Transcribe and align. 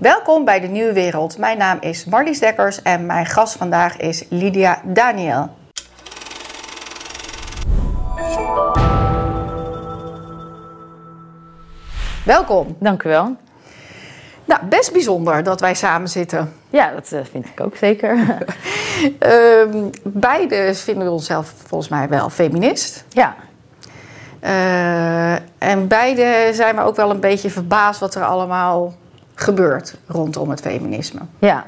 Welkom 0.00 0.44
bij 0.44 0.60
de 0.60 0.66
Nieuwe 0.66 0.92
Wereld. 0.92 1.38
Mijn 1.38 1.58
naam 1.58 1.78
is 1.80 2.04
Marlies 2.04 2.38
Dekkers 2.38 2.82
en 2.82 3.06
mijn 3.06 3.26
gast 3.26 3.56
vandaag 3.56 3.96
is 3.96 4.24
Lydia 4.28 4.80
Daniel. 4.84 5.48
Welkom. 12.24 12.76
Dank 12.80 13.02
u 13.02 13.08
wel. 13.08 13.36
Nou, 14.44 14.66
best 14.66 14.92
bijzonder 14.92 15.42
dat 15.42 15.60
wij 15.60 15.74
samen 15.74 16.08
zitten. 16.08 16.52
Ja, 16.70 16.90
dat 16.90 17.12
eh, 17.12 17.20
vind 17.30 17.46
ik 17.46 17.60
ook 17.60 17.76
zeker. 17.76 18.38
um, 19.18 19.90
beide 20.02 20.74
vinden 20.74 21.04
we 21.04 21.10
onszelf 21.10 21.52
volgens 21.66 21.90
mij 21.90 22.08
wel 22.08 22.30
feminist. 22.30 23.04
Ja. 23.08 23.34
Uh, 24.42 25.34
en 25.58 25.88
beide 25.88 26.50
zijn 26.52 26.76
we 26.76 26.82
ook 26.82 26.96
wel 26.96 27.10
een 27.10 27.20
beetje 27.20 27.50
verbaasd 27.50 28.00
wat 28.00 28.14
er 28.14 28.24
allemaal 28.24 28.94
gebeurt 29.38 29.96
rondom 30.06 30.50
het 30.50 30.60
feminisme. 30.60 31.20
Ja. 31.38 31.64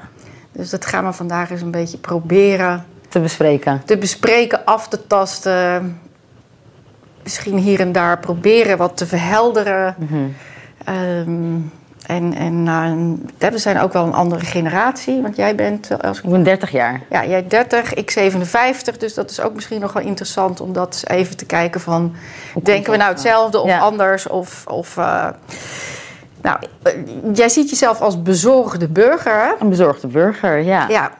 Dus 0.53 0.71
dat 0.71 0.87
gaan 0.87 1.05
we 1.05 1.13
vandaag 1.13 1.51
eens 1.51 1.63
een 1.63 1.71
beetje 1.71 1.99
proberen 1.99 2.85
te 3.09 3.21
bespreken. 3.21 3.83
Te 3.85 3.99
bespreken, 3.99 4.65
af 4.65 4.89
te 4.89 5.07
tasten. 5.07 6.01
Misschien 7.23 7.59
hier 7.59 7.81
en 7.81 7.93
daar 7.93 8.19
proberen 8.19 8.79
wat 8.79 8.97
te 8.97 9.07
verhelderen. 9.07 9.95
Mm 9.99 10.07
-hmm. 10.07 10.35
um, 10.95 11.73
en, 12.07 12.35
en 12.35 12.67
uh, 13.39 13.51
we 13.51 13.59
zijn 13.59 13.81
ook 13.81 13.93
wel 13.93 14.05
een 14.05 14.15
andere 14.15 14.45
generatie. 14.45 15.23
Want 15.23 15.37
jij 15.37 15.55
bent... 15.55 16.03
Als 16.03 16.19
ik 16.19 16.31
ben 16.31 16.43
30 16.43 16.71
jaar. 16.71 17.03
Ja, 17.11 17.27
jij 17.27 17.47
30, 17.47 17.95
ik 17.95 18.11
57. 18.11 18.97
Dus 18.97 19.15
dat 19.15 19.31
is 19.31 19.41
ook 19.41 19.55
misschien 19.55 19.81
nog 19.81 19.93
wel 19.93 20.03
interessant 20.03 20.61
om 20.61 20.73
dat 20.73 21.03
even 21.07 21.37
te 21.37 21.47
kijken 21.47 21.81
van... 21.81 22.15
denken 22.63 22.91
we 22.91 22.97
nou 22.97 23.11
hetzelfde 23.11 23.61
of 23.61 23.69
ja. 23.69 23.79
anders? 23.79 24.27
Of... 24.27 24.65
of 24.67 24.97
uh, 24.97 25.29
nou, 26.43 26.59
jij 27.33 27.49
ziet 27.49 27.71
jezelf 27.71 28.01
als 28.01 28.23
bezorgde 28.23 28.89
burger. 28.89 29.33
Hè? 29.33 29.53
Een 29.61 29.69
bezorgde 29.69 30.07
burger, 30.07 30.59
ja. 30.59 30.89
Ja, 30.89 31.11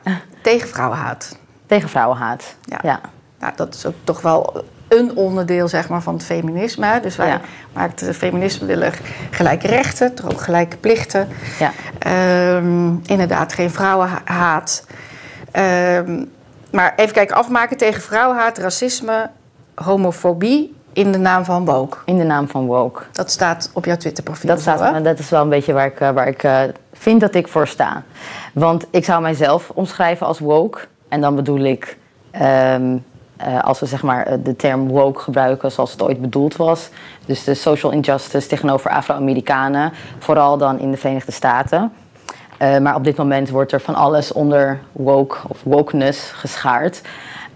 tegen 0.41 0.67
vrouwenhaat. 0.67 1.37
Tegen 1.65 1.89
vrouwenhaat, 1.89 2.55
ja. 2.61 2.79
ja. 2.83 2.99
Nou, 3.39 3.53
dat 3.55 3.75
is 3.75 3.85
ook 3.85 3.95
toch 4.03 4.21
wel 4.21 4.63
een 4.87 5.15
onderdeel 5.15 5.67
zeg 5.67 5.89
maar, 5.89 6.01
van 6.01 6.13
het 6.13 6.23
feminisme. 6.23 6.99
Dus 7.01 7.15
wij 7.15 7.27
Ja. 7.27 7.41
maar 7.73 7.89
het 7.95 8.15
feminisme 8.17 8.67
willen 8.67 8.91
gelijke 9.29 9.67
rechten, 9.67 10.13
toch 10.15 10.31
ook 10.31 10.41
gelijke 10.41 10.77
plichten. 10.77 11.27
Ja. 11.59 11.71
Ehm, 11.99 12.93
inderdaad, 13.05 13.53
geen 13.53 13.71
vrouwenhaat. 13.71 14.85
Ehm, 15.51 16.23
maar 16.71 16.93
even 16.95 17.13
kijken, 17.13 17.35
afmaken 17.35 17.77
tegen 17.77 18.01
vrouwenhaat, 18.01 18.57
racisme, 18.57 19.29
homofobie 19.75 20.75
in 20.93 21.11
de 21.11 21.17
naam 21.17 21.45
van 21.45 21.65
woke. 21.65 21.97
In 22.05 22.17
de 22.17 22.23
naam 22.23 22.47
van 22.47 22.65
woke. 22.65 23.03
Dat 23.11 23.31
staat 23.31 23.69
op 23.73 23.85
jouw 23.85 23.97
Twitterprofiel. 23.97 24.49
Dat, 24.49 24.59
staat, 24.59 24.79
zo, 24.79 25.01
dat 25.01 25.19
is 25.19 25.29
wel 25.29 25.41
een 25.41 25.49
beetje 25.49 25.73
waar 25.73 25.85
ik, 25.85 25.99
eh, 25.99 26.09
waar 26.09 26.27
ik 26.27 26.43
uh, 26.43 26.61
vind 26.93 27.21
dat 27.21 27.35
ik 27.35 27.47
voor 27.47 27.67
sta. 27.67 28.03
Want 28.53 28.85
ik 28.89 29.05
zou 29.05 29.21
mijzelf 29.21 29.71
omschrijven 29.73 30.27
als 30.27 30.39
woke. 30.39 30.79
En 31.07 31.21
dan 31.21 31.35
bedoel 31.35 31.59
ik, 31.59 31.97
um, 32.73 33.03
uh, 33.47 33.63
als 33.63 33.79
we 33.79 33.85
zeg 33.85 34.03
maar 34.03 34.43
de 34.43 34.55
term 34.55 34.87
woke 34.87 35.19
gebruiken 35.19 35.71
zoals 35.71 35.91
het 35.91 36.01
ooit 36.01 36.21
bedoeld 36.21 36.55
was. 36.55 36.89
Dus 37.25 37.43
de 37.43 37.53
social 37.53 37.91
injustice 37.91 38.47
tegenover 38.47 38.91
Afro-Amerikanen. 38.91 39.93
Vooral 40.19 40.57
dan 40.57 40.79
in 40.79 40.91
de 40.91 40.97
Verenigde 40.97 41.31
Staten. 41.31 41.91
Uh, 42.61 42.77
maar 42.77 42.95
op 42.95 43.03
dit 43.03 43.17
moment 43.17 43.49
wordt 43.49 43.71
er 43.71 43.81
van 43.81 43.95
alles 43.95 44.31
onder 44.31 44.79
woke 44.91 45.37
of 45.47 45.57
wokeness 45.63 46.31
geschaard. 46.31 47.01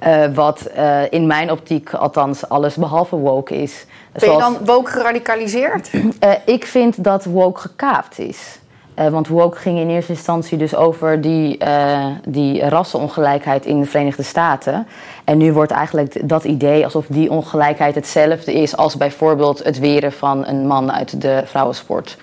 Uh, 0.07 0.25
wat 0.33 0.69
in 1.09 1.27
mijn 1.27 1.51
optiek 1.51 1.93
althans 1.93 2.49
alles 2.49 2.75
behalve 2.75 3.15
woke 3.15 3.55
is. 3.55 3.85
Ben 4.11 4.31
je 4.31 4.37
dan 4.37 4.57
woke 4.65 4.91
geradicaliseerd? 4.91 5.91
ik 6.45 6.65
vind 6.65 7.03
dat 7.03 7.25
woke 7.25 7.59
gekaapt 7.59 8.19
is. 8.19 8.59
Want 8.95 9.27
woke 9.27 9.57
ging 9.57 9.79
in 9.79 9.89
eerste 9.89 10.11
instantie 10.11 10.57
dus 10.57 10.75
over 10.75 11.21
die, 11.21 11.57
die 12.27 12.69
rassenongelijkheid 12.69 13.65
in 13.65 13.79
de 13.79 13.85
Verenigde 13.85 14.23
Staten. 14.23 14.87
En 15.23 15.37
nu 15.37 15.53
wordt 15.53 15.71
eigenlijk 15.71 16.29
dat 16.29 16.43
idee 16.43 16.83
alsof 16.83 17.05
die 17.07 17.31
ongelijkheid 17.31 17.95
hetzelfde 17.95 18.53
is 18.53 18.77
als 18.77 18.97
bijvoorbeeld 18.97 19.63
het 19.63 19.79
weren 19.79 20.11
van 20.11 20.45
een 20.47 20.67
man 20.67 20.91
uit 20.91 21.21
de 21.21 21.41
vrouwensport. 21.45 22.17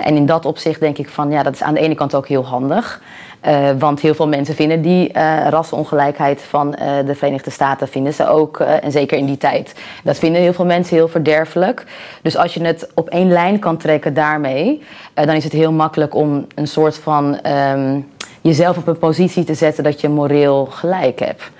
En 0.00 0.16
in 0.16 0.26
dat 0.26 0.44
opzicht 0.44 0.80
denk 0.80 0.98
ik 0.98 1.08
van 1.08 1.30
ja, 1.30 1.42
dat 1.42 1.54
is 1.54 1.62
aan 1.62 1.74
de 1.74 1.80
ene 1.80 1.94
kant 1.94 2.14
ook 2.14 2.28
heel 2.28 2.46
handig. 2.46 3.00
Uh, 3.46 3.70
want 3.78 4.00
heel 4.00 4.14
veel 4.14 4.28
mensen 4.28 4.54
vinden 4.54 4.82
die 4.82 5.12
uh, 5.16 5.48
rassenongelijkheid 5.48 6.40
van 6.40 6.76
uh, 6.78 7.06
de 7.06 7.14
Verenigde 7.14 7.50
Staten 7.50 7.88
vinden 7.88 8.14
ze 8.14 8.28
ook, 8.28 8.60
en 8.60 8.92
zeker 8.92 9.18
in 9.18 9.26
die 9.26 9.36
tijd. 9.36 9.74
Dat 10.04 10.18
vinden 10.18 10.40
heel 10.40 10.52
veel 10.52 10.64
mensen 10.64 10.96
heel 10.96 11.08
verderfelijk. 11.08 11.84
Dus 12.22 12.36
als 12.36 12.54
je 12.54 12.64
het 12.64 12.88
op 12.94 13.08
één 13.08 13.28
lijn 13.28 13.58
kan 13.58 13.76
trekken 13.76 14.14
daarmee, 14.14 14.82
dan 15.14 15.28
is 15.28 15.44
het 15.44 15.52
heel 15.52 15.72
makkelijk 15.72 16.14
om 16.14 16.46
een 16.54 16.68
soort 16.68 16.96
van 16.96 17.38
um, 17.46 18.08
jezelf 18.40 18.76
op 18.76 18.86
een 18.86 18.98
positie 18.98 19.44
te 19.44 19.54
zetten 19.54 19.84
dat 19.84 20.00
je 20.00 20.08
moreel 20.08 20.64
gelijk 20.64 21.18
hebt. 21.18 21.50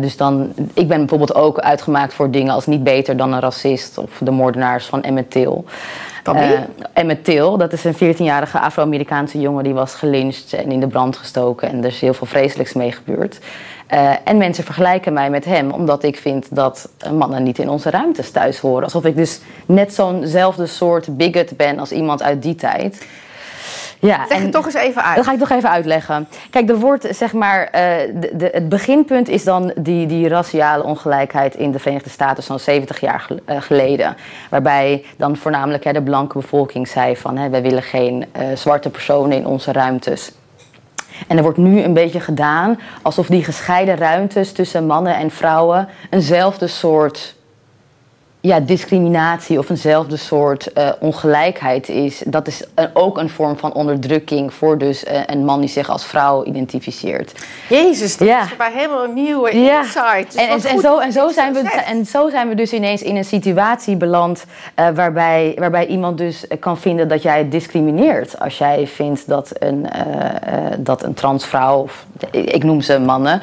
Dus 0.00 0.16
dan, 0.16 0.52
ik 0.74 0.88
ben 0.88 0.98
bijvoorbeeld 0.98 1.34
ook 1.34 1.58
uitgemaakt 1.58 2.14
voor 2.14 2.30
dingen 2.30 2.54
als 2.54 2.66
niet 2.66 2.84
beter 2.84 3.16
dan 3.16 3.32
een 3.32 3.40
racist 3.40 3.98
of 3.98 4.10
de 4.20 4.30
moordenaars 4.30 4.86
van 4.86 5.02
Emmett 5.02 5.30
Till. 5.30 5.64
Uh, 6.32 6.50
Emmett 6.92 7.24
Till, 7.24 7.56
dat 7.56 7.72
is 7.72 7.84
een 7.84 7.94
14-jarige 7.94 8.58
Afro-Amerikaanse 8.58 9.40
jongen 9.40 9.64
die 9.64 9.74
was 9.74 9.94
gelyncht 9.94 10.52
en 10.52 10.72
in 10.72 10.80
de 10.80 10.86
brand 10.86 11.16
gestoken. 11.16 11.68
En 11.68 11.78
er 11.78 11.84
is 11.84 12.00
heel 12.00 12.14
veel 12.14 12.26
vreselijks 12.26 12.72
mee 12.72 12.92
gebeurd. 12.92 13.38
Uh, 13.94 14.10
en 14.24 14.36
mensen 14.36 14.64
vergelijken 14.64 15.12
mij 15.12 15.30
met 15.30 15.44
hem, 15.44 15.70
omdat 15.70 16.02
ik 16.02 16.16
vind 16.16 16.54
dat 16.54 16.88
mannen 17.12 17.42
niet 17.42 17.58
in 17.58 17.68
onze 17.68 17.90
ruimtes 17.90 18.30
thuis 18.30 18.58
horen. 18.58 18.84
Alsof 18.84 19.04
ik 19.04 19.16
dus 19.16 19.40
net 19.66 19.94
zo'nzelfde 19.94 20.66
soort 20.66 21.16
bigot 21.16 21.56
ben 21.56 21.78
als 21.78 21.92
iemand 21.92 22.22
uit 22.22 22.42
die 22.42 22.54
tijd. 22.54 23.06
Ja, 24.00 24.24
Leg 24.28 24.42
het 24.42 24.52
toch 24.52 24.64
eens 24.64 24.74
even 24.74 25.04
uit. 25.04 25.16
Dat 25.16 25.24
ga 25.24 25.32
ik 25.32 25.38
toch 25.38 25.50
even 25.50 25.70
uitleggen. 25.70 26.28
Kijk, 26.50 26.68
er 26.68 26.78
wordt 26.78 27.06
zeg 27.10 27.32
maar. 27.32 27.60
Uh, 27.60 27.70
de, 28.20 28.30
de, 28.34 28.48
het 28.52 28.68
beginpunt 28.68 29.28
is 29.28 29.44
dan 29.44 29.72
die, 29.76 30.06
die 30.06 30.28
raciale 30.28 30.82
ongelijkheid 30.82 31.54
in 31.54 31.70
de 31.70 31.78
Verenigde 31.78 32.10
Staten 32.10 32.42
zo'n 32.42 32.58
70 32.58 33.00
jaar 33.00 33.26
uh, 33.30 33.60
geleden. 33.60 34.16
Waarbij 34.50 35.04
dan 35.16 35.36
voornamelijk 35.36 35.84
hè, 35.84 35.92
de 35.92 36.02
blanke 36.02 36.38
bevolking 36.38 36.88
zei 36.88 37.16
van 37.16 37.36
hè, 37.36 37.48
wij 37.48 37.62
willen 37.62 37.82
geen 37.82 38.24
uh, 38.40 38.46
zwarte 38.54 38.90
personen 38.90 39.36
in 39.36 39.46
onze 39.46 39.72
ruimtes. 39.72 40.32
En 41.26 41.36
er 41.36 41.42
wordt 41.42 41.58
nu 41.58 41.82
een 41.82 41.92
beetje 41.92 42.20
gedaan 42.20 42.80
alsof 43.02 43.26
die 43.26 43.44
gescheiden 43.44 43.96
ruimtes 43.96 44.52
tussen 44.52 44.86
mannen 44.86 45.16
en 45.16 45.30
vrouwen 45.30 45.88
eenzelfde 46.10 46.66
soort 46.66 47.36
ja, 48.48 48.60
discriminatie 48.60 49.58
of 49.58 49.68
eenzelfde 49.70 50.16
soort 50.16 50.70
uh, 50.78 50.88
ongelijkheid 51.00 51.88
is. 51.88 52.22
Dat 52.26 52.46
is 52.46 52.64
een, 52.74 52.88
ook 52.92 53.18
een 53.18 53.28
vorm 53.28 53.56
van 53.58 53.72
onderdrukking 53.72 54.54
voor 54.54 54.78
dus 54.78 55.04
uh, 55.04 55.20
een 55.26 55.44
man 55.44 55.60
die 55.60 55.68
zich 55.68 55.88
als 55.90 56.04
vrouw 56.04 56.44
identificeert. 56.44 57.32
Jezus, 57.68 58.16
dat 58.16 58.28
Ja. 58.28 58.42
is 58.42 58.48
voor 58.48 58.56
mij 58.58 58.72
helemaal 58.72 59.04
een 59.04 59.14
nieuwe 59.14 59.56
Ja. 59.60 59.78
insight. 59.80 60.32
Dus 60.32 60.42
En, 60.42 60.48
en, 60.48 60.80
zo, 60.80 60.98
en, 60.98 61.12
zo 61.12 61.28
zijn 61.28 61.52
we, 61.52 61.60
en 61.86 62.06
zo 62.06 62.28
zijn 62.30 62.48
we 62.48 62.54
dus 62.54 62.72
ineens 62.72 63.02
in 63.02 63.16
een 63.16 63.24
situatie 63.24 63.96
beland 63.96 64.44
uh, 64.80 64.88
waarbij, 64.94 65.54
waarbij 65.58 65.86
iemand 65.86 66.18
dus 66.18 66.44
kan 66.60 66.78
vinden 66.78 67.08
dat 67.08 67.22
jij 67.22 67.48
discrimineert. 67.48 68.38
Als 68.40 68.58
jij 68.58 68.86
vindt 68.86 69.28
dat 69.28 69.50
een, 69.58 69.86
dat 70.78 71.02
een 71.02 71.14
transvrouw, 71.14 71.82
of, 71.82 72.06
ik 72.30 72.64
noem 72.64 72.80
ze 72.80 72.98
mannen, 72.98 73.40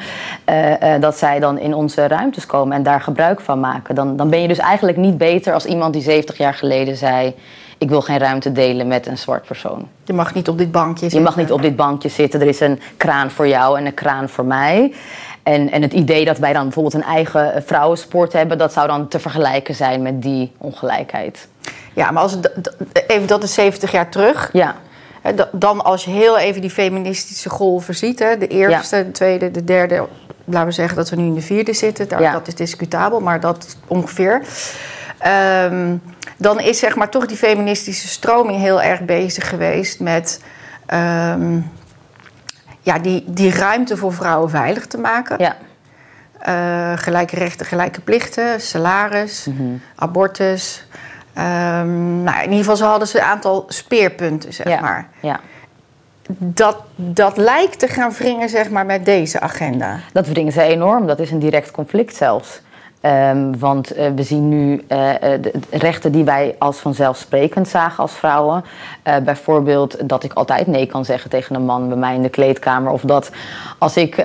dat 1.00 1.18
zij 1.18 1.38
dan 1.40 1.58
in 1.58 1.74
onze 1.74 2.06
ruimtes 2.06 2.46
komen 2.46 2.76
en 2.76 2.82
daar 2.82 3.00
gebruik 3.00 3.40
van 3.40 3.60
maken. 3.60 3.94
Dan, 3.94 4.16
dan 4.16 4.30
ben 4.30 4.42
je 4.42 4.48
dus 4.48 4.58
eigenlijk 4.58 4.95
niet 4.96 5.18
beter 5.18 5.52
als 5.52 5.64
iemand 5.64 5.92
die 5.92 6.02
70 6.02 6.36
jaar 6.36 6.54
geleden 6.54 6.96
zei... 6.96 7.34
ik 7.78 7.88
wil 7.88 8.00
geen 8.00 8.18
ruimte 8.18 8.52
delen 8.52 8.86
met 8.86 9.06
een 9.06 9.18
zwart 9.18 9.46
persoon. 9.46 9.88
Je 10.04 10.12
mag 10.12 10.34
niet 10.34 10.48
op 10.48 10.58
dit 10.58 10.72
bankje 10.72 11.04
Je 11.04 11.10
zitten. 11.10 11.22
mag 11.22 11.36
niet 11.36 11.52
op 11.52 11.62
dit 11.62 11.76
bankje 11.76 12.08
zitten. 12.08 12.40
Er 12.40 12.46
is 12.46 12.60
een 12.60 12.80
kraan 12.96 13.30
voor 13.30 13.48
jou 13.48 13.78
en 13.78 13.86
een 13.86 13.94
kraan 13.94 14.28
voor 14.28 14.44
mij. 14.44 14.92
En, 15.42 15.70
en 15.70 15.82
het 15.82 15.92
idee 15.92 16.24
dat 16.24 16.38
wij 16.38 16.52
dan 16.52 16.62
bijvoorbeeld 16.62 16.94
een 16.94 17.02
eigen 17.02 17.62
vrouwensport 17.66 18.32
hebben... 18.32 18.58
dat 18.58 18.72
zou 18.72 18.86
dan 18.86 19.08
te 19.08 19.18
vergelijken 19.18 19.74
zijn 19.74 20.02
met 20.02 20.22
die 20.22 20.52
ongelijkheid. 20.58 21.48
Ja, 21.92 22.10
maar 22.10 22.22
als 22.22 22.32
het, 22.32 22.74
even, 23.06 23.26
dat 23.26 23.42
is 23.42 23.54
70 23.54 23.92
jaar 23.92 24.08
terug. 24.08 24.50
Ja, 24.52 24.76
Dan 25.52 25.84
als 25.84 26.04
je 26.04 26.10
heel 26.10 26.38
even 26.38 26.60
die 26.60 26.70
feministische 26.70 27.50
golven 27.50 27.94
ziet, 27.94 28.18
hè, 28.18 28.38
de 28.38 28.46
eerste, 28.46 29.04
de 29.04 29.10
tweede, 29.10 29.50
de 29.50 29.64
derde, 29.64 30.04
laten 30.46 30.68
we 30.68 30.74
zeggen 30.74 30.96
dat 30.96 31.10
we 31.10 31.16
nu 31.16 31.24
in 31.26 31.34
de 31.34 31.40
vierde 31.42 31.72
zitten, 31.72 32.08
daar, 32.08 32.20
Ja. 32.20 32.32
dat 32.32 32.48
is 32.48 32.54
discutabel, 32.54 33.20
maar 33.20 33.40
dat 33.40 33.76
ongeveer. 33.86 34.42
Ehm, 35.18 35.96
dan 36.36 36.60
is 36.60 36.78
zeg 36.78 36.96
maar 36.96 37.08
toch 37.10 37.26
die 37.26 37.36
feministische 37.36 38.08
stroming 38.08 38.60
heel 38.60 38.82
erg 38.82 39.00
bezig 39.00 39.48
geweest 39.48 40.00
met 40.00 40.40
ehm, 40.86 41.58
ja, 42.80 42.98
die, 42.98 43.24
die 43.26 43.50
ruimte 43.54 43.96
voor 43.96 44.12
vrouwen 44.12 44.50
veilig 44.50 44.86
te 44.86 44.98
maken. 44.98 45.36
ja, 45.38 45.56
Eh, 46.38 46.92
gelijke 46.96 47.36
rechten, 47.36 47.66
gelijke 47.66 48.00
plichten, 48.00 48.60
salaris, 48.60 49.46
Mhm. 49.46 49.62
abortus. 49.94 50.86
Ehm, 51.34 52.22
nou, 52.22 52.36
in 52.36 52.42
ieder 52.42 52.58
geval, 52.58 52.76
ze 52.76 52.84
hadden 52.84 53.08
ze 53.08 53.18
een 53.18 53.24
aantal 53.24 53.64
speerpunten, 53.68 54.52
zeg 54.52 54.68
ja, 54.68 54.80
maar. 54.80 55.08
ja. 55.22 55.40
Dat, 56.38 56.76
dat 56.96 57.36
lijkt 57.36 57.78
te 57.78 57.88
gaan 57.88 58.12
wringen, 58.12 58.48
zeg 58.48 58.70
maar, 58.70 58.86
met 58.86 59.04
deze 59.04 59.40
agenda. 59.40 59.98
Dat 60.12 60.26
wringen 60.26 60.52
ze 60.52 60.62
enorm. 60.62 61.06
Dat 61.06 61.18
is 61.18 61.30
een 61.30 61.38
direct 61.38 61.70
conflict 61.70 62.16
zelfs. 62.16 62.60
Ehm, 63.00 63.58
want 63.58 63.90
eh, 63.90 64.10
we 64.14 64.22
zien 64.22 64.48
nu 64.48 64.72
uh, 64.72 64.78
de 65.40 65.52
rechten 65.70 66.12
die 66.12 66.24
wij 66.24 66.54
als 66.58 66.78
vanzelfsprekend 66.78 67.68
zagen 67.68 68.02
als 68.02 68.12
vrouwen. 68.12 68.64
Bijvoorbeeld 69.24 70.08
dat 70.08 70.24
ik 70.24 70.32
altijd 70.32 70.66
nee 70.66 70.86
kan 70.86 71.04
zeggen 71.04 71.30
tegen 71.30 71.54
een 71.54 71.64
man 71.64 71.88
bij 71.88 71.96
mij 71.96 72.14
in 72.14 72.22
de 72.22 72.28
kleedkamer. 72.28 72.92
Of 72.92 73.00
dat 73.00 73.30
als 73.78 73.96
ik 73.96 74.24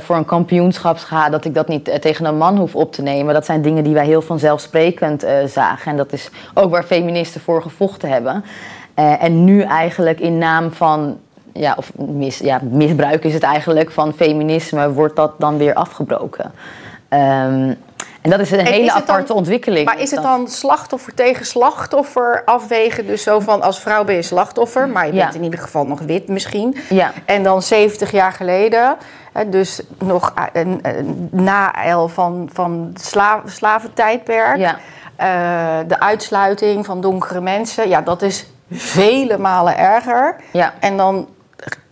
voor 0.00 0.16
een 0.16 0.24
kampioenschap 0.24 0.98
ga, 0.98 1.28
dat 1.28 1.44
ik 1.44 1.54
dat 1.54 1.68
niet 1.68 2.00
tegen 2.00 2.24
een 2.24 2.36
man 2.36 2.56
hoef 2.56 2.74
op 2.74 2.92
te 2.92 3.02
nemen. 3.02 3.34
Dat 3.34 3.44
zijn 3.44 3.62
dingen 3.62 3.84
die 3.84 3.94
wij 3.94 4.06
heel 4.06 4.22
vanzelfsprekend 4.22 5.26
zagen. 5.46 5.90
En 5.90 5.96
dat 5.96 6.12
is 6.12 6.30
ook 6.54 6.70
waar 6.70 6.84
feministen 6.84 7.40
voor 7.40 7.62
gevochten 7.62 8.08
hebben. 8.08 8.44
En 8.94 9.44
nu 9.44 9.62
eigenlijk 9.62 10.20
in 10.20 10.38
naam 10.38 10.72
van 10.72 11.18
ja, 11.52 11.74
of 11.76 11.92
mis, 11.96 12.38
ja, 12.38 12.60
misbruik 12.70 13.24
is 13.24 13.34
het 13.34 13.42
eigenlijk 13.42 13.90
van 13.90 14.12
feminisme, 14.12 14.92
wordt 14.92 15.16
dat 15.16 15.32
dan 15.38 15.58
weer 15.58 15.74
afgebroken. 15.74 16.52
Um, 17.08 17.76
en 18.22 18.30
dat 18.30 18.40
is 18.40 18.50
een 18.50 18.66
hele 18.66 18.92
aparte 18.92 19.34
ontwikkeling. 19.34 19.86
Maar 19.86 20.00
is 20.00 20.10
het 20.10 20.22
dan 20.22 20.48
slachtoffer 20.48 21.14
tegen 21.14 21.46
slachtoffer 21.46 22.42
afwegen? 22.44 23.06
Dus 23.06 23.22
zo 23.22 23.40
van 23.40 23.62
als 23.62 23.80
vrouw 23.80 24.04
ben 24.04 24.14
je 24.14 24.22
slachtoffer, 24.22 24.88
maar 24.88 25.06
je 25.06 25.12
bent 25.12 25.34
in 25.34 25.42
ieder 25.42 25.58
geval 25.58 25.86
nog 25.86 26.00
wit 26.00 26.28
misschien. 26.28 26.76
Ja. 26.88 27.12
En 27.24 27.42
dan 27.42 27.62
70 27.62 28.10
jaar 28.10 28.32
geleden, 28.32 28.96
dus 29.46 29.80
nog 29.98 30.34
na 31.30 31.84
el 31.84 32.08
van, 32.08 32.48
van 32.52 32.90
het 32.92 33.04
sla, 33.04 33.42
slaventijdperk. 33.46 34.56
Ja. 34.56 34.78
Uh, 35.20 35.88
de 35.88 36.00
uitsluiting 36.00 36.86
van 36.86 37.00
donkere 37.00 37.40
mensen, 37.40 37.88
ja, 37.88 38.00
dat 38.00 38.22
is 38.22 38.46
vele 38.72 39.38
malen 39.38 39.78
erger. 39.78 40.36
Ja. 40.52 40.74
En 40.80 40.96
dan 40.96 41.28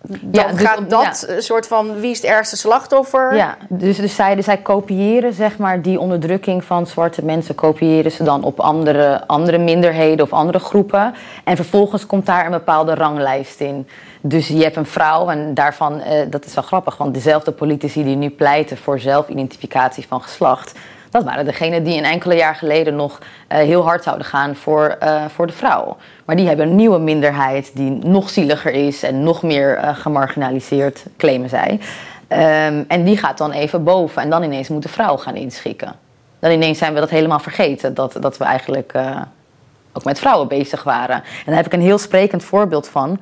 dan 0.02 0.30
ja, 0.32 0.46
dus 0.48 0.60
gaat 0.60 0.90
dat 0.90 1.34
soort 1.38 1.66
van 1.66 2.00
wie 2.00 2.10
is 2.10 2.16
het 2.16 2.30
ergste 2.30 2.56
slachtoffer? 2.56 3.36
Ja, 3.36 3.56
dus, 3.68 3.96
dus 3.96 4.14
zij, 4.14 4.42
zij 4.42 4.56
kopiëren 4.56 5.32
zeg 5.32 5.58
maar 5.58 5.82
die 5.82 6.00
onderdrukking 6.00 6.64
van 6.64 6.86
zwarte 6.86 7.24
mensen, 7.24 7.54
kopiëren 7.54 8.12
ze 8.12 8.22
dan 8.22 8.42
op 8.44 8.60
andere, 8.60 9.26
andere 9.26 9.58
minderheden 9.58 10.24
of 10.24 10.32
andere 10.32 10.58
groepen. 10.58 11.14
En 11.44 11.56
vervolgens 11.56 12.06
komt 12.06 12.26
daar 12.26 12.44
een 12.44 12.50
bepaalde 12.50 12.94
ranglijst 12.94 13.60
in. 13.60 13.88
Dus 14.20 14.48
je 14.48 14.62
hebt 14.62 14.76
een 14.76 14.86
vrouw 14.86 15.28
en 15.28 15.54
daarvan, 15.54 16.00
eh, 16.00 16.20
dat 16.30 16.44
is 16.44 16.54
wel 16.54 16.64
grappig, 16.64 16.96
want 16.96 17.14
dezelfde 17.14 17.52
politici 17.52 18.04
die 18.04 18.16
nu 18.16 18.30
pleiten 18.30 18.76
voor 18.76 18.98
zelfidentificatie 18.98 20.06
van 20.08 20.22
geslacht, 20.22 20.78
dat 21.10 21.24
waren 21.24 21.44
degenen 21.44 21.84
die 21.84 21.98
een 21.98 22.04
enkele 22.04 22.34
jaar 22.34 22.54
geleden 22.54 22.96
nog 22.96 23.18
uh, 23.18 23.58
heel 23.58 23.82
hard 23.82 24.02
zouden 24.02 24.26
gaan 24.26 24.56
voor, 24.56 24.96
uh, 25.02 25.24
voor 25.24 25.46
de 25.46 25.52
vrouw. 25.52 25.96
Maar 26.24 26.36
die 26.36 26.46
hebben 26.46 26.68
een 26.68 26.76
nieuwe 26.76 26.98
minderheid 26.98 27.70
die 27.74 27.90
nog 27.90 28.30
zieliger 28.30 28.72
is 28.72 29.02
en 29.02 29.22
nog 29.22 29.42
meer 29.42 29.78
uh, 29.78 29.96
gemarginaliseerd, 29.96 31.04
claimen 31.16 31.48
zij. 31.48 31.80
Um, 32.28 32.84
en 32.88 33.04
die 33.04 33.16
gaat 33.16 33.38
dan 33.38 33.52
even 33.52 33.84
boven 33.84 34.22
en 34.22 34.30
dan 34.30 34.42
ineens 34.42 34.68
moet 34.68 34.82
de 34.82 34.88
vrouw 34.88 35.16
gaan 35.16 35.34
inschikken. 35.36 35.92
Dan 36.38 36.50
ineens 36.50 36.78
zijn 36.78 36.94
we 36.94 37.00
dat 37.00 37.10
helemaal 37.10 37.38
vergeten, 37.38 37.94
dat, 37.94 38.16
dat 38.20 38.36
we 38.36 38.44
eigenlijk 38.44 38.92
ook 39.92 40.04
met 40.04 40.18
vrouwen 40.18 40.48
bezig 40.48 40.82
waren. 40.82 41.16
En 41.16 41.46
daar 41.46 41.56
heb 41.56 41.66
ik 41.66 41.72
een 41.72 41.80
heel 41.80 41.98
sprekend 41.98 42.44
voorbeeld 42.44 42.88
van. 42.88 43.18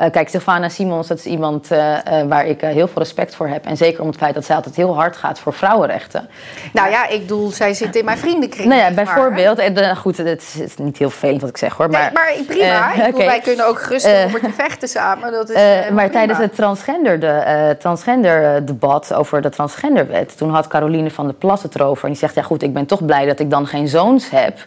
Uh, 0.00 0.10
kijk, 0.10 0.28
Sylvana 0.28 0.68
Simons, 0.68 1.06
dat 1.08 1.18
is 1.18 1.24
iemand 1.24 1.72
uh, 1.72 1.78
uh, 1.78 2.22
waar 2.28 2.46
ik 2.46 2.60
heel 2.60 2.88
veel 2.88 3.02
respect 3.02 3.34
voor 3.34 3.48
heb. 3.48 3.66
En 3.66 3.76
zeker 3.76 4.00
om 4.00 4.06
het 4.06 4.16
feit 4.16 4.34
dat 4.34 4.44
zij 4.44 4.56
altijd 4.56 4.76
heel 4.76 4.94
hard 4.94 5.16
gaat 5.16 5.38
voor 5.38 5.52
vrouwenrechten. 5.52 6.28
Nou 6.72 6.90
ja, 6.90 7.08
ik 7.08 7.20
bedoel, 7.20 7.50
zij 7.50 7.74
zit 7.74 7.96
in 7.96 8.04
mijn 8.04 8.18
vriendenkring. 8.18 8.68
Nou 8.68 8.80
ja, 8.80 8.90
bijvoorbeeld. 8.90 9.58
En, 9.58 9.96
goed, 9.96 10.16
het 10.16 10.54
is, 10.60 10.76
niet 10.76 10.98
heel 10.98 11.10
vervelend 11.10 11.40
wat 11.40 11.50
ik 11.50 11.56
zeg 11.56 11.76
hoor. 11.76 11.90
Maar, 11.90 12.00
nee, 12.00 12.12
maar 12.12 12.44
prima. 12.46 12.92
ik 12.92 13.04
bedoel, 13.04 13.26
wij 13.26 13.40
kunnen 13.40 13.66
ook 13.66 13.80
gerust 13.80 14.06
over 14.06 14.40
te 14.40 14.52
vechten 14.52 14.88
samen. 14.88 15.32
Dat 15.32 15.50
is, 15.50 15.56
maar 15.56 15.84
prima. 15.84 16.08
tijdens 16.08 16.38
het 16.38 16.54
transgender, 16.54 17.20
de, 17.20 17.76
transgender 17.78 18.64
debat 18.64 19.14
over 19.14 19.42
de 19.42 19.50
transgenderwet... 19.50 20.36
toen 20.36 20.50
had 20.50 20.66
Caroline 20.66 21.10
van 21.10 21.24
der 21.26 21.34
Plas 21.34 21.62
het 21.62 21.74
erover. 21.74 22.04
En 22.04 22.10
die 22.10 22.18
zegt, 22.18 22.34
ja 22.34 22.42
goed, 22.42 22.62
ik 22.62 22.72
ben 22.72 22.86
toch 22.86 23.04
blij 23.04 23.26
dat 23.26 23.40
ik 23.40 23.50
dan 23.50 23.66
geen 23.66 23.88
zoons 23.88 24.30
heb... 24.30 24.58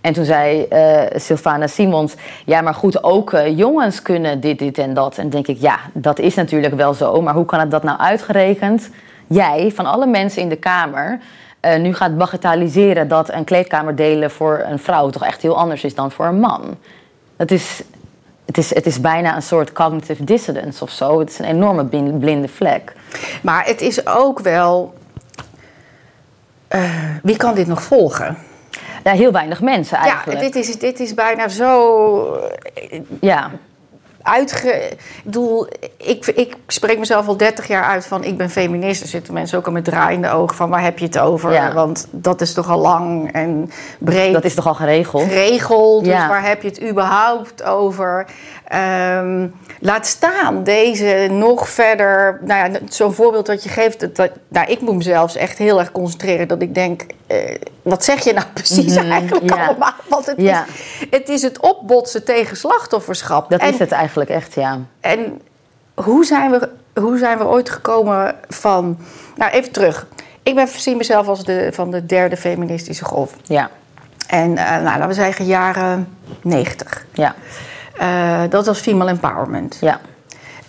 En 0.00 0.12
toen 0.12 0.24
zei 0.24 0.66
uh, 0.72 1.02
Sylvana 1.14 1.66
Simons: 1.66 2.14
Ja, 2.44 2.60
maar 2.60 2.74
goed, 2.74 3.04
ook 3.04 3.32
uh, 3.32 3.58
jongens 3.58 4.02
kunnen 4.02 4.40
dit, 4.40 4.58
dit 4.58 4.78
en 4.78 4.94
dat. 4.94 5.18
En 5.18 5.30
denk 5.30 5.46
ik: 5.46 5.60
Ja, 5.60 5.78
dat 5.92 6.18
is 6.18 6.34
natuurlijk 6.34 6.74
wel 6.74 6.94
zo. 6.94 7.22
Maar 7.22 7.34
hoe 7.34 7.44
kan 7.44 7.60
het 7.60 7.70
dat 7.70 7.82
nou 7.82 7.98
uitgerekend? 7.98 8.90
Jij, 9.26 9.72
van 9.74 9.86
alle 9.86 10.06
mensen 10.06 10.42
in 10.42 10.48
de 10.48 10.56
Kamer, 10.56 11.20
uh, 11.64 11.76
nu 11.76 11.94
gaat 11.94 12.18
bagatelliseren 12.18 13.08
dat 13.08 13.32
een 13.32 13.44
kleedkamer 13.44 13.96
delen 13.96 14.30
voor 14.30 14.64
een 14.66 14.78
vrouw 14.78 15.10
toch 15.10 15.24
echt 15.24 15.42
heel 15.42 15.58
anders 15.58 15.84
is 15.84 15.94
dan 15.94 16.10
voor 16.10 16.26
een 16.26 16.40
man. 16.40 16.76
Dat 17.36 17.50
is, 17.50 17.82
het, 18.44 18.58
is, 18.58 18.74
het 18.74 18.86
is 18.86 19.00
bijna 19.00 19.36
een 19.36 19.42
soort 19.42 19.72
cognitive 19.72 20.24
dissonance 20.24 20.82
of 20.84 20.90
zo. 20.90 21.18
Het 21.18 21.30
is 21.30 21.38
een 21.38 21.44
enorme 21.44 21.84
blinde 22.18 22.48
vlek. 22.48 22.92
Maar 23.42 23.66
het 23.66 23.80
is 23.80 24.06
ook 24.06 24.40
wel. 24.40 24.94
wie 27.22 27.36
kan 27.36 27.54
dit 27.54 27.66
nog 27.66 27.82
volgen? 27.82 28.36
Ja, 29.04 29.12
heel 29.12 29.32
weinig 29.32 29.60
mensen 29.60 29.96
eigenlijk. 29.96 30.40
Ja, 30.40 30.46
dit 30.46 30.54
is, 30.54 30.78
dit 30.78 31.00
is 31.00 31.14
bijna 31.14 31.48
zo... 31.48 32.38
Ja. 33.20 33.50
Uitge... 34.22 34.68
Ik 34.90 34.98
bedoel, 35.24 35.66
ik, 35.96 36.26
ik 36.26 36.56
spreek 36.66 36.98
mezelf 36.98 37.26
al 37.28 37.36
30 37.36 37.66
jaar 37.68 37.84
uit 37.84 38.06
van 38.06 38.24
ik 38.24 38.36
ben 38.36 38.50
feminist. 38.50 39.02
Er 39.02 39.08
zitten 39.08 39.34
mensen 39.34 39.58
ook 39.58 39.66
al 39.66 39.72
met 39.72 39.84
draaiende 39.84 40.30
ogen 40.30 40.56
van 40.56 40.70
waar 40.70 40.82
heb 40.82 40.98
je 40.98 41.04
het 41.04 41.18
over? 41.18 41.52
Ja. 41.52 41.72
Want 41.72 42.06
dat 42.10 42.40
is 42.40 42.52
toch 42.54 42.70
al 42.70 42.78
lang 42.78 43.32
en 43.32 43.70
breed. 43.98 44.32
Dat 44.32 44.44
is 44.44 44.54
toch 44.54 44.66
al 44.66 44.74
geregeld? 44.74 45.22
Geregeld, 45.22 46.04
dus 46.04 46.12
waar 46.26 46.46
heb 46.46 46.62
je 46.62 46.68
het 46.68 46.82
überhaupt 46.82 47.62
over? 47.62 48.26
Ehm, 48.68 49.46
laat 49.80 50.06
staan 50.06 50.62
deze 50.64 51.26
nog 51.30 51.68
verder. 51.68 52.38
Nou 52.44 52.72
ja, 52.72 52.78
zo'n 52.88 53.12
voorbeeld 53.12 53.46
wat 53.46 53.62
je 53.62 53.68
geeft. 53.68 54.00
Dat, 54.00 54.16
dat- 54.16 54.30
nou, 54.48 54.70
ik 54.70 54.80
moet 54.80 54.94
me 54.96 55.02
zelfs 55.02 55.36
echt 55.36 55.58
heel 55.58 55.78
erg 55.78 55.92
concentreren. 55.92 56.48
Dat 56.48 56.62
ik 56.62 56.74
denk, 56.74 57.02
eh, 57.26 57.36
wat 57.82 58.04
zeg 58.04 58.24
je 58.24 58.32
nou 58.32 58.46
precies 58.54 58.94
Mhm, 58.96 59.10
eigenlijk 59.10 59.50
ja. 59.54 59.66
allemaal? 59.66 59.92
Want 60.08 60.26
het, 60.26 60.38
is, 60.38 60.56
het 61.10 61.28
is 61.28 61.42
het 61.42 61.60
opbotsen 61.60 62.24
tegen 62.24 62.56
slachtofferschap. 62.56 63.50
Dat 63.50 63.60
en, 63.60 63.66
is 63.72 63.78
het 63.78 63.92
eigenlijk 63.92 64.09
echt, 64.16 64.54
ja. 64.54 64.78
en 65.00 65.40
hoe 65.94 66.24
zijn, 66.24 66.50
we, 66.50 66.68
hoe 67.00 67.18
zijn 67.18 67.38
we 67.38 67.44
ooit 67.44 67.70
gekomen 67.70 68.34
van... 68.48 68.98
Nou, 69.36 69.50
even 69.52 69.72
terug. 69.72 70.06
Ik 70.42 70.54
ben, 70.54 70.68
zie 70.68 70.96
mezelf 70.96 71.26
als 71.28 71.44
de, 71.44 71.68
van 71.72 71.90
de 71.90 72.06
derde 72.06 72.36
feministische 72.36 73.04
golf. 73.04 73.34
Ja, 73.42 73.70
En 74.26 74.56
eh, 74.56 74.70
nou, 74.70 74.82
laten 74.84 75.08
we 75.08 75.14
zeggen 75.14 75.44
jaren 75.44 76.08
90. 76.42 77.06
ja, 77.12 77.34
Eh, 77.98 78.40
dat 78.50 78.66
was 78.66 78.80
female 78.80 79.10
empowerment. 79.10 79.76
ja. 79.80 80.00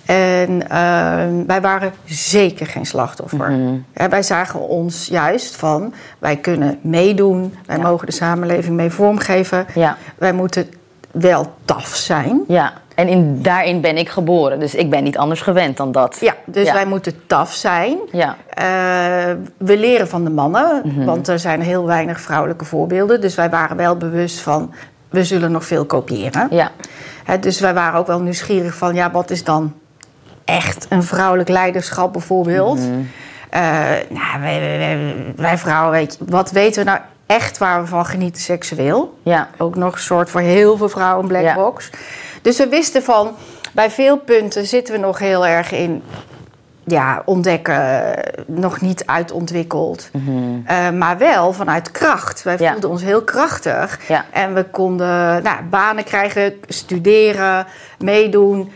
En 0.06 0.70
eh, 0.70 1.46
wij 1.48 1.62
waren 1.62 1.94
zeker 2.06 2.68
geen 2.68 2.86
slachtoffer. 2.86 3.52
Ja, 3.94 4.10
wij 4.10 4.24
zagen 4.24 4.60
ons 4.60 5.08
juist 5.08 5.56
van, 5.56 5.94
wij 6.20 6.36
kunnen 6.38 6.80
meedoen. 6.82 7.56
Wij 7.66 7.78
Ja. 7.78 7.82
mogen 7.84 8.06
de 8.06 8.14
samenleving 8.14 8.76
mee 8.76 8.90
vormgeven. 8.90 9.66
Ja. 9.76 9.98
Wij 10.18 10.34
moeten 10.34 10.70
wel 11.12 11.54
taf 11.66 11.88
zijn. 11.96 12.42
ja. 12.48 12.74
En 12.96 13.08
in, 13.08 13.42
daarin 13.42 13.82
ben 13.82 13.98
ik 13.98 14.10
geboren, 14.10 14.60
dus 14.60 14.76
ik 14.76 14.90
ben 14.90 15.04
niet 15.04 15.18
anders 15.18 15.42
gewend 15.42 15.78
dan 15.78 15.92
dat. 15.92 16.18
Ja, 16.22 16.34
dus 16.46 16.66
Ja. 16.68 16.74
wij 16.74 16.86
moeten 16.86 17.14
taf 17.28 17.54
zijn. 17.54 17.98
Ja, 18.12 18.36
Eh, 18.54 18.66
we 19.58 19.78
leren 19.78 20.08
van 20.08 20.24
de 20.24 20.30
mannen, 20.30 20.82
Mhm. 20.84 21.06
want 21.06 21.28
er 21.28 21.40
zijn 21.40 21.62
heel 21.62 21.86
weinig 21.86 22.22
vrouwelijke 22.22 22.66
voorbeelden. 22.66 23.22
Dus 23.22 23.36
wij 23.36 23.50
waren 23.50 23.78
wel 23.78 23.98
bewust 23.98 24.40
van, 24.40 24.74
we 25.10 25.24
zullen 25.24 25.52
nog 25.52 25.66
veel 25.66 25.86
kopiëren. 25.86 26.48
ja, 26.50 26.72
Hè, 27.24 27.40
dus 27.40 27.60
wij 27.60 27.74
waren 27.74 28.00
ook 28.00 28.08
wel 28.08 28.20
nieuwsgierig 28.22 28.74
van, 28.76 28.96
ja, 28.96 29.12
wat 29.12 29.30
is 29.30 29.44
dan 29.44 29.74
echt 30.46 30.86
een 30.90 31.04
vrouwelijk 31.04 31.50
leiderschap 31.50 32.12
bijvoorbeeld? 32.14 32.80
Mhm. 32.80 32.90
Eh, 33.50 33.62
nou, 34.10 34.42
wij, 34.42 34.60
wij- 34.60 35.16
wij- 35.36 35.58
vrouwen, 35.58 35.92
weet 35.92 36.16
je, 36.20 36.26
wat 36.30 36.52
weten 36.52 36.84
we 36.84 36.90
nou 36.90 37.02
echt 37.26 37.58
waar 37.58 37.82
we 37.82 37.88
van 37.88 38.06
genieten 38.06 38.42
seksueel? 38.42 39.18
ja, 39.24 39.48
Ook 39.58 39.76
nog 39.76 39.94
een 39.94 40.00
soort 40.00 40.30
voor 40.30 40.42
heel 40.42 40.78
veel 40.78 40.90
vrouwen 40.90 41.22
een 41.24 41.28
black 41.30 41.42
Ja. 41.42 41.54
Dus 42.42 42.58
we 42.58 42.68
wisten 42.68 43.04
van, 43.04 43.36
bij 43.72 43.92
veel 43.92 44.18
punten 44.18 44.66
zitten 44.68 44.94
we 44.94 45.00
nog 45.00 45.20
heel 45.20 45.46
erg 45.46 45.72
in... 45.72 46.04
Ja, 46.86 47.22
ontdekken, 47.26 48.14
nog 48.46 48.82
niet 48.82 49.06
uitontwikkeld. 49.06 50.10
Eh, 50.66 50.90
maar 50.90 51.18
wel 51.18 51.54
vanuit 51.54 51.92
kracht. 51.92 52.44
Wij 52.44 52.54
Mhm. 52.54 52.64
Ja. 52.64 52.72
voelden 52.72 52.90
ons 52.90 53.02
heel 53.04 53.24
krachtig. 53.24 54.00
Ja. 54.08 54.26
En 54.32 54.54
we 54.54 54.64
konden 54.64 55.44
nou, 55.44 55.64
banen 55.70 56.04
krijgen, 56.04 56.54
studeren, 56.68 57.66
meedoen. 58.00 58.72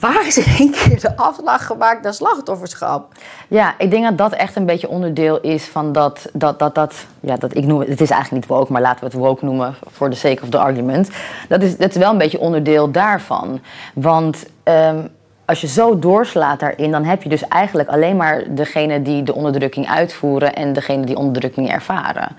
Waar 0.00 0.26
is 0.26 0.38
in 0.38 0.52
één 0.58 0.70
keer 0.70 1.00
de 1.00 1.16
afslag 1.16 1.66
gemaakt 1.66 2.02
naar 2.02 2.14
slachtofferschap? 2.14 3.12
ja. 3.48 3.74
Ik 3.78 3.90
denk 3.90 4.04
dat 4.04 4.18
dat 4.18 4.32
echt 4.32 4.56
een 4.56 4.66
beetje 4.66 4.88
onderdeel 4.88 5.40
is 5.40 5.64
van 5.64 5.92
dat, 5.92 6.26
dat, 6.32 6.58
dat, 6.58 6.74
dat, 6.74 7.06
ja, 7.20 7.36
dat 7.36 7.56
ik 7.56 7.66
noem 7.66 7.80
het, 7.80 7.88
het 7.88 8.00
is 8.00 8.10
eigenlijk 8.10 8.46
niet 8.46 8.56
woke, 8.56 8.72
maar 8.72 8.80
laten 8.80 9.00
we 9.00 9.06
het 9.06 9.14
woke 9.14 9.44
noemen 9.44 9.74
voor 9.90 10.10
the 10.10 10.16
sake 10.16 10.42
of 10.42 10.48
the 10.48 10.58
argument. 10.58 11.10
Dat 11.48 11.62
is, 11.62 11.76
dat 11.76 11.90
is 11.90 11.96
wel 11.96 12.10
een 12.10 12.18
beetje 12.18 12.40
onderdeel 12.40 12.90
daarvan. 12.90 13.60
Want 13.94 14.46
ehm, 14.62 14.98
als 15.44 15.60
je 15.60 15.66
zo 15.66 15.98
doorslaat 15.98 16.60
daarin, 16.60 16.90
dan 16.90 17.04
heb 17.04 17.22
je 17.22 17.28
dus 17.28 17.48
eigenlijk 17.48 17.88
alleen 17.88 18.16
maar 18.16 18.44
degene 18.48 19.02
die 19.02 19.22
de 19.22 19.34
onderdrukking 19.34 19.88
uitvoeren 19.88 20.54
en 20.54 20.72
degene 20.72 21.06
die 21.06 21.16
onderdrukking 21.16 21.70
ervaren. 21.70 22.36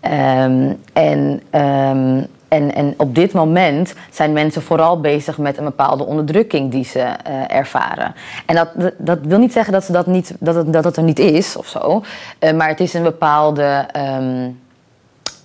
Ehm, 0.00 0.72
en 0.92 1.42
ehm, 1.50 2.22
En, 2.52 2.74
en 2.74 2.94
op 2.96 3.14
dit 3.14 3.32
moment 3.32 3.94
zijn 4.10 4.32
mensen 4.32 4.62
vooral 4.62 5.00
bezig 5.00 5.38
met 5.38 5.58
een 5.58 5.64
bepaalde 5.64 6.04
onderdrukking 6.04 6.70
die 6.70 6.84
ze 6.84 7.00
eh, 7.00 7.56
ervaren. 7.56 8.14
En 8.46 8.54
dat, 8.54 8.92
dat 8.98 9.18
wil 9.22 9.38
niet 9.38 9.52
zeggen 9.52 9.72
dat, 9.72 9.84
ze 9.84 9.92
dat, 9.92 10.06
niet, 10.06 10.34
dat, 10.38 10.72
dat 10.72 10.96
er 10.96 11.02
niet 11.02 11.18
is 11.18 11.56
of 11.56 11.66
zo. 11.66 12.02
Eh, 12.38 12.52
maar 12.52 12.68
het 12.68 12.80
is 12.80 12.94
een 12.94 13.02
bepaalde. 13.02 13.86
ehm, 13.92 14.50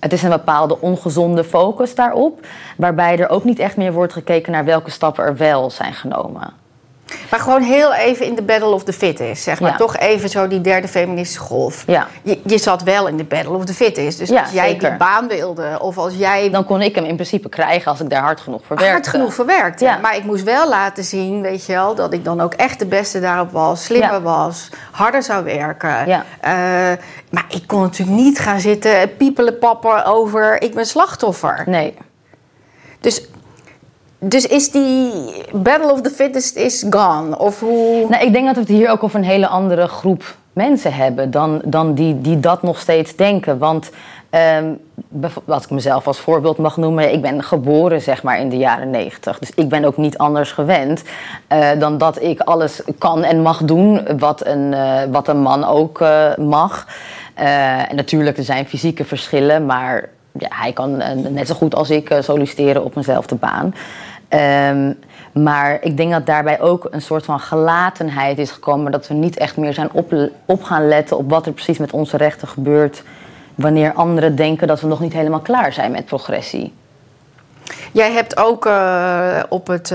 het 0.00 0.12
is 0.12 0.22
een 0.22 0.30
bepaalde 0.30 0.80
ongezonde 0.80 1.44
focus 1.44 1.94
daarop, 1.94 2.46
waarbij 2.76 3.18
er 3.18 3.28
ook 3.28 3.44
niet 3.44 3.58
echt 3.58 3.76
meer 3.76 3.92
wordt 3.92 4.12
gekeken 4.12 4.52
naar 4.52 4.64
welke 4.64 4.90
stappen 4.90 5.24
er 5.24 5.36
wel 5.36 5.70
zijn 5.70 5.94
genomen. 5.94 6.52
Maar 7.30 7.40
gewoon 7.40 7.62
heel 7.62 7.94
even 7.94 8.26
in 8.26 8.34
de 8.34 8.42
battle 8.42 8.68
of 8.68 8.84
the 8.84 8.92
fittest, 8.92 9.42
zeg 9.42 9.60
maar. 9.60 9.70
Ja. 9.70 9.76
Toch 9.76 9.96
even 9.96 10.28
zo 10.28 10.48
die 10.48 10.60
derde 10.60 10.88
feministische 10.88 11.40
golf. 11.42 11.82
Ja. 11.86 12.06
Je, 12.22 12.40
je 12.44 12.58
zat 12.58 12.82
wel 12.82 13.06
in 13.06 13.16
de 13.16 13.24
battle 13.24 13.52
of 13.54 13.64
the 13.64 13.74
fittest. 13.74 14.18
Dus 14.18 14.28
Ja, 14.28 14.40
als 14.40 14.50
jij 14.50 14.68
zeker. 14.68 14.88
die 14.88 14.98
baan 14.98 15.28
wilde, 15.28 15.78
of 15.80 15.98
als 15.98 16.14
jij 16.14 16.50
Dan 16.50 16.64
kon 16.64 16.82
ik 16.82 16.94
hem 16.94 17.04
in 17.04 17.14
principe 17.14 17.48
krijgen 17.48 17.90
als 17.90 18.00
ik 18.00 18.10
daar 18.10 18.22
hard 18.22 18.40
genoeg 18.40 18.60
voor 18.66 18.76
werkte. 18.76 18.92
hard 18.94 19.08
genoeg 19.08 19.34
verwerkte. 19.34 19.84
Ja. 19.84 19.98
Maar 19.98 20.16
ik 20.16 20.24
moest 20.24 20.44
wel 20.44 20.68
laten 20.68 21.04
zien, 21.04 21.42
weet 21.42 21.66
je 21.66 21.72
wel, 21.72 21.94
dat 21.94 22.12
ik 22.12 22.24
dan 22.24 22.40
ook 22.40 22.54
echt 22.54 22.78
de 22.78 22.86
beste 22.86 23.20
daarop 23.20 23.50
was, 23.52 23.84
slimmer 23.84 24.22
was, 24.22 24.68
harder 24.90 25.22
zou 25.22 25.44
werken. 25.44 26.06
Ja. 26.06 26.24
Eh, 26.40 26.50
maar 27.30 27.44
ik 27.48 27.62
kon 27.66 27.80
natuurlijk 27.80 28.18
niet 28.18 28.38
gaan 28.38 28.60
zitten 28.60 29.16
piepelen 29.16 29.58
pappen 29.58 30.04
over 30.04 30.62
ik 30.62 30.74
ben 30.74 30.86
slachtoffer. 30.86 31.62
Nee. 31.66 31.94
Dus, 33.00 33.22
dus 34.18 34.46
is 34.46 34.70
die 34.70 35.12
battle 35.52 35.92
of 35.92 36.00
the 36.00 36.10
fittest 36.10 36.56
is 36.56 36.84
gone? 36.90 37.38
Of 37.38 37.60
hoe... 37.60 38.06
Nou, 38.08 38.24
ik 38.24 38.32
denk 38.32 38.46
dat 38.46 38.54
we 38.54 38.60
het 38.60 38.70
hier 38.70 38.90
ook 38.90 39.02
over 39.02 39.18
een 39.18 39.24
hele 39.24 39.46
andere 39.46 39.86
groep 39.86 40.36
mensen 40.52 40.92
hebben 40.92 41.30
dan, 41.30 41.60
dan 41.64 41.94
die, 41.94 42.20
die 42.20 42.40
dat 42.40 42.62
nog 42.62 42.78
steeds 42.78 43.16
denken. 43.16 43.58
Want 43.58 43.90
ehm, 44.30 44.72
bijv- 45.08 45.38
als 45.46 45.64
ik 45.64 45.70
mezelf 45.70 46.06
als 46.06 46.18
voorbeeld 46.18 46.58
mag 46.58 46.76
noemen, 46.76 47.12
ik 47.12 47.22
ben 47.22 47.42
geboren 47.42 48.02
zeg 48.02 48.22
maar 48.22 48.40
in 48.40 48.48
de 48.48 48.56
jaren 48.56 48.90
negentig. 48.90 49.38
Dus 49.38 49.50
ik 49.54 49.68
ben 49.68 49.84
ook 49.84 49.96
niet 49.96 50.18
anders 50.18 50.52
gewend 50.52 51.02
eh, 51.46 51.68
dan 51.78 51.98
dat 51.98 52.22
ik 52.22 52.40
alles 52.40 52.82
kan 52.98 53.24
en 53.24 53.42
mag 53.42 53.62
doen 53.64 54.18
wat 54.18 54.46
een, 54.46 54.74
eh, 54.74 55.02
wat 55.10 55.28
een 55.28 55.40
man 55.40 55.64
ook 55.64 56.00
eh, 56.00 56.36
mag. 56.36 56.86
En 57.34 57.96
natuurlijk, 57.96 58.38
er 58.38 58.44
zijn 58.44 58.66
fysieke 58.66 59.04
verschillen, 59.04 59.66
maar 59.66 60.08
ja, 60.32 60.48
hij 60.50 60.72
kan 60.72 60.96
net 61.32 61.46
zo 61.46 61.54
goed 61.54 61.74
als 61.74 61.90
ik 61.90 62.16
solliciteren 62.20 62.84
op 62.84 62.96
eenzelfde 62.96 63.34
baan. 63.34 63.74
Ehm, 64.28 64.92
maar 65.32 65.78
ik 65.80 65.96
denk 65.96 66.12
dat 66.12 66.26
daarbij 66.26 66.60
ook 66.60 66.86
een 66.90 67.02
soort 67.02 67.24
van 67.24 67.40
gelatenheid 67.40 68.38
is 68.38 68.50
gekomen. 68.50 68.92
Dat 68.92 69.08
we 69.08 69.14
niet 69.14 69.36
echt 69.36 69.56
meer 69.56 69.74
zijn 69.74 69.92
op, 69.92 70.14
op 70.44 70.62
gaan 70.62 70.88
letten 70.88 71.16
op 71.16 71.30
wat 71.30 71.46
er 71.46 71.52
precies 71.52 71.78
met 71.78 71.92
onze 71.92 72.16
rechten 72.16 72.48
gebeurt. 72.48 73.02
Wanneer 73.54 73.92
anderen 73.92 74.36
denken 74.36 74.66
dat 74.66 74.80
we 74.80 74.86
nog 74.86 75.00
niet 75.00 75.12
helemaal 75.12 75.40
klaar 75.40 75.72
zijn 75.72 75.90
met 75.90 76.04
progressie. 76.04 76.74
Jij 77.92 78.12
hebt 78.12 78.36
ook 78.36 78.66
eh, 78.66 79.42
op 79.48 79.66
het 79.66 79.94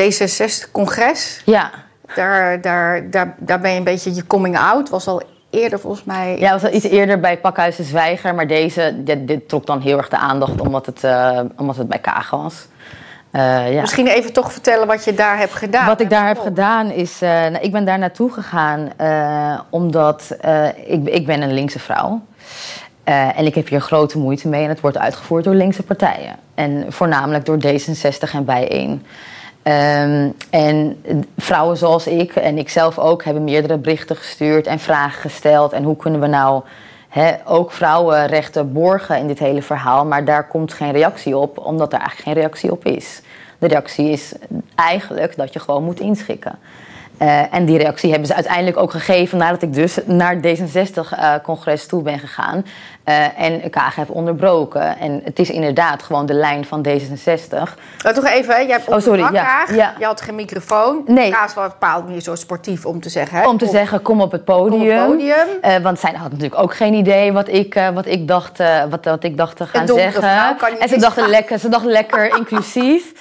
D66-congres, 0.00 1.42
Ja, 1.44 1.70
daar, 2.14 2.60
daar, 2.60 3.10
daar, 3.10 3.34
daar 3.38 3.60
ben 3.60 3.70
je 3.70 3.78
een 3.78 3.84
beetje 3.84 4.14
je 4.14 4.26
coming 4.26 4.58
out. 4.58 4.88
Was 4.88 5.06
al 5.06 5.22
eerder 5.50 5.80
volgens 5.80 6.04
mij. 6.04 6.38
ja 6.38 6.52
was 6.52 6.64
al 6.64 6.72
iets 6.72 6.84
eerder 6.84 7.20
bij 7.20 7.38
Pakhuis 7.38 7.76
de 7.76 7.82
Zwijger. 7.82 8.34
Maar 8.34 8.46
deze, 8.46 8.94
dit, 8.96 9.28
dit 9.28 9.48
trok 9.48 9.66
dan 9.66 9.80
heel 9.80 9.98
erg 9.98 10.08
de 10.08 10.18
aandacht 10.18 10.60
omdat 10.60 10.86
het, 10.86 11.04
eh, 11.04 11.40
omdat 11.56 11.76
het 11.76 11.88
bij 11.88 11.98
Kaag 11.98 12.30
was. 12.30 12.66
Eh, 13.30 13.72
ja. 13.72 13.80
Misschien 13.80 14.06
even 14.06 14.32
toch 14.32 14.52
vertellen 14.52 14.86
wat 14.86 15.04
je 15.04 15.14
daar 15.14 15.38
hebt 15.38 15.54
gedaan. 15.54 15.86
Wat 15.86 16.00
ik 16.00 16.10
daar 16.10 16.26
heb 16.26 16.36
Oh. 16.36 16.42
gedaan 16.42 16.90
is, 16.90 17.22
eh, 17.22 17.30
nou, 17.30 17.58
ik 17.58 17.72
ben 17.72 17.84
daar 17.84 17.98
naartoe 17.98 18.32
gegaan 18.32 18.92
eh, 18.96 19.60
omdat 19.70 20.36
ik, 20.86 21.08
ik 21.08 21.26
ben 21.26 21.42
een 21.42 21.52
linkse 21.52 21.78
vrouw. 21.78 22.20
En 23.04 23.46
ik 23.46 23.54
heb 23.54 23.68
hier 23.68 23.80
grote 23.80 24.18
moeite 24.18 24.48
mee 24.48 24.62
en 24.62 24.68
het 24.68 24.80
wordt 24.80 24.98
uitgevoerd 24.98 25.44
door 25.44 25.54
linkse 25.54 25.82
partijen. 25.82 26.36
En 26.54 26.84
voornamelijk 26.88 27.44
door 27.44 27.58
D66 27.58 28.32
en 28.32 28.44
Bijeen. 28.44 29.06
Ehm, 29.62 30.28
en 30.50 31.02
vrouwen 31.38 31.76
zoals 31.76 32.06
ik 32.06 32.34
en 32.34 32.58
ik 32.58 32.68
zelf 32.68 32.98
ook 32.98 33.24
hebben 33.24 33.44
meerdere 33.44 33.78
berichten 33.78 34.16
gestuurd 34.16 34.66
en 34.66 34.78
vragen 34.78 35.20
gesteld. 35.20 35.72
En 35.72 35.82
hoe 35.82 35.96
kunnen 35.96 36.20
we 36.20 36.26
nou 36.26 36.62
hè, 37.10 37.32
ook 37.44 37.72
vrouwenrechten 37.72 38.72
borgen 38.72 39.18
in 39.18 39.26
dit 39.26 39.38
hele 39.38 39.62
verhaal? 39.62 40.04
Maar 40.06 40.24
daar 40.24 40.46
komt 40.46 40.72
geen 40.72 40.92
reactie 40.92 41.36
op, 41.36 41.58
omdat 41.58 41.92
er 41.92 41.98
eigenlijk 41.98 42.28
geen 42.28 42.38
reactie 42.42 42.70
op 42.70 42.84
is. 42.84 43.22
De 43.58 43.66
reactie 43.66 44.10
is 44.10 44.32
eigenlijk 44.74 45.36
dat 45.36 45.52
je 45.52 45.58
gewoon 45.58 45.84
moet 45.84 46.00
inschikken. 46.00 46.58
Eh, 47.20 47.54
en 47.54 47.64
die 47.64 47.78
reactie 47.78 48.10
hebben 48.10 48.28
ze 48.28 48.34
uiteindelijk 48.34 48.76
ook 48.76 48.90
gegeven 48.90 49.38
nadat 49.38 49.62
ik 49.62 49.74
dus 49.74 49.98
naar 50.06 50.36
het 50.40 50.60
D66-congres 50.60 51.86
toe 51.86 52.02
ben 52.02 52.18
gegaan 52.18 52.64
eh, 53.10 53.44
en 53.44 53.70
Kaag 53.70 53.94
heb 53.94 54.10
onderbroken. 54.10 54.98
En 54.98 55.20
het 55.24 55.38
is 55.38 55.50
inderdaad 55.50 56.02
gewoon 56.02 56.26
de 56.26 56.34
lijn 56.34 56.64
van 56.64 56.86
D66. 56.88 57.50
Nou, 58.02 58.14
toch 58.14 58.24
even, 58.26 58.54
hè? 58.54 58.60
jij 58.60 58.70
hebt 58.70 58.88
Oh, 58.88 58.98
sorry, 58.98 59.20
ja, 59.20 59.28
Kaag, 59.30 59.74
ja. 59.74 59.94
je 59.98 60.04
had 60.04 60.20
geen 60.20 60.34
microfoon. 60.34 61.02
Nee. 61.06 61.30
Kaas 61.30 61.54
was 61.54 61.68
bepaald 61.68 62.08
niet 62.08 62.24
zo 62.24 62.34
sportief 62.34 62.86
om 62.86 63.00
te 63.00 63.08
zeggen. 63.08 63.38
Hè? 63.38 63.48
Om 63.48 63.58
te 63.58 63.64
Kom- 63.64 63.74
zeggen, 63.74 64.02
kom 64.02 64.20
op 64.20 64.32
het 64.32 64.44
podium. 64.44 64.70
Kom 64.80 64.80
op 64.90 64.96
het 64.96 65.06
podium. 65.06 65.46
Eh, 65.60 65.76
want 65.82 65.98
zij 65.98 66.12
had 66.16 66.30
natuurlijk 66.30 66.60
ook 66.62 66.74
geen 66.74 66.94
idee 66.94 67.32
wat 67.32 67.48
ik, 67.48 67.74
eh, 67.74 67.88
wat 67.88 68.06
ik, 68.06 68.28
dacht, 68.28 68.58
wat, 68.90 69.04
wat 69.04 69.24
ik 69.24 69.36
dacht 69.36 69.56
te 69.56 69.66
gaan 69.66 69.86
zeggen. 69.86 70.22
vrouw 70.22 70.54
kan 70.54 70.70
niet 70.70 70.78
en 70.78 70.88
ze 70.88 70.98
dachten 70.98 71.28
lekker, 71.38 71.58
ze 71.58 71.68
dachten 71.68 71.90
lekker 71.90 72.36
inclusief. 72.36 73.12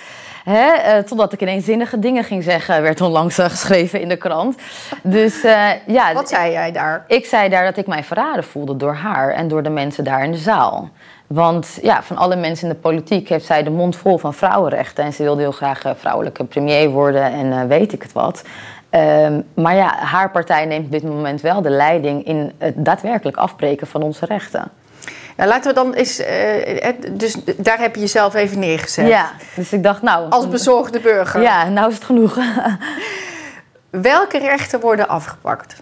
Hè? 0.52 0.72
eh, 0.72 1.04
totdat 1.04 1.34
ik 1.34 1.42
ineens 1.42 1.66
zinnige 1.66 2.00
dingen 2.00 2.24
ging 2.24 2.44
zeggen, 2.44 2.82
werd 2.82 3.02
onlangs 3.02 3.38
eh, 3.38 3.46
geschreven 3.46 4.02
in 4.02 4.10
de 4.10 4.16
krant. 4.16 4.56
Dus 5.04 5.44
eh, 5.44 5.70
ja, 5.86 6.14
Wat 6.14 6.30
zei 6.30 6.52
jij 6.52 6.72
daar? 6.72 7.04
ik 7.08 7.26
zei 7.26 7.50
daar 7.50 7.64
dat 7.64 7.78
ik 7.78 7.88
mij 7.88 8.04
verraden 8.04 8.44
voelde 8.44 8.78
door 8.78 8.94
haar 8.94 9.34
en 9.34 9.48
door 9.48 9.64
de 9.64 9.70
mensen 9.70 10.04
daar 10.04 10.24
in 10.24 10.32
de 10.32 10.38
zaal. 10.38 10.90
Want 11.28 11.80
ja, 11.82 12.04
van 12.04 12.18
alle 12.18 12.36
mensen 12.36 12.68
in 12.68 12.74
de 12.74 12.80
politiek 12.80 13.30
heeft 13.30 13.46
zij 13.46 13.64
de 13.64 13.70
mond 13.70 13.96
vol 13.96 14.18
van 14.18 14.34
vrouwenrechten. 14.34 15.04
En 15.04 15.14
ze 15.14 15.24
wilde 15.24 15.42
heel 15.42 15.52
graag 15.52 15.82
vrouwelijke 15.98 16.44
premier 16.44 16.90
worden 16.90 17.24
en 17.24 17.68
weet 17.68 17.94
ik 17.94 18.02
het 18.02 18.14
wat. 18.14 18.44
Ehm, 18.90 19.42
maar 19.54 19.76
ja, 19.76 19.96
haar 19.96 20.32
partij 20.32 20.66
neemt 20.66 20.86
op 20.86 20.92
dit 20.92 21.04
moment 21.04 21.42
wel 21.42 21.62
de 21.62 21.70
leiding 21.70 22.26
in 22.26 22.52
het 22.58 22.74
daadwerkelijk 22.86 23.38
afbreken 23.38 23.88
van 23.88 24.02
onze 24.02 24.26
rechten. 24.26 24.72
Nou, 25.40 25.52
laten 25.52 25.70
we 25.70 25.76
dan 25.76 25.94
eens. 25.94 26.20
eh, 26.20 26.88
eh, 26.88 26.96
dus 27.12 27.36
daar 27.58 27.80
heb 27.80 27.96
je 27.96 28.02
jezelf 28.02 28.34
even 28.34 28.60
neergezet. 28.60 29.08
Ja, 29.08 29.32
dus 29.56 29.74
ik 29.74 29.84
dacht, 29.84 30.02
nou. 30.02 30.30
Als 30.30 30.48
bezorgde 30.48 31.00
burger. 31.00 31.42
Ja, 31.42 31.70
nou 31.70 31.90
is 31.90 31.96
het 31.96 32.04
genoeg. 32.04 32.38
Welke 33.90 34.38
rechten 34.38 34.80
worden 34.80 35.08
afgepakt? 35.08 35.76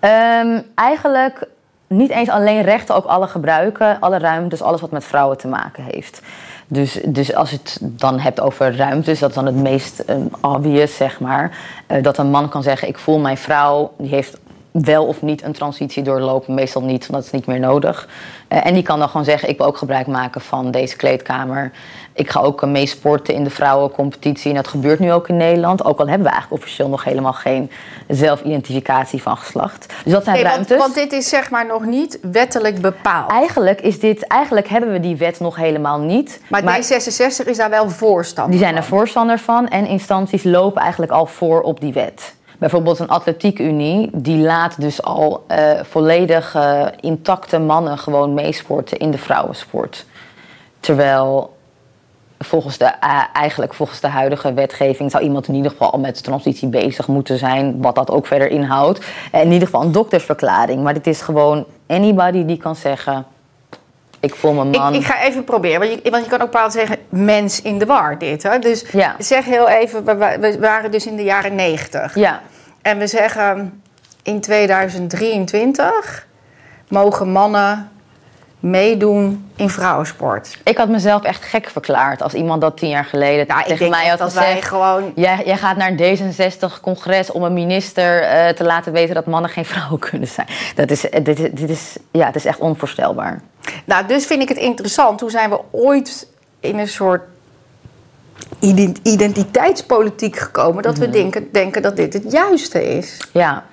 Ehm, 0.00 0.60
eigenlijk 0.74 1.46
niet 1.86 2.10
eens 2.10 2.28
alleen 2.28 2.62
rechten, 2.62 2.94
ook 2.94 3.04
alle 3.04 3.26
gebruiken, 3.26 3.96
alle 4.00 4.18
ruimtes, 4.18 4.62
alles 4.62 4.80
wat 4.80 4.90
met 4.90 5.04
vrouwen 5.04 5.38
te 5.38 5.48
maken 5.48 5.84
heeft. 5.84 6.20
Dus, 6.66 6.98
dus 7.04 7.34
als 7.34 7.50
je 7.50 7.56
het 7.56 7.78
dan 7.82 8.18
hebt 8.18 8.40
over 8.40 8.76
ruimtes, 8.76 9.18
dat 9.18 9.28
is 9.28 9.34
dan 9.34 9.46
het 9.46 9.54
meest 9.54 9.98
eh, 9.98 10.16
obvious, 10.40 10.96
zeg 10.96 11.20
maar. 11.20 11.58
Eh, 11.86 12.02
dat 12.02 12.18
een 12.18 12.30
man 12.30 12.48
kan 12.48 12.62
zeggen, 12.62 12.88
ik 12.88 12.98
voel 12.98 13.18
mijn 13.18 13.38
vrouw, 13.38 13.92
die 13.98 14.10
heeft 14.10 14.38
wel 14.72 15.06
of 15.06 15.22
niet 15.22 15.42
een 15.42 15.52
transitie 15.52 16.02
doorlopen. 16.02 16.54
Meestal 16.54 16.82
niet, 16.82 17.06
want 17.06 17.12
dat 17.12 17.24
is 17.24 17.30
niet 17.30 17.46
meer 17.46 17.60
nodig. 17.60 18.08
Eh, 18.48 18.66
en 18.66 18.74
die 18.74 18.82
kan 18.82 18.98
dan 18.98 19.08
gewoon 19.08 19.24
zeggen, 19.24 19.48
ik 19.48 19.58
wil 19.58 19.66
ook 19.66 19.76
gebruik 19.76 20.06
maken 20.06 20.40
van 20.40 20.70
deze 20.70 20.96
kleedkamer. 20.96 21.70
Ik 22.12 22.30
ga 22.30 22.40
ook 22.40 22.62
eh, 22.62 22.68
mee 22.68 22.86
sporten 22.86 23.34
in 23.34 23.44
de 23.44 23.50
vrouwencompetitie. 23.50 24.50
En 24.50 24.56
dat 24.56 24.68
gebeurt 24.68 24.98
nu 24.98 25.12
ook 25.12 25.28
in 25.28 25.36
Nederland. 25.36 25.84
Ook 25.84 25.98
al 25.98 26.06
hebben 26.08 26.26
we 26.26 26.32
eigenlijk 26.32 26.62
officieel 26.62 26.88
nog 26.88 27.04
helemaal 27.04 27.32
geen 27.32 27.70
zelfidentificatie 28.08 29.22
van 29.22 29.36
geslacht. 29.36 29.94
Dus 30.04 30.12
dat 30.12 30.24
zijn 30.24 30.36
Nee, 30.36 30.44
want, 30.44 30.54
ruimtes. 30.54 30.78
want 30.78 30.94
dit 30.94 31.12
is 31.12 31.28
zeg 31.28 31.50
maar 31.50 31.66
nog 31.66 31.84
niet 31.84 32.18
wettelijk 32.32 32.80
bepaald. 32.80 33.30
Eigenlijk, 33.30 33.80
is 33.80 34.00
dit, 34.00 34.26
eigenlijk 34.26 34.68
hebben 34.68 34.92
we 34.92 35.00
die 35.00 35.16
wet 35.16 35.40
nog 35.40 35.56
helemaal 35.56 35.98
niet. 35.98 36.40
Maar, 36.48 36.62
D66 36.62 37.46
is 37.46 37.56
daar 37.56 37.70
wel 37.70 37.90
voorstander 37.90 38.52
Die 38.52 38.60
zijn 38.62 38.76
er 38.76 38.82
van. 38.82 38.98
voorstander 38.98 39.38
van 39.38 39.68
en 39.68 39.86
instanties 39.86 40.42
lopen 40.44 40.82
eigenlijk 40.82 41.12
al 41.12 41.26
voor 41.26 41.60
op 41.60 41.80
die 41.80 41.92
wet. 41.92 42.34
Bijvoorbeeld 42.62 42.98
een 42.98 43.08
atletiekunie, 43.08 44.10
die 44.12 44.38
laat 44.38 44.80
dus 44.80 45.02
al 45.02 45.44
eh, 45.46 45.70
volledig 45.82 46.54
eh, 46.54 46.86
intacte 47.00 47.58
mannen 47.58 47.98
gewoon 47.98 48.34
meesporten 48.34 48.98
in 48.98 49.10
de 49.10 49.18
vrouwensport. 49.18 50.06
Terwijl 50.80 51.56
volgens 52.38 52.78
de, 52.78 52.84
eh, 52.84 53.22
eigenlijk 53.32 53.74
volgens 53.74 54.00
de 54.00 54.06
huidige 54.08 54.52
wetgeving 54.54 55.10
zou 55.10 55.22
iemand 55.22 55.48
in 55.48 55.54
ieder 55.54 55.70
geval 55.70 55.92
al 55.92 55.98
met 55.98 56.16
de 56.16 56.22
transitie 56.22 56.68
bezig 56.68 57.08
moeten 57.08 57.38
zijn, 57.38 57.82
wat 57.82 57.94
dat 57.94 58.10
ook 58.10 58.26
verder 58.26 58.50
inhoudt. 58.50 59.04
En 59.32 59.40
in 59.42 59.52
ieder 59.52 59.68
geval 59.68 59.82
een 59.82 59.92
doktersverklaring. 59.92 60.82
Maar 60.82 60.94
het 60.94 61.06
is 61.06 61.20
gewoon 61.20 61.64
anybody 61.86 62.44
die 62.44 62.56
kan 62.56 62.76
zeggen, 62.76 63.24
ik 64.20 64.34
voel 64.34 64.52
me 64.52 64.64
man. 64.64 64.94
Ik, 64.94 65.00
ik 65.00 65.06
ga 65.06 65.22
even 65.22 65.44
proberen, 65.44 65.80
want 65.80 65.92
je, 66.04 66.10
want 66.10 66.24
je 66.24 66.30
kan 66.30 66.40
ook 66.40 66.50
bepaald 66.50 66.72
zeggen 66.72 66.96
mens 67.08 67.62
in 67.62 67.78
de 67.78 67.86
war 67.86 68.18
dit. 68.18 68.42
Hè? 68.42 68.58
Dus 68.58 68.84
Ja. 68.92 69.14
zeg 69.18 69.44
heel 69.44 69.68
even, 69.68 70.04
we, 70.04 70.16
wa- 70.16 70.38
we 70.38 70.58
waren 70.58 70.90
dus 70.90 71.06
in 71.06 71.16
de 71.16 71.22
jaren 71.24 71.54
90. 71.54 72.14
Ja, 72.14 72.40
En 72.82 72.98
we 72.98 73.06
zeggen 73.06 73.82
in 74.22 74.40
2023 74.40 76.26
mogen 76.88 77.32
mannen 77.32 77.90
meedoen 78.60 79.50
in 79.56 79.68
vrouwensport. 79.70 80.58
Ik 80.64 80.76
had 80.76 80.88
mezelf 80.88 81.22
echt 81.22 81.44
gek 81.44 81.68
verklaard 81.70 82.22
als 82.22 82.34
iemand 82.34 82.60
dat 82.60 82.76
tien 82.76 82.88
jaar 82.88 83.04
geleden 83.04 83.46
tegen 83.66 83.90
mij 83.90 84.06
had 84.08 84.18
dat 84.18 84.32
gezegd. 84.32 84.52
wij 84.52 84.62
gewoon... 84.62 85.12
Jij, 85.14 85.42
jij 85.44 85.56
gaat 85.56 85.76
naar 85.76 85.92
een 85.96 86.18
D66-congres 86.18 87.30
om 87.32 87.42
een 87.42 87.52
minister 87.52 88.22
eh, 88.22 88.48
te 88.48 88.64
laten 88.64 88.92
weten 88.92 89.14
dat 89.14 89.26
mannen 89.26 89.50
geen 89.50 89.64
vrouwen 89.74 89.98
kunnen 89.98 90.28
zijn. 90.28 90.46
Dat 90.74 90.90
is, 90.90 91.08
eh, 91.08 91.24
dit, 91.24 91.38
is- 91.38 91.50
dit 91.52 91.70
is, 91.70 91.96
ja, 92.10 92.26
het 92.26 92.34
is 92.36 92.44
echt 92.44 92.58
onvoorstelbaar. 92.58 93.40
Nou, 93.84 94.06
dus 94.06 94.26
vind 94.26 94.42
ik 94.42 94.48
het 94.48 94.58
interessant. 94.58 95.20
Hoe 95.20 95.30
zijn 95.30 95.50
we 95.50 95.60
ooit 95.70 96.26
in 96.60 96.78
een 96.78 96.88
soort 96.88 97.22
identiteitspolitiek 99.02 100.36
gekomen... 100.36 100.82
dat 100.82 100.98
we 100.98 101.04
Mhm. 101.04 101.12
denken, 101.12 101.48
denken 101.52 101.82
dat 101.82 101.96
dit 101.96 102.12
het 102.12 102.32
juiste 102.32 102.96
is? 102.96 103.28
Ja. 103.32 103.64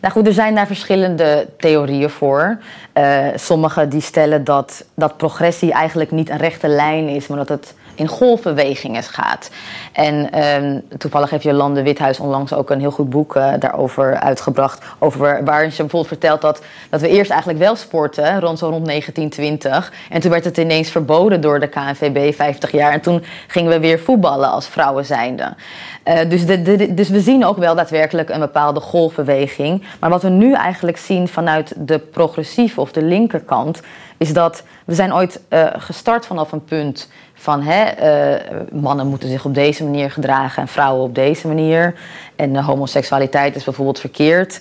Nou 0.00 0.14
goed, 0.14 0.26
er 0.26 0.32
zijn 0.32 0.54
daar 0.54 0.66
verschillende 0.66 1.48
theorieën 1.58 2.10
voor. 2.10 2.58
Eh 2.92 3.26
Sommigen 3.34 3.88
die 3.88 4.00
stellen 4.00 4.44
dat, 4.44 4.84
dat 4.94 5.16
progressie 5.16 5.72
eigenlijk 5.72 6.10
niet 6.10 6.30
een 6.30 6.36
rechte 6.38 6.68
lijn 6.68 7.08
is, 7.08 7.26
maar 7.26 7.38
dat 7.38 7.48
het 7.48 7.74
in 7.94 8.08
golfbewegingen 8.08 9.02
gaat. 9.02 9.50
En 9.92 10.32
ehm, 10.32 10.78
toevallig 10.98 11.30
heeft 11.30 11.42
Jolande 11.42 11.82
Withuis 11.82 12.20
onlangs 12.20 12.52
ook 12.52 12.70
een 12.70 12.80
heel 12.80 12.90
goed 12.90 13.10
boek 13.10 13.36
eh, 13.36 13.52
daarover 13.58 14.20
uitgebracht. 14.20 14.84
Over, 14.98 15.44
waarin 15.44 15.72
ze 15.72 15.80
bijvoorbeeld 15.80 16.12
vertelt 16.12 16.40
dat, 16.40 16.62
dat 16.90 17.00
we 17.00 17.08
eerst 17.08 17.30
eigenlijk 17.30 17.60
wel 17.60 17.76
sporten, 17.76 18.40
rond 18.40 18.58
zo 18.58 18.68
rond 18.68 18.86
1920. 18.86 19.92
En 20.10 20.20
toen 20.20 20.30
werd 20.30 20.44
het 20.44 20.56
ineens 20.56 20.90
verboden 20.90 21.40
door 21.40 21.60
de 21.60 21.68
KNVB 21.68 22.34
50 22.34 22.70
jaar. 22.70 22.92
En 22.92 23.00
toen 23.00 23.24
gingen 23.46 23.70
we 23.70 23.80
weer 23.80 23.98
voetballen 23.98 24.50
als 24.50 24.66
vrouwen 24.66 25.04
zijnde. 25.04 25.54
Eh, 26.02 26.28
dus, 26.28 26.46
dus 26.90 27.08
we 27.08 27.20
zien 27.20 27.44
ook 27.44 27.56
wel 27.56 27.74
daadwerkelijk 27.74 28.28
een 28.28 28.40
bepaalde 28.40 28.80
golfbeweging. 28.80 29.84
Maar 30.00 30.10
wat 30.10 30.22
we 30.22 30.28
nu 30.28 30.54
eigenlijk 30.54 30.96
zien 30.96 31.28
vanuit 31.28 31.74
de 31.76 31.98
progressieve 31.98 32.80
of 32.80 32.92
de 32.92 33.02
linkerkant, 33.02 33.80
is 34.22 34.32
dat 34.32 34.62
we 34.84 34.94
zijn 34.94 35.14
ooit 35.14 35.40
eh, 35.48 35.66
gestart 35.76 36.26
vanaf 36.26 36.52
een 36.52 36.64
punt 36.64 37.08
van 37.34 37.62
hè, 37.62 37.82
eh, 37.82 38.56
mannen 38.72 39.06
moeten 39.06 39.28
zich 39.28 39.44
op 39.44 39.54
deze 39.54 39.84
manier 39.84 40.10
gedragen 40.10 40.62
en 40.62 40.68
vrouwen 40.68 41.04
op 41.04 41.14
deze 41.14 41.46
manier. 41.46 41.94
En 42.36 42.56
eh, 42.56 42.66
homoseksualiteit 42.66 43.56
is 43.56 43.64
bijvoorbeeld 43.64 44.00
verkeerd. 44.00 44.60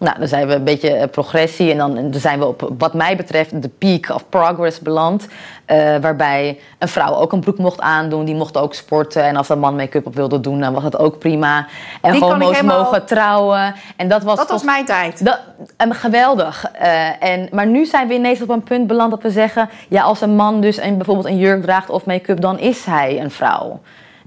Nou, 0.00 0.18
dan 0.18 0.28
zijn 0.28 0.46
we 0.46 0.54
een 0.54 0.64
beetje 0.64 0.90
eh, 0.90 1.08
progressie 1.10 1.70
en 1.70 1.78
dan, 1.78 2.08
zijn 2.14 2.38
we 2.38 2.46
op, 2.46 2.70
wat 2.78 2.94
mij 2.94 3.16
betreft, 3.16 3.62
de 3.62 3.68
peak 3.68 4.08
of 4.14 4.28
progress 4.28 4.80
beland. 4.80 5.28
eh, 5.64 5.96
waarbij 6.00 6.58
een 6.78 6.88
vrouw 6.88 7.14
ook 7.14 7.32
een 7.32 7.40
broek 7.40 7.58
mocht 7.58 7.80
aandoen, 7.80 8.24
die 8.24 8.34
mocht 8.34 8.56
ook 8.56 8.74
sporten. 8.74 9.22
En 9.24 9.36
als 9.36 9.48
een 9.48 9.58
man 9.58 9.76
make-up 9.76 10.06
op 10.06 10.14
wilde 10.14 10.40
doen, 10.40 10.60
dan 10.60 10.72
was 10.72 10.82
dat 10.82 10.98
ook 10.98 11.18
prima. 11.18 11.66
En 12.00 12.12
Die 12.12 12.22
ik 12.24 12.28
homo's 12.30 12.54
helemaal- 12.54 12.82
mogen 12.82 13.04
trouwen. 13.04 13.74
En 13.96 14.08
dat 14.08 14.22
was, 14.22 14.36
Dat 14.36 14.50
was 14.50 14.62
mijn 14.62 14.84
tijd. 14.84 15.24
dat, 15.24 15.40
en 15.76 15.94
geweldig. 15.94 16.64
Eh, 16.72 17.22
en, 17.22 17.48
maar 17.52 17.66
nu 17.66 17.84
zijn 17.86 18.08
we 18.08 18.14
ineens 18.14 18.42
op 18.42 18.48
een 18.48 18.62
punt 18.62 18.86
beland 18.86 19.10
dat 19.10 19.22
we 19.22 19.30
zeggen... 19.30 19.68
ja, 19.88 20.02
als 20.02 20.20
een 20.20 20.36
man 20.36 20.60
dus 20.60 20.76
een, 20.80 20.96
bijvoorbeeld 20.96 21.26
een 21.26 21.38
jurk 21.38 21.62
draagt 21.62 21.90
of 21.90 22.04
make-up... 22.06 22.40
dan 22.40 22.58
is 22.58 22.84
hij 22.84 23.20
een 23.20 23.30
vrouw. 23.30 23.80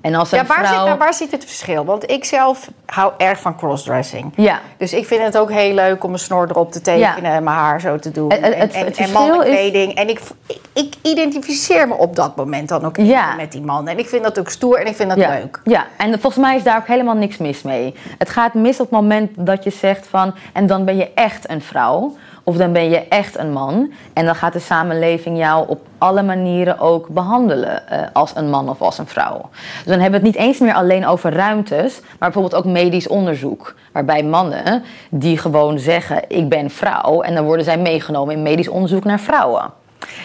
En 0.03 0.15
als 0.15 0.31
een 0.31 0.37
Ja, 0.37 0.45
waar, 0.45 0.57
vrouw... 0.65 0.73
zit, 0.77 0.85
nou, 0.85 0.97
waar 0.97 1.13
zit 1.13 1.31
het 1.31 1.45
verschil? 1.45 1.85
Want 1.85 2.11
ik 2.11 2.25
zelf 2.25 2.69
hou 2.85 3.11
erg 3.17 3.39
van 3.39 3.55
crossdressing. 3.57 4.33
Ja, 4.35 4.59
Dus 4.77 4.93
ik 4.93 5.05
vind 5.05 5.21
het 5.23 5.37
ook 5.37 5.51
heel 5.51 5.73
leuk 5.73 6.03
om 6.03 6.09
mijn 6.09 6.21
snor 6.21 6.49
erop 6.49 6.71
te 6.71 6.81
tekenen 6.81 7.31
en 7.31 7.43
mijn 7.43 7.57
haar 7.57 7.81
zo 7.81 7.97
te 7.99 8.11
doen. 8.11 8.31
Het- 8.31 8.41
het- 8.41 8.53
en, 8.53 8.85
het 8.85 8.97
en, 8.97 9.05
en 9.05 9.11
mannenkleding. 9.11 9.93
En 9.95 10.09
ik, 10.09 10.21
ik, 10.47 10.59
ik 10.73 10.93
identificeer 11.01 11.87
me 11.87 11.93
op 11.93 12.15
dat 12.15 12.35
moment 12.35 12.69
dan 12.69 12.85
ook 12.85 12.97
Ja. 12.97 13.35
met 13.35 13.51
die 13.51 13.61
man. 13.61 13.87
En 13.87 13.97
ik 13.97 14.07
vind 14.07 14.23
dat 14.23 14.39
ook 14.39 14.49
stoer 14.49 14.77
en 14.79 14.85
ik 14.87 14.95
vind 14.95 15.09
dat 15.09 15.17
ja, 15.17 15.29
leuk. 15.29 15.59
Ja, 15.63 15.85
en 15.97 16.11
volgens 16.19 16.45
mij 16.45 16.55
is 16.55 16.63
daar 16.63 16.77
ook 16.77 16.87
helemaal 16.87 17.15
niks 17.15 17.37
mis 17.37 17.61
mee. 17.61 17.95
Het 18.17 18.29
gaat 18.29 18.53
mis 18.53 18.79
op 18.79 18.89
het 18.89 18.99
moment 18.99 19.31
dat 19.35 19.63
je 19.63 19.69
zegt 19.69 20.07
van... 20.07 20.33
en 20.53 20.67
dan 20.67 20.85
ben 20.85 20.95
je 20.97 21.11
echt 21.15 21.49
een 21.49 21.61
vrouw... 21.61 22.15
Of 22.43 22.57
dan 22.57 22.73
ben 22.73 22.89
je 22.89 23.07
echt 23.07 23.37
een 23.37 23.51
man. 23.51 23.91
En 24.13 24.25
dan 24.25 24.35
gaat 24.35 24.53
de 24.53 24.59
samenleving 24.59 25.37
jou 25.37 25.67
op 25.67 25.81
alle 25.97 26.23
manieren 26.23 26.79
ook 26.79 27.07
behandelen. 27.07 27.87
eh, 27.87 27.99
als 28.13 28.35
een 28.35 28.49
man 28.49 28.69
of 28.69 28.81
als 28.81 28.97
een 28.97 29.07
vrouw. 29.07 29.49
Dus 29.51 29.85
dan 29.85 29.99
hebben 29.99 30.21
we 30.21 30.27
het 30.27 30.35
niet 30.35 30.45
eens 30.45 30.59
meer 30.59 30.73
alleen 30.73 31.05
over 31.05 31.33
ruimtes. 31.33 31.99
Maar 32.01 32.31
bijvoorbeeld 32.31 32.55
ook 32.55 32.71
medisch 32.71 33.07
onderzoek. 33.07 33.75
Waarbij 33.91 34.23
mannen 34.23 34.83
die 35.09 35.37
gewoon 35.37 35.79
zeggen: 35.79 36.21
Ik 36.27 36.49
ben 36.49 36.69
vrouw. 36.69 37.21
En 37.21 37.35
dan 37.35 37.45
worden 37.45 37.65
zij 37.65 37.77
meegenomen 37.77 38.35
in 38.35 38.41
medisch 38.41 38.67
onderzoek 38.67 39.03
naar 39.03 39.19
vrouwen. 39.19 39.81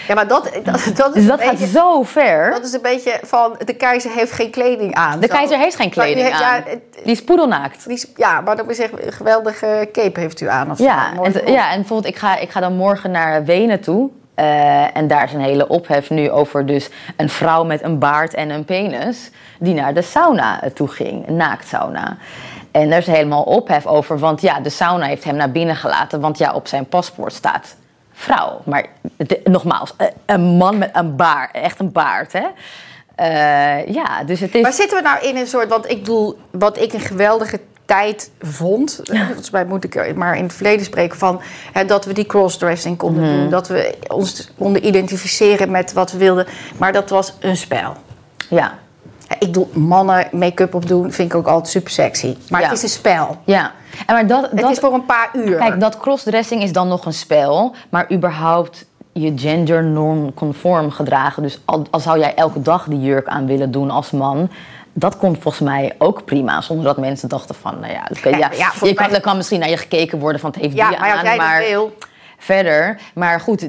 Ja, 0.08 0.14
maar 0.14 0.26
dat, 0.28 0.50
dat, 0.64 0.90
dat 0.94 1.08
is 1.08 1.12
Dus 1.14 1.26
dat 1.26 1.40
gaat 1.42 1.50
beetje... 1.50 1.66
zo 1.66 2.02
ver. 2.02 2.50
Dat 2.50 2.64
is 2.64 2.72
een 2.72 2.82
beetje 2.82 3.18
van, 3.22 3.56
de 3.64 3.74
keizer 3.74 4.10
heeft 4.10 4.32
geen 4.32 4.50
kleding 4.50 4.94
aan. 4.94 5.20
De 5.20 5.26
Zo. 5.26 5.34
keizer 5.34 5.58
heeft 5.58 5.76
geen 5.76 5.90
kleding 5.90 6.20
heeft- 6.26 6.42
aan. 6.42 6.56
Ja, 6.56 6.62
het- 6.70 6.80
Die 7.02 7.12
is 7.12 7.24
poedelnaakt. 7.24 7.84
die 7.84 7.96
is- 7.96 8.06
ja, 8.16 8.40
maar 8.40 8.56
dat 8.56 8.66
wil 8.66 8.74
zeggen, 8.74 9.06
een 9.06 9.12
geweldige 9.12 9.88
cape 9.92 10.20
heeft 10.20 10.40
u 10.40 10.48
aan. 10.48 10.70
Of 10.70 10.78
Ja, 10.78 11.12
zo. 11.16 11.22
En, 11.22 11.52
ja, 11.52 11.70
en 11.70 11.78
bijvoorbeeld, 11.78 12.14
ik 12.14 12.20
ga, 12.20 12.36
ik 12.36 12.50
ga 12.50 12.60
dan 12.60 12.76
morgen 12.76 13.10
naar 13.10 13.44
Wenen 13.44 13.80
toe. 13.80 14.10
Eh, 14.34 14.96
en 14.96 15.06
daar 15.08 15.24
is 15.24 15.32
een 15.32 15.40
hele 15.40 15.68
ophef 15.68 16.10
nu 16.10 16.30
over 16.30 16.66
dus 16.66 16.88
een 17.16 17.28
vrouw 17.28 17.64
met 17.64 17.82
een 17.82 17.98
baard 17.98 18.34
en 18.34 18.50
een 18.50 18.64
penis... 18.64 19.30
die 19.58 19.74
naar 19.74 19.94
de 19.94 20.02
sauna 20.02 20.60
toe 20.74 20.88
ging, 20.88 21.28
een 21.28 21.36
naaktsauna. 21.36 22.16
En 22.70 22.90
daar 22.90 22.98
is 22.98 23.06
helemaal 23.06 23.42
ophef 23.42 23.86
over, 23.86 24.18
want 24.18 24.40
ja, 24.40 24.60
de 24.60 24.70
sauna 24.70 25.06
heeft 25.06 25.24
hem 25.24 25.36
naar 25.36 25.50
binnen 25.50 25.76
gelaten... 25.76 26.20
want 26.20 26.38
ja, 26.38 26.52
op 26.52 26.66
zijn 26.66 26.86
paspoort 26.86 27.32
staat 27.32 27.76
vrouw. 28.18 28.60
Maar 28.64 28.86
de- 29.16 29.40
nogmaals, 29.44 29.94
eh, 29.96 30.06
een 30.26 30.40
man 30.40 30.78
met 30.78 30.90
een 30.92 31.16
baard, 31.16 31.50
echt 31.54 31.78
een 31.80 31.92
baard, 31.92 32.32
hè? 32.32 32.46
Eh, 33.14 33.86
ja, 33.86 34.24
dus 34.24 34.40
het 34.40 34.54
is... 34.54 34.62
Maar 34.62 34.72
zitten 34.72 34.96
we 34.96 35.02
nou 35.02 35.26
in 35.26 35.36
een 35.36 35.46
soort... 35.46 35.68
Want 35.68 35.90
ik 35.90 35.98
bedoel, 35.98 36.38
wat 36.50 36.78
ik 36.78 36.92
een 36.92 37.00
geweldige 37.00 37.60
tijd 37.84 38.30
vond... 38.40 39.00
volgens 39.04 39.50
mij 39.50 39.64
moet 39.64 39.84
ik 39.84 39.94
er 39.94 40.18
maar 40.18 40.36
in 40.36 40.42
het 40.42 40.52
verleden 40.54 40.84
spreken 40.84 41.18
van... 41.18 41.40
Hè, 41.72 41.84
dat 41.84 42.04
we 42.04 42.12
die 42.12 42.26
crossdressing 42.26 42.96
konden 42.96 43.22
Mhm. 43.22 43.32
doen. 43.32 43.50
Dat 43.50 43.68
we 43.68 43.98
ons 44.08 44.50
konden 44.58 44.86
identificeren 44.86 45.70
met 45.70 45.92
wat 45.92 46.12
we 46.12 46.18
wilden. 46.18 46.46
Maar 46.78 46.92
dat 46.92 47.10
was 47.10 47.32
een 47.40 47.56
spel. 47.56 47.92
Ja, 48.50 48.78
Ik 49.28 49.38
bedoel, 49.38 49.70
mannen 49.72 50.28
make-up 50.32 50.74
opdoen 50.74 51.12
vind 51.12 51.30
ik 51.32 51.38
ook 51.38 51.46
altijd 51.46 51.68
super 51.68 51.90
sexy. 51.92 52.36
Maar 52.48 52.60
Ja. 52.60 52.66
het 52.68 52.76
is 52.76 52.82
een 52.82 52.88
spel. 52.88 53.36
ja. 53.44 53.72
En 54.06 54.14
maar 54.14 54.26
dat, 54.26 54.50
Het 54.50 54.60
dat, 54.60 54.70
is 54.70 54.78
voor 54.78 54.94
een 54.94 55.06
paar 55.06 55.30
uur. 55.32 55.56
Kijk, 55.56 55.80
dat 55.80 55.98
crossdressing 55.98 56.62
is 56.62 56.72
dan 56.72 56.88
nog 56.88 57.04
een 57.04 57.12
spel, 57.12 57.74
maar 57.88 58.12
überhaupt 58.12 58.86
je 59.12 59.32
gendernorm 59.36 60.34
conform 60.34 60.90
gedragen. 60.90 61.42
Dus 61.42 61.60
al, 61.64 61.86
al 61.90 62.00
zou 62.00 62.18
jij 62.18 62.34
elke 62.34 62.62
dag 62.62 62.86
die 62.88 63.00
jurk 63.00 63.26
aan 63.26 63.46
willen 63.46 63.70
doen 63.70 63.90
als 63.90 64.10
man. 64.10 64.50
Dat 64.92 65.16
kon 65.16 65.36
volgens 65.40 65.68
mij 65.68 65.94
ook 65.98 66.24
prima, 66.24 66.60
zonder 66.60 66.84
dat 66.84 66.98
mensen 66.98 67.28
dachten 67.28 67.54
van, 67.54 67.80
nou 67.80 67.92
ja, 67.92 68.08
oké, 68.10 68.28
Ja, 68.28 68.50
je 68.82 68.94
kan, 68.94 69.14
er 69.14 69.36
misschien 69.36 69.60
naar 69.60 69.68
je 69.70 69.76
gekeken 69.76 70.18
worden 70.18 70.40
van 70.40 70.50
het 70.50 70.60
heeft 70.60 70.74
ja, 70.74 70.88
die 70.88 70.98
maar 70.98 71.10
aan, 71.10 71.24
jij 71.24 71.36
maar 71.36 71.60
wil... 71.60 71.96
verder. 72.38 73.00
Maar 73.14 73.40
goed, 73.40 73.68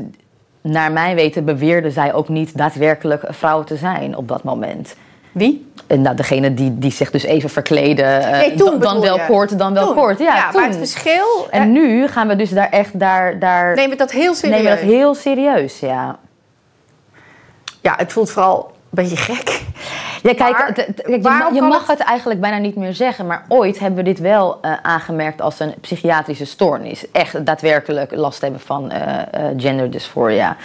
naar 0.62 0.92
mijn 0.92 1.16
weten 1.16 1.46
beweerde 1.46 1.92
zij 1.92 2.14
ook 2.14 2.30
niet 2.30 2.58
daadwerkelijk 2.58 3.24
een 3.24 3.34
vrouw 3.34 3.64
te 3.64 3.76
zijn 3.76 4.18
op 4.18 4.28
dat 4.28 4.44
moment. 4.44 4.96
Wie? 5.32 5.68
En 5.88 6.02
nou, 6.02 6.16
degene 6.16 6.54
die, 6.54 6.78
die 6.78 6.92
zich 6.92 7.12
dus 7.12 7.24
even 7.24 7.50
verkleden, 7.50 8.32
Nee, 8.32 8.56
toen 8.56 8.80
dan, 8.80 9.00
wel 9.02 9.16
je. 9.20 9.26
kort, 9.28 9.60
dan 9.60 9.74
wel 9.74 9.86
Toen. 9.86 9.96
kort. 9.96 10.20
Ja, 10.20 10.50
toen. 10.52 10.60
maar 10.62 10.70
het 10.70 10.78
verschil... 10.78 11.48
En 11.50 11.62
eh, 11.62 11.68
nu 11.68 12.08
gaan 12.08 12.28
we 12.28 12.36
dus 12.36 12.50
daar 12.50 12.70
echt 12.70 13.00
daar, 13.00 13.40
daar 13.40 13.76
neem 13.76 13.90
het 13.90 14.00
dat 14.00 14.12
heel 14.12 14.36
serieus. 14.36 14.58
nemen 14.58 14.72
we 14.76 14.82
dat 14.82 14.90
heel 14.92 15.16
serieus, 15.16 15.80
ja. 15.80 16.18
Ja, 17.82 17.94
het 17.98 18.12
voelt 18.14 18.32
vooral 18.32 18.66
een 18.72 18.72
beetje 18.90 19.16
gek. 19.18 19.62
Ja, 20.24 20.34
kijk, 20.34 20.52
Maar 20.58 20.68
het- 20.68 20.78
het- 20.86 21.02
kijk, 21.06 21.54
je, 21.54 21.62
mag 21.62 21.88
het... 21.88 22.00
eigenlijk 22.00 22.42
bijna 22.42 22.58
niet 22.58 22.76
meer 22.76 22.94
zeggen, 22.94 23.28
maar 23.28 23.46
ooit 23.48 23.80
hebben 23.80 23.98
we 23.98 24.04
dit 24.10 24.20
wel 24.20 24.58
eh, 24.62 24.72
aangemerkt 24.82 25.42
als 25.42 25.60
een 25.60 25.74
psychiatrische 25.82 26.46
stoornis. 26.46 27.12
Echt 27.12 27.46
daadwerkelijk 27.46 28.12
last 28.16 28.42
hebben 28.42 28.60
van 28.60 28.92
eh, 28.92 29.18
genderdysforia. 29.58 30.56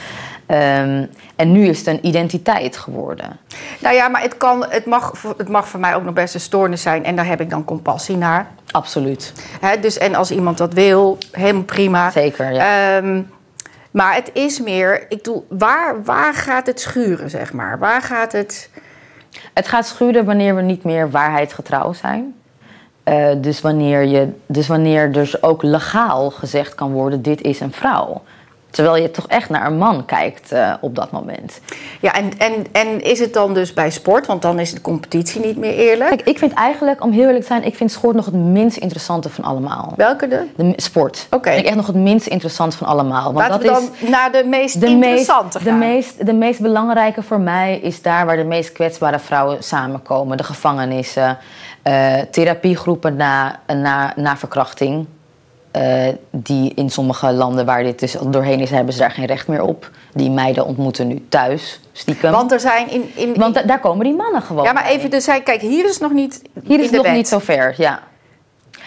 Ehm, 0.47 1.05
en 1.37 1.53
nu 1.53 1.67
is 1.67 1.79
het 1.79 1.87
een 1.87 2.07
identiteit 2.07 2.77
geworden. 2.77 3.39
Nou 3.85 3.97
ja, 3.97 4.09
maar 4.09 4.23
het, 4.23 4.37
kan, 4.37 4.65
het, 4.69 4.87
mag, 4.87 5.11
voor- 5.15 5.35
het 5.37 5.49
mag 5.49 5.69
voor 5.69 5.81
mij 5.81 5.95
ook 5.95 6.05
nog 6.05 6.15
best 6.15 6.35
een 6.35 6.41
stoornis 6.41 6.83
zijn. 6.83 7.05
En 7.05 7.17
daar 7.17 7.27
heb 7.27 7.41
ik 7.41 7.51
dan 7.51 7.65
compassie 7.65 8.17
naar. 8.17 8.47
Absoluut. 8.71 9.33
Hè, 9.61 9.81
dus, 9.81 9.99
en 9.99 10.15
als 10.15 10.31
iemand 10.31 10.59
dat 10.59 10.73
wil, 10.75 11.19
helemaal 11.31 11.63
prima. 11.63 12.11
Zeker, 12.11 12.53
ja. 12.53 12.97
Ehm, 12.97 13.23
maar 13.91 14.15
het 14.15 14.31
is 14.33 14.61
meer, 14.61 15.01
ik 15.09 15.17
bedoel, 15.17 15.47
waar, 15.49 16.03
waar 16.05 16.35
gaat 16.35 16.67
het 16.67 16.81
schuren, 16.81 17.31
zeg 17.31 17.53
maar? 17.53 17.79
Waar 17.79 18.03
gaat 18.03 18.33
het... 18.33 18.71
Het 19.55 19.69
gaat 19.69 19.87
schuren 19.87 20.25
wanneer 20.25 20.55
we 20.57 20.63
niet 20.63 20.85
meer 20.85 21.11
waarheidsgetrouw 21.11 21.93
zijn. 21.93 22.35
Eh, 23.03 23.31
dus, 23.37 23.61
wanneer 23.61 24.03
je, 24.05 24.29
dus 24.47 24.67
wanneer 24.69 25.13
dus 25.13 25.43
ook 25.43 25.63
legaal 25.63 26.31
gezegd 26.31 26.75
kan 26.75 26.93
worden: 26.93 27.23
dit 27.23 27.41
is 27.43 27.61
een 27.61 27.73
vrouw. 27.73 28.23
Terwijl 28.75 29.03
je 29.03 29.11
toch 29.11 29.27
echt 29.27 29.51
naar 29.51 29.67
een 29.67 29.79
man 29.79 30.05
kijkt 30.05 30.53
eh, 30.53 30.75
op 30.81 30.95
dat 30.95 31.11
moment. 31.11 31.61
Ja, 32.01 32.13
en, 32.15 32.39
en, 32.39 32.67
en 32.73 33.03
is 33.03 33.19
het 33.19 33.33
dan 33.33 33.55
dus 33.55 33.75
bij 33.75 33.91
sport? 33.91 34.27
Want 34.27 34.43
dan 34.43 34.59
is 34.59 34.73
de 34.73 34.81
competitie 34.81 35.41
niet 35.41 35.57
meer 35.57 35.75
eerlijk. 35.75 36.09
Kijk, 36.09 36.29
ik 36.29 36.39
vind 36.39 36.53
eigenlijk, 36.53 37.03
om 37.03 37.11
heel 37.11 37.25
eerlijk 37.25 37.41
te 37.41 37.47
zijn, 37.47 37.65
ik 37.65 37.75
vind 37.75 37.91
sport 37.91 38.17
nog 38.17 38.25
het 38.25 38.35
minst 38.35 38.77
interessante 38.77 39.29
van 39.29 39.45
allemaal. 39.45 39.93
Welke 39.97 40.29
de? 40.29 40.47
De 40.57 40.73
sport. 40.77 41.27
Oké. 41.31 41.49
Vind 41.49 41.61
ik 41.61 41.67
echt 41.67 41.77
nog 41.77 41.87
het 41.87 41.97
minst 41.97 42.27
interessant 42.27 42.75
van 42.75 42.87
allemaal. 42.87 43.33
Want 43.33 43.49
Laten 43.49 43.51
dat 43.51 43.61
we 43.61 43.67
dan 43.67 43.83
is 44.01 44.09
naar 44.09 44.33
de 44.33 44.45
meest 44.45 44.81
de 44.81 44.87
meest, 44.87 45.03
interessante 45.03 45.59
de, 45.59 45.65
gaan. 45.65 45.79
meest, 45.79 46.27
de 46.27 46.33
meest 46.33 46.61
belangrijke 46.61 47.23
voor 47.23 47.41
mij 47.41 47.79
is 47.79 48.03
daar 48.03 48.27
waar 48.27 48.37
de 48.37 48.45
meest 48.45 48.73
kwetsbare 48.73 49.19
vrouwen 49.19 49.63
samenkomen. 49.63 50.37
De 50.37 50.45
gevangenissen, 50.45 51.39
eh, 51.83 52.19
therapiegroepen 52.31 53.17
na, 53.17 53.59
na, 53.67 54.13
na 54.17 54.37
verkrachting. 54.37 55.07
Eh, 55.75 56.09
die 56.31 56.73
in 56.75 56.91
sommige 56.91 57.33
landen 57.33 57.67
waar 57.67 57.83
dit 57.83 57.99
dus 57.99 58.17
doorheen 58.27 58.61
is, 58.61 58.71
hebben 58.71 58.93
ze 58.93 58.99
daar 59.01 59.11
geen 59.11 59.25
recht 59.27 59.49
meer 59.49 59.63
op. 59.63 59.91
Die 60.13 60.31
meiden 60.31 60.67
ontmoeten 60.67 61.07
nu 61.07 61.27
thuis, 61.29 61.81
stiekem. 61.93 62.33
Want 62.33 62.53
er 62.53 62.61
zijn 62.61 62.91
in... 62.91 63.11
in 63.15 63.35
Want 63.35 63.55
da- 63.55 63.63
daar 63.63 63.81
komen 63.81 64.05
die 64.05 64.15
mannen 64.15 64.43
gewoon 64.43 64.65
ja, 64.65 64.73
maar 64.73 64.87
even, 64.87 65.11
dus 65.11 65.25
kijk, 65.25 65.61
hier 65.61 65.85
is 65.85 65.91
het 65.91 66.01
nog 66.01 66.13
niet 66.13 66.43
Hier 66.65 66.79
is 66.79 66.85
het 66.87 66.95
nog 66.95 67.05
wet. 67.05 67.15
niet 67.15 67.29
zo 67.29 67.39
ver, 67.39 67.75
ja. 67.77 68.03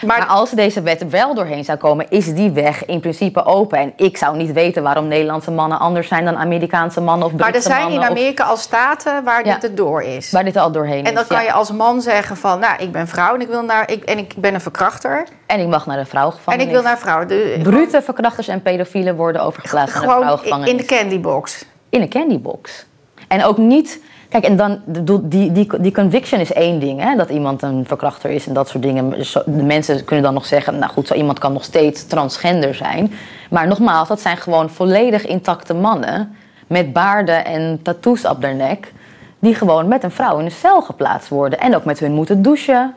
Maar, 0.06 0.18
Maar 0.18 0.26
als 0.26 0.50
deze 0.50 0.82
wet 0.82 1.08
wel 1.10 1.34
doorheen 1.34 1.64
zou 1.64 1.78
komen, 1.78 2.06
is 2.08 2.34
die 2.34 2.50
weg 2.50 2.84
in 2.84 3.00
principe 3.00 3.44
open. 3.44 3.78
En 3.78 3.92
ik 3.96 4.16
zou 4.16 4.36
niet 4.36 4.52
weten 4.52 4.82
waarom 4.82 5.06
Nederlandse 5.08 5.50
mannen 5.50 5.78
anders 5.78 6.08
zijn 6.08 6.24
dan 6.24 6.36
Amerikaanse 6.36 7.00
mannen 7.00 7.26
of 7.26 7.34
Britse 7.36 7.50
maar 7.50 7.60
er 7.60 7.62
zijn 7.62 7.76
in 7.92 7.98
mannen. 7.98 8.10
of- 8.10 8.16
Amerika 8.18 8.44
al 8.44 8.56
staten 8.56 9.24
waar 9.24 9.46
Ja. 9.46 9.54
dit 9.54 9.62
er 9.64 9.74
door 9.74 10.02
is. 10.02 10.30
waar 10.30 10.44
dit 10.44 10.56
al 10.56 10.72
doorheen 10.72 11.04
En 11.04 11.14
dan 11.14 11.22
is. 11.22 11.28
kan 11.28 11.36
ja. 11.38 11.42
je 11.44 11.52
als 11.52 11.72
man 11.72 12.00
zeggen 12.00 12.36
van, 12.36 12.58
nou, 12.58 12.82
ik 12.82 12.92
ben 12.92 13.08
vrouw 13.08 13.34
en 13.34 13.40
ik 13.40 13.48
wil 13.48 13.62
naar, 13.62 13.90
ik, 13.90 14.04
en 14.04 14.18
ik 14.18 14.34
ben 14.36 14.54
een 14.54 14.60
verkrachter 14.60 15.26
En 15.46 15.60
ik 15.60 15.66
mag 15.68 15.86
naar 15.86 15.96
de 15.96 16.02
en 16.02 16.08
vrouwengevangenis. 16.08 16.66
ik 16.66 16.72
wil 16.72 16.82
naar 16.82 16.98
vrouwen. 16.98 17.28
De, 17.28 17.60
Brute 17.62 18.02
verkrachters 18.02 18.48
en 18.48 18.62
pedofielen 18.62 19.16
worden 19.16 19.42
overgeplaatst 19.42 19.94
naar 19.94 20.02
de 20.02 20.08
gewoon 20.08 20.22
vrouwengevangenis. 20.22 20.70
in 20.70 20.76
de 20.76 20.84
candybox. 20.84 21.64
in 21.88 22.00
een 22.02 22.08
candybox. 22.08 22.86
En 23.28 23.44
ook 23.44 23.56
niet. 23.58 24.00
Kijk, 24.28 24.44
en 24.44 24.56
dan 24.56 24.80
die, 24.84 25.52
die, 25.52 25.66
die, 25.80 25.92
conviction 25.92 26.40
is 26.40 26.52
één 26.52 26.78
ding, 26.78 27.00
hè, 27.00 27.16
dat 27.16 27.30
iemand 27.30 27.62
een 27.62 27.84
verkrachter 27.86 28.30
is 28.30 28.46
en 28.46 28.52
dat 28.52 28.68
soort 28.68 28.82
dingen. 28.82 29.10
De 29.46 29.62
mensen 29.62 30.04
kunnen 30.04 30.24
dan 30.24 30.34
nog 30.34 30.46
zeggen, 30.46 30.78
nou 30.78 30.92
goed, 30.92 31.06
zo 31.06 31.14
iemand 31.14 31.38
kan 31.38 31.52
nog 31.52 31.64
steeds 31.64 32.06
transgender 32.06 32.74
zijn. 32.74 33.12
Maar 33.50 33.66
nogmaals, 33.66 34.08
dat 34.08 34.20
zijn 34.20 34.36
gewoon 34.36 34.70
volledig 34.70 35.26
intacte 35.26 35.74
mannen 35.74 36.36
met 36.66 36.92
baarden 36.92 37.44
en 37.44 37.80
tattoos 37.82 38.24
op 38.24 38.40
their 38.40 38.54
nek, 38.54 38.92
die 39.38 39.54
gewoon 39.54 39.88
met 39.88 40.02
een 40.02 40.10
vrouw 40.10 40.38
in 40.38 40.44
een 40.44 40.50
cel 40.50 40.82
geplaatst 40.82 41.28
worden 41.28 41.60
en 41.60 41.76
ook 41.76 41.84
met 41.84 41.98
hun 41.98 42.12
moeten 42.12 42.42
douchen. 42.42 42.94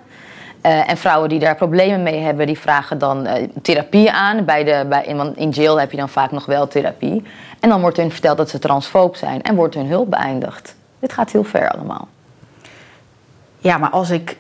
Eh, 0.62 0.90
en 0.90 0.98
vrouwen 0.98 1.30
die 1.30 1.40
daar 1.40 1.56
problemen 1.56 2.04
mee 2.04 2.20
hebben, 2.20 2.46
die 2.46 2.60
vragen 2.60 2.98
dan 2.98 3.26
eh, 3.26 3.48
therapie 3.62 4.12
aan. 4.12 4.46
Bij 4.46 4.64
de, 4.64 4.86
bij, 4.90 5.16
want 5.16 5.38
in 5.38 5.50
jail 5.50 5.80
heb 5.80 5.92
je 5.92 5.98
dan 5.98 6.10
vaak 6.10 6.32
nog 6.32 6.46
wel 6.46 6.68
therapie. 6.68 7.24
En 7.60 7.70
dan 7.70 7.82
wordt 7.82 7.98
hun 7.98 8.12
verteld 8.12 8.38
dat 8.38 8.50
ze 8.50 8.60
transfoob 8.60 9.16
zijn 9.16 9.42
en 9.42 9.56
wordt 9.56 9.76
hun 9.76 9.88
hulp 9.88 10.10
beëindigd. 10.10 10.76
Dit 11.02 11.14
gaat 11.14 11.32
heel 11.32 11.44
ver 11.44 11.70
allemaal. 11.70 12.08
Ja, 13.58 13.78
maar 13.78 13.90
als 13.90 14.10
ik, 14.10 14.38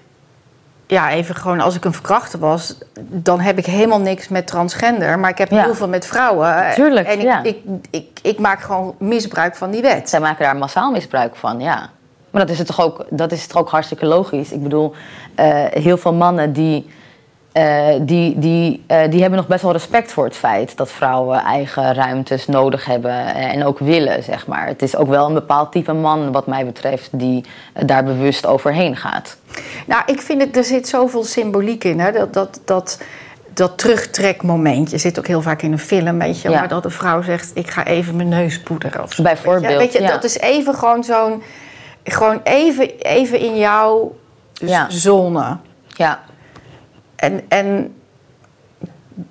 ja, 0.88 1.12
even 1.12 1.36
gewoon 1.36 1.60
als 1.60 1.76
ik 1.76 1.86
een 1.86 1.94
verkrachter 1.94 2.40
was, 2.40 2.78
dan 3.00 3.40
heb 3.40 3.58
ik 3.58 3.66
helemaal 3.66 4.00
niks 4.00 4.28
met 4.28 4.48
transgender. 4.48 5.20
Maar 5.20 5.30
ik 5.30 5.38
heb 5.38 5.50
Ja. 5.52 5.64
heel 5.64 5.76
veel 5.76 5.88
met 5.88 6.06
vrouwen. 6.08 6.74
Tuurlijk, 6.74 7.08
En 7.08 7.18
ik, 7.20 7.26
ja. 7.26 7.44
ik, 7.44 7.58
ik, 7.90 8.20
ik 8.22 8.40
maak 8.40 8.62
gewoon 8.62 8.96
misbruik 9.00 9.56
van 9.56 9.72
die 9.72 9.82
wet. 9.82 10.10
Zij 10.10 10.20
maken 10.20 10.44
daar 10.46 10.56
massaal 10.56 10.92
misbruik 10.92 11.36
van, 11.36 11.60
ja. 11.60 11.90
Maar 12.30 12.42
dat 12.42 12.50
is 12.50 12.58
het 12.58 12.68
toch 12.68 12.82
ook, 12.82 13.06
dat 13.10 13.32
is 13.32 13.48
toch 13.48 13.62
ook 13.62 13.70
hartstikke 13.70 14.06
logisch. 14.06 14.52
Ik 14.52 14.64
bedoel, 14.64 14.94
eh, 15.36 15.66
heel 15.70 15.98
veel 15.98 16.14
mannen 16.14 16.54
die, 16.54 16.90
eh, 17.52 17.88
die, 18.02 18.40
die, 18.40 18.84
eh, 18.88 19.10
die 19.10 19.22
hebben 19.22 19.40
nog 19.40 19.48
best 19.48 19.62
wel 19.62 19.72
respect 19.72 20.12
voor 20.12 20.24
het 20.24 20.36
feit 20.36 20.78
dat 20.78 20.92
vrouwen 20.92 21.40
eigen 21.40 21.94
ruimtes 21.94 22.48
nodig 22.48 22.86
hebben 22.86 23.36
en 23.36 23.64
ook 23.66 23.80
willen, 23.80 24.24
zeg 24.24 24.48
maar. 24.48 24.68
Het 24.68 24.82
is 24.82 24.96
ook 24.96 25.08
wel 25.08 25.28
een 25.28 25.34
bepaald 25.34 25.72
type 25.72 25.94
man, 25.94 26.32
wat 26.32 26.48
mij 26.48 26.66
betreft, 26.66 27.10
die 27.12 27.46
eh, 27.74 27.84
daar 27.88 28.04
bewust 28.04 28.46
overheen 28.46 28.96
gaat. 28.96 29.38
Nou, 29.86 30.02
ik 30.06 30.22
vind 30.22 30.42
het, 30.42 30.58
er 30.58 30.64
zit 30.64 30.88
zoveel 30.88 31.24
symboliek 31.24 31.84
in. 31.84 32.00
Hè? 32.00 32.12
Dat, 32.12 32.34
dat, 32.34 32.62
dat, 32.66 33.00
dat 33.54 33.78
terugtrekmomentje 33.78 34.98
zit 34.98 35.20
ook 35.20 35.28
heel 35.28 35.42
vaak 35.42 35.62
in 35.62 35.72
een 35.72 35.80
film, 35.80 36.20
weet 36.20 36.42
je. 36.42 36.50
Ja. 36.50 36.60
Maar 36.60 36.68
dat 36.68 36.86
een 36.86 36.92
vrouw 36.92 37.22
zegt, 37.22 37.52
ik 37.54 37.70
ga 37.70 37.86
even 37.86 38.16
mijn 38.16 38.30
neus 38.30 38.60
poederen 38.62 39.04
of 39.04 39.14
zo. 39.14 39.24
Bijvoorbeeld, 39.24 39.64
Weet 39.64 39.72
je, 39.74 39.78
weet 39.78 39.94
je 39.94 40.02
ja. 40.02 40.10
dat 40.12 40.24
is 40.24 40.40
even 40.40 40.76
gewoon 40.76 41.04
zo'n... 41.04 41.44
Gewoon 42.04 42.42
even, 42.44 43.00
even 43.00 43.40
in 43.40 43.58
jouw 43.58 44.16
Ja. 44.54 44.86
zone. 44.90 45.58
Ja, 45.88 46.20
En, 47.22 47.42
en 47.48 47.94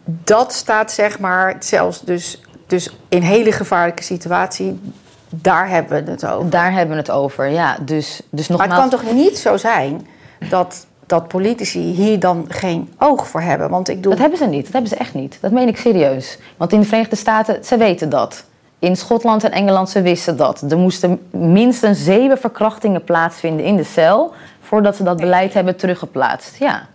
dat 0.05 0.53
staat 0.53 0.93
zeg 0.93 1.19
maar 1.19 1.57
zelfs 1.59 2.01
dus, 2.01 2.41
dus 2.67 2.97
in 3.09 3.23
hele 3.23 3.53
gevaarlijke 3.53 4.03
situatie, 4.03 4.81
daar 5.29 5.69
hebben 5.69 6.05
we 6.05 6.11
het 6.11 6.27
over. 6.27 6.51
daar 6.51 6.73
hebben 6.73 6.97
we 6.97 7.01
het 7.01 7.11
over, 7.11 7.49
ja. 7.49 7.79
Dus, 7.81 8.23
dus 8.31 8.49
Maar 8.49 8.59
nogmaals... 8.59 8.83
het 8.83 8.91
kan 8.91 9.01
toch 9.01 9.15
niet 9.15 9.39
zo 9.39 9.57
zijn 9.57 10.07
dat, 10.49 10.87
dat 11.07 11.29
politici 11.29 11.81
hier 11.81 12.21
dan 12.21 12.45
geen 12.49 12.93
oog 12.99 13.29
voor 13.29 13.41
hebben? 13.41 13.71
Want 13.71 13.89
ik 13.89 13.97
bedoel, 13.97 14.13
Dat 14.13 14.21
hebben 14.21 14.39
ze 14.39 14.47
niet. 14.47 14.65
Dat 14.65 14.73
hebben 14.73 14.91
ze 14.91 14.97
echt 14.97 15.15
niet. 15.15 15.39
Dat 15.41 15.51
meen 15.51 15.69
ik 15.69 15.77
serieus. 15.77 16.39
Want 16.57 16.73
in 16.73 16.81
de 16.81 16.87
Verenigde 16.87 17.17
Staten, 17.17 17.65
ze 17.65 17.77
weten 17.77 18.09
dat. 18.09 18.45
In 18.79 18.97
Schotland 18.97 19.45
en 19.45 19.53
Engeland, 19.53 19.91
ze 19.91 20.03
wisten 20.03 20.37
dat. 20.37 20.65
Er 20.69 20.79
moesten 20.79 21.21
minstens 21.31 22.05
zeven 22.05 22.39
verkrachtingen 22.39 23.05
plaatsvinden 23.05 23.65
in 23.65 23.77
de 23.77 23.85
cel... 23.85 24.33
voordat 24.61 24.97
ze 24.97 25.03
dat 25.03 25.17
beleid 25.17 25.55
hebben 25.55 25.77
teruggeplaatst. 25.77 26.57
Ja. 26.59 26.89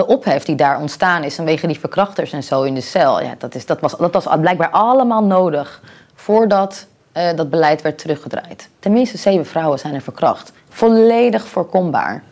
De 0.00 0.06
ophef 0.06 0.44
die 0.44 0.54
daar 0.54 0.80
ontstaan 0.80 1.24
is 1.24 1.34
vanwege 1.34 1.66
die 1.66 1.80
verkrachters 1.80 2.32
en 2.32 2.42
zo 2.42 2.62
in 2.62 2.74
de 2.74 2.80
cel... 2.80 3.20
Ja, 3.22 3.34
dat, 3.38 3.54
is, 3.54 3.66
dat, 3.66 3.80
was, 3.80 3.96
dat 3.96 4.12
was 4.12 4.26
blijkbaar 4.40 4.70
allemaal 4.70 5.24
nodig 5.24 5.82
voordat 6.14 6.86
eh, 7.12 7.36
dat 7.36 7.50
beleid 7.50 7.82
werd 7.82 7.98
teruggedraaid. 7.98 8.68
Tenminste, 8.78 9.18
zeven 9.18 9.46
vrouwen 9.46 9.78
zijn 9.78 9.94
er 9.94 10.00
verkracht. 10.00 10.52
Volledig 10.68 11.46
voorkombaar. 11.46 12.22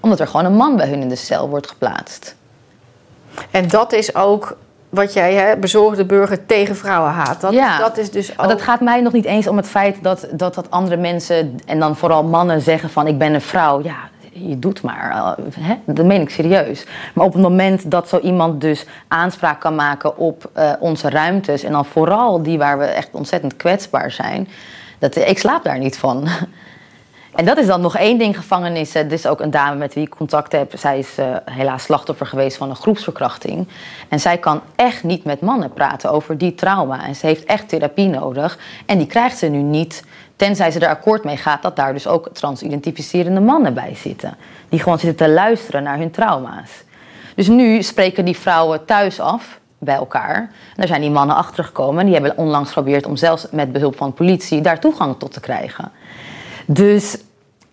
Omdat 0.00 0.20
er 0.20 0.26
gewoon 0.26 0.46
een 0.46 0.54
man 0.54 0.76
bij 0.76 0.88
hun 0.88 1.00
in 1.00 1.08
de 1.08 1.16
cel 1.16 1.48
wordt 1.48 1.68
geplaatst. 1.68 2.34
en 3.50 3.68
dat 3.68 3.92
is 3.92 4.14
ook 4.14 4.56
wat 4.88 5.12
jij, 5.12 5.34
hè, 5.34 5.56
bezorgde 5.56 6.04
burger 6.04 6.46
tegen 6.46 6.76
vrouwen 6.76 7.10
haat. 7.12 7.40
Dat, 7.40 7.52
Ja. 7.52 7.78
dat 7.78 7.96
is 7.96 8.10
dus 8.10 8.30
ook... 8.30 8.36
Want 8.36 8.50
het 8.50 8.62
gaat 8.62 8.80
mij 8.80 9.00
nog 9.00 9.12
niet 9.12 9.24
eens 9.24 9.46
om 9.46 9.56
het 9.56 9.68
feit 9.68 10.02
dat, 10.02 10.26
dat, 10.32 10.54
dat 10.54 10.70
andere 10.70 10.96
mensen, 10.96 11.58
en 11.66 11.78
dan 11.78 11.96
vooral 11.96 12.24
mannen, 12.24 12.60
zeggen 12.60 12.90
van 12.90 13.06
ik 13.06 13.18
ben 13.18 13.34
een 13.34 13.40
vrouw. 13.40 13.82
Ja, 13.82 14.08
je 14.32 14.58
doet 14.58 14.82
maar. 14.82 15.10
eh, 15.10 15.44
Hè? 15.60 15.74
Dat 15.86 16.06
meen 16.06 16.20
ik 16.20 16.30
serieus. 16.30 16.86
Maar 17.14 17.26
op 17.26 17.32
het 17.32 17.42
moment 17.42 17.90
dat 17.90 18.08
zo 18.08 18.18
iemand 18.18 18.60
dus 18.60 18.86
aanspraak 19.08 19.60
kan 19.60 19.74
maken 19.74 20.16
op 20.16 20.50
eh, 20.52 20.72
onze 20.80 21.10
ruimtes, 21.10 21.62
en 21.62 21.72
dan 21.72 21.84
vooral 21.84 22.42
die 22.42 22.58
waar 22.58 22.78
we 22.78 22.84
echt 22.84 23.08
ontzettend 23.12 23.56
kwetsbaar 23.56 24.10
zijn, 24.10 24.48
dat, 24.98 25.16
ik 25.16 25.38
slaap 25.38 25.64
daar 25.64 25.78
niet 25.78 25.98
van. 25.98 26.28
En 27.34 27.44
dat 27.44 27.58
is 27.58 27.66
dan 27.66 27.80
nog 27.80 27.96
één 27.96 28.18
ding, 28.18 28.36
gevangenissen. 28.36 29.08
Dit 29.08 29.18
is 29.18 29.26
ook 29.26 29.40
een 29.40 29.50
dame 29.50 29.76
met 29.76 29.94
wie 29.94 30.04
ik 30.04 30.10
contact 30.10 30.52
heb. 30.52 30.72
Zij 30.78 30.98
is 30.98 31.18
eh, 31.18 31.26
helaas 31.44 31.82
slachtoffer 31.82 32.26
geweest 32.26 32.56
van 32.56 32.70
een 32.70 32.76
groepsverkrachting. 32.76 33.68
En 34.08 34.20
zij 34.20 34.38
kan 34.38 34.60
echt 34.76 35.02
niet 35.04 35.24
met 35.24 35.40
mannen 35.40 35.72
praten 35.72 36.10
over 36.10 36.38
die 36.38 36.54
trauma. 36.54 37.06
En 37.06 37.16
ze 37.16 37.26
heeft 37.26 37.44
echt 37.44 37.68
therapie 37.68 38.08
nodig. 38.08 38.58
En 38.86 38.98
die 38.98 39.06
krijgt 39.06 39.38
ze 39.38 39.46
nu 39.46 39.58
niet, 39.58 40.04
tenzij 40.40 40.70
ze 40.70 40.78
er 40.78 40.88
akkoord 40.88 41.24
mee 41.24 41.36
gaat... 41.36 41.62
dat 41.62 41.76
daar 41.76 41.92
dus 41.92 42.06
ook 42.06 42.28
transidentificerende 42.32 43.40
mannen 43.40 43.74
bij 43.74 43.94
zitten. 43.94 44.36
Die 44.68 44.78
gewoon 44.78 44.98
zitten 44.98 45.26
te 45.26 45.32
luisteren 45.32 45.82
naar 45.82 45.98
hun 45.98 46.10
trauma's. 46.10 46.70
Dus 47.34 47.48
nu 47.48 47.82
spreken 47.82 48.24
die 48.24 48.36
vrouwen 48.36 48.84
thuis 48.84 49.20
af 49.20 49.60
bij 49.78 49.94
elkaar. 49.94 50.36
En 50.36 50.74
daar 50.74 50.86
zijn 50.86 51.00
die 51.00 51.10
mannen 51.10 51.36
achtergekomen. 51.36 52.04
Die 52.04 52.14
hebben 52.14 52.36
onlangs 52.36 52.68
geprobeerd 52.68 53.06
om 53.06 53.16
zelfs 53.16 53.46
met 53.50 53.72
behulp 53.72 53.96
van 53.96 54.14
politie... 54.14 54.60
daar 54.60 54.80
toegang 54.80 55.18
tot 55.18 55.32
te 55.32 55.40
krijgen. 55.40 55.92
Dus 56.66 57.18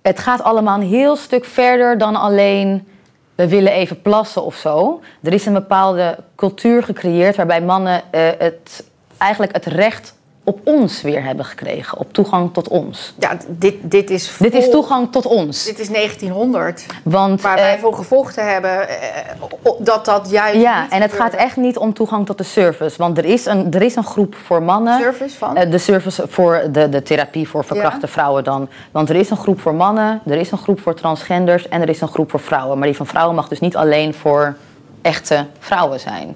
het 0.01 0.19
gaat 0.19 0.43
allemaal 0.43 0.81
een 0.81 0.87
heel 0.87 1.15
stuk 1.15 1.45
verder 1.45 1.97
dan 1.97 2.15
alleen 2.15 2.87
we 3.35 3.47
willen 3.47 3.71
even 3.71 4.01
plassen 4.01 4.43
of 4.43 4.55
zo. 4.55 5.01
Er 5.23 5.33
is 5.33 5.45
een 5.45 5.53
bepaalde 5.53 6.17
cultuur 6.35 6.83
gecreëerd 6.83 7.35
waarbij 7.35 7.61
mannen 7.61 8.01
eh, 8.11 8.21
het, 8.37 8.83
eigenlijk 9.17 9.53
het 9.53 9.65
recht 9.65 10.15
op 10.47 10.59
ons 10.63 11.01
weer 11.01 11.23
hebben 11.23 11.45
gekregen, 11.45 11.97
op 11.97 12.13
toegang 12.13 12.53
tot 12.53 12.67
ons. 12.67 13.13
Ja, 13.19 13.37
dit, 13.47 13.75
dit 13.81 14.09
is 14.09 14.37
Dit 14.37 14.53
is 14.53 14.69
toegang 14.69 15.11
tot 15.11 15.25
ons. 15.25 15.63
Dit 15.65 15.79
is 15.79 15.89
1900. 15.89 16.85
Want 17.03 17.41
Waar 17.41 17.57
eh, 17.57 17.63
wij 17.63 17.79
voor 17.79 17.93
gevochten 17.93 18.51
hebben, 18.51 18.89
eh, 18.89 18.97
dat 19.79 20.05
dat 20.05 20.29
juist 20.29 20.61
ja, 20.61 20.81
niet 20.81 20.91
en 20.91 21.01
het 21.01 21.13
gaat 21.13 21.33
echt 21.33 21.55
niet 21.55 21.77
om 21.77 21.93
toegang 21.93 22.25
tot 22.25 22.37
de 22.37 22.43
service. 22.43 22.97
Want 22.97 23.17
er 23.17 23.25
is 23.25 23.45
een, 23.45 23.73
er 23.73 23.81
is 23.81 23.95
een 23.95 24.03
groep 24.03 24.35
voor 24.45 24.63
mannen. 24.63 24.99
Service 24.99 25.37
van? 25.37 25.55
Eh, 25.55 25.71
de 25.71 25.77
service 25.77 26.27
voor 26.27 26.63
de, 26.71 26.89
de 26.89 27.01
therapie 27.03 27.47
voor 27.47 27.63
verkrachte 27.63 28.05
Ja. 28.05 28.11
vrouwen 28.11 28.43
dan. 28.43 28.69
Want 28.91 29.09
er 29.09 29.15
is 29.15 29.29
een 29.29 29.37
groep 29.37 29.61
voor 29.61 29.75
mannen, 29.75 30.21
er 30.25 30.37
is 30.37 30.51
een 30.51 30.57
groep 30.57 30.79
voor 30.81 30.93
transgenders 30.93 31.67
en 31.67 31.81
er 31.81 31.89
is 31.89 32.01
een 32.01 32.07
groep 32.07 32.29
voor 32.29 32.39
vrouwen. 32.39 32.77
Maar 32.77 32.87
die 32.87 32.97
van 32.97 33.07
vrouwen 33.07 33.35
mag 33.35 33.47
dus 33.47 33.59
niet 33.59 33.75
alleen 33.75 34.13
voor 34.13 34.55
echte 35.01 35.45
vrouwen 35.59 35.99
zijn. 35.99 36.35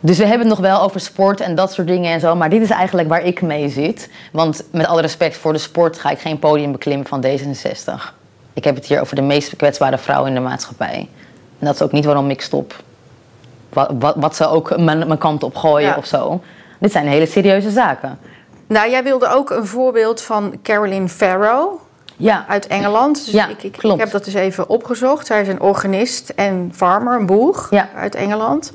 Dus 0.00 0.18
we 0.18 0.24
hebben 0.26 0.48
het 0.48 0.58
nog 0.58 0.66
wel 0.66 0.80
over 0.82 1.00
sport 1.00 1.40
en 1.40 1.54
dat 1.54 1.72
soort 1.72 1.86
dingen 1.86 2.12
en 2.12 2.20
zo. 2.20 2.34
Maar 2.34 2.50
dit 2.50 2.62
is 2.62 2.70
eigenlijk 2.70 3.08
waar 3.08 3.22
ik 3.24 3.42
mee 3.42 3.68
zit. 3.68 4.10
Want 4.32 4.62
met 4.72 4.86
alle 4.86 5.00
respect 5.00 5.36
voor 5.36 5.52
de 5.52 5.58
sport 5.58 5.98
ga 5.98 6.10
ik 6.10 6.18
geen 6.18 6.38
podium 6.38 6.72
beklimmen 6.72 7.06
van 7.06 7.24
D66. 7.24 8.14
Ik 8.52 8.64
heb 8.64 8.74
het 8.74 8.86
hier 8.86 9.00
over 9.00 9.16
de 9.16 9.22
meest 9.22 9.56
kwetsbare 9.56 9.98
vrouwen 9.98 10.28
in 10.28 10.34
de 10.34 10.40
maatschappij. 10.48 11.08
En 11.58 11.66
dat 11.66 11.74
is 11.74 11.82
ook 11.82 11.92
niet 11.92 12.04
waarom 12.04 12.30
ik 12.30 12.40
stop. 12.40 12.74
Wat, 13.68 13.90
wat, 13.98 14.14
wat 14.18 14.36
ze 14.36 14.46
ook 14.48 14.76
mijn, 14.78 14.98
mijn 15.06 15.18
kant 15.18 15.42
op 15.42 15.56
gooien 15.56 15.88
Ja. 15.88 15.96
of 15.96 16.06
zo. 16.06 16.40
Dit 16.80 16.92
zijn 16.92 17.06
hele 17.08 17.26
serieuze 17.26 17.70
zaken. 17.70 18.18
Nou, 18.66 18.90
jij 18.90 19.02
wilde 19.02 19.28
ook 19.28 19.50
een 19.50 19.66
voorbeeld 19.66 20.22
van 20.22 20.54
Carolyn 20.62 21.08
Farrow 21.08 21.74
Ja, 22.16 22.44
uit 22.48 22.66
Engeland. 22.66 23.24
Dus 23.24 23.34
Ja, 23.34 23.48
ik, 23.48 23.62
ik, 23.62 23.72
klopt. 23.72 23.94
ik 23.94 24.00
heb 24.00 24.10
dat 24.10 24.24
dus 24.24 24.34
even 24.34 24.68
opgezocht. 24.68 25.26
Zij 25.26 25.40
is 25.40 25.48
een 25.48 25.60
organist 25.60 26.28
en 26.28 26.72
farmer, 26.74 27.18
een 27.18 27.26
boer 27.26 27.66
Ja. 27.70 27.88
uit 27.96 28.14
Engeland. 28.14 28.72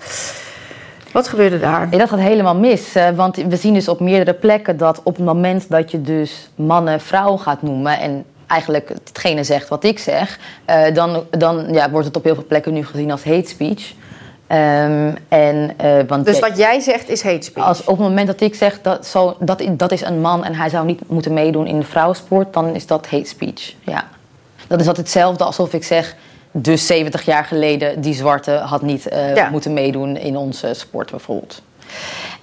Wat 1.13 1.27
gebeurde 1.27 1.59
daar? 1.59 1.87
Ja, 1.91 1.97
dat 1.97 2.09
gaat 2.09 2.19
helemaal 2.19 2.55
mis. 2.55 2.95
eh, 2.95 3.09
Want 3.09 3.35
we 3.35 3.55
zien 3.55 3.73
dus 3.73 3.87
op 3.87 3.99
meerdere 3.99 4.33
plekken 4.37 4.77
dat 4.77 4.99
op 5.03 5.15
het 5.15 5.25
moment 5.25 5.69
dat 5.69 5.91
je 5.91 6.01
dus 6.01 6.49
mannen 6.55 7.01
vrouwen 7.01 7.39
gaat 7.39 7.61
noemen 7.61 7.99
en 7.99 8.25
eigenlijk 8.47 8.89
hetgene 8.89 9.43
zegt 9.43 9.67
wat 9.67 9.83
ik 9.83 9.99
zeg, 9.99 10.39
eh, 10.65 10.93
dan, 10.93 11.23
dan 11.29 11.73
ja, 11.73 11.89
wordt 11.89 12.07
het 12.07 12.15
op 12.17 12.23
heel 12.23 12.35
veel 12.35 12.45
plekken 12.47 12.73
nu 12.73 12.85
gezien 12.85 13.11
als 13.11 13.23
hate 13.23 13.49
speech. 13.49 13.93
Ehm, 14.47 15.11
en, 15.27 15.71
uh, 15.83 15.91
want 16.07 16.25
dus 16.25 16.39
wat 16.39 16.57
jij 16.57 16.79
zegt 16.79 17.09
is 17.09 17.23
hate 17.23 17.41
speech? 17.41 17.65
Als, 17.65 17.79
op 17.79 17.97
het 17.97 18.07
moment 18.07 18.27
dat 18.27 18.41
ik 18.41 18.55
zeg 18.55 18.81
dat, 18.81 19.05
zo, 19.05 19.35
dat, 19.39 19.63
dat 19.71 19.91
is 19.91 20.01
een 20.01 20.21
man 20.21 20.43
en 20.43 20.55
hij 20.55 20.69
zou 20.69 20.85
niet 20.85 21.01
moeten 21.07 21.33
meedoen 21.33 21.67
in 21.67 21.79
de 21.79 21.85
vrouwensport, 21.85 22.53
dan 22.53 22.75
is 22.75 22.87
dat 22.87 23.07
hate 23.07 23.27
speech. 23.27 23.73
Ja. 23.83 24.07
Dat 24.67 24.79
is 24.79 24.87
altijd 24.87 25.05
hetzelfde 25.05 25.43
alsof 25.43 25.73
ik 25.73 25.83
zeg. 25.83 26.15
Dus 26.51 26.85
70 26.85 27.25
jaar 27.25 27.45
geleden, 27.45 28.01
die 28.01 28.13
zwarte 28.13 28.51
had 28.51 28.81
niet 28.81 29.07
uh, 29.11 29.49
moeten 29.51 29.73
meedoen 29.73 30.17
in 30.17 30.37
onze 30.37 30.73
sport 30.73 31.11
bijvoorbeeld. 31.11 31.61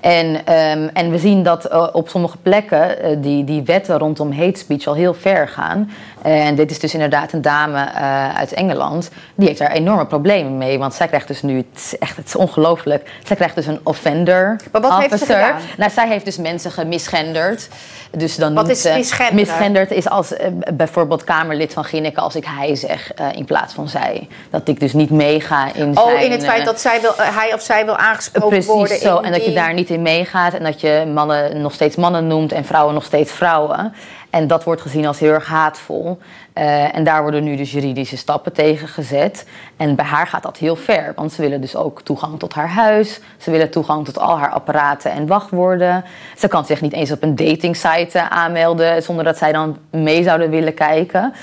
En, 0.01 0.27
um, 0.27 0.89
en 0.89 1.11
we 1.11 1.19
zien 1.19 1.43
dat 1.43 1.73
uh, 1.73 1.89
op 1.93 2.09
sommige 2.09 2.37
plekken 2.37 3.11
uh, 3.11 3.17
die, 3.23 3.45
die 3.45 3.63
wetten 3.63 3.99
rondom 3.99 4.33
hate 4.33 4.59
speech 4.59 4.87
al 4.87 4.95
heel 4.95 5.15
ver 5.15 5.49
gaan. 5.49 5.91
En 6.23 6.55
dit 6.55 6.71
is 6.71 6.79
dus 6.79 6.93
inderdaad 6.93 7.33
een 7.33 7.43
dame 7.43 7.89
uh, 7.95 8.37
uit 8.37 8.53
Engeland. 8.53 9.11
Die 9.35 9.47
heeft 9.47 9.59
daar 9.59 9.71
enorme 9.71 10.07
problemen 10.07 10.59
mee. 10.59 10.79
Want 10.79 10.95
zij 10.95 11.07
krijgt 11.07 11.29
dus 11.29 11.43
nu, 11.43 11.57
het 11.57 11.67
is 11.75 11.99
echt 11.99 12.17
het 12.17 12.27
is 12.27 12.37
ongelooflijk. 12.37 13.11
Zij 13.25 13.37
krijgt 13.37 13.55
dus 13.55 13.67
een 13.67 13.81
offender 13.83 14.57
maar 14.73 14.81
wat 14.81 14.91
officer. 14.91 15.11
Heeft 15.11 15.27
ze 15.27 15.33
gedaan? 15.33 15.61
Nou, 15.77 15.91
zij 15.91 16.09
heeft 16.09 16.25
dus 16.25 16.37
mensen 16.37 16.71
gemisgenderd. 16.71 17.69
Dus 18.11 18.37
dan 18.37 18.55
Wat 18.55 18.69
is 18.69 18.85
misgenderd? 18.85 19.33
misgenderd 19.33 19.91
is 19.91 20.09
als 20.09 20.33
bijvoorbeeld 20.75 21.25
Kamerlid 21.25 21.73
van 21.73 21.85
Ginneke 21.85 22.21
als 22.21 22.37
ik 22.37 22.45
hij 22.47 22.77
zeg 22.77 23.13
in 23.33 23.45
plaats 23.45 23.75
van 23.75 23.89
zij. 23.89 24.29
Dat 24.51 24.69
ik 24.69 24.81
dus 24.81 24.93
niet 24.93 25.11
meega 25.11 25.75
in 25.75 25.99
oh, 25.99 26.05
zijn... 26.05 26.25
in 26.25 26.31
het 26.31 26.45
feit 26.45 26.65
dat 26.65 26.81
zij 26.81 27.01
wil, 27.01 27.13
hij 27.17 27.55
of 27.55 27.61
zij 27.63 27.85
wil 27.85 27.97
aangesproken 27.97 28.49
Precies 28.49 28.67
worden. 28.67 28.99
zo. 28.99 29.19
in 29.19 29.25
En 29.25 29.33
dat 29.33 29.45
je 29.45 29.53
daar 29.53 29.75
niet 29.75 29.91
in 29.91 30.03
meegaat. 30.03 30.55
En 30.55 30.63
dat 30.65 30.81
je 30.81 31.11
mannen 31.15 31.61
nog 31.61 31.73
steeds 31.73 31.97
mannen 31.97 32.27
noemt 32.27 32.53
en 32.53 32.65
vrouwen 32.65 32.95
nog 32.95 33.05
steeds 33.05 33.33
vrouwen. 33.33 33.95
En 34.31 34.47
dat 34.47 34.65
wordt 34.65 34.81
gezien 34.81 35.07
als 35.07 35.19
heel 35.19 35.33
erg 35.33 35.47
haatvol. 35.47 36.19
Eh, 36.53 36.97
en 36.97 37.05
daar 37.05 37.23
worden 37.23 37.45
nu 37.45 37.57
dus 37.57 37.73
juridische 37.73 38.17
stappen 38.17 38.53
tegen 38.53 38.89
gezet. 38.89 39.47
En 39.77 39.95
bij 39.95 40.05
haar 40.05 40.27
gaat 40.27 40.43
dat 40.43 40.57
heel 40.57 40.77
ver. 40.77 41.13
Want 41.17 41.33
ze 41.33 41.43
willen 41.43 41.61
dus 41.61 41.77
ook 41.77 42.03
toegang 42.03 42.39
tot 42.39 42.55
haar 42.55 42.69
huis. 42.69 43.21
Ze 43.37 43.51
willen 43.51 43.71
toegang 43.71 44.05
tot 44.05 44.19
al 44.19 44.39
haar 44.39 44.51
apparaten 44.51 45.11
en 45.11 45.27
wachtwoorden. 45.27 46.05
Ze 46.37 46.49
kan 46.49 46.65
zich 46.65 46.81
niet 46.81 46.93
eens 46.93 47.13
op 47.13 47.23
een 47.23 47.37
datingsite 47.37 48.29
aanmelden... 48.31 49.03
zonder 49.03 49.25
dat 49.25 49.39
zij 49.39 49.53
dan 49.53 49.77
mee 49.91 50.23
zouden 50.23 50.51
willen 50.51 50.75
kijken. 50.75 51.35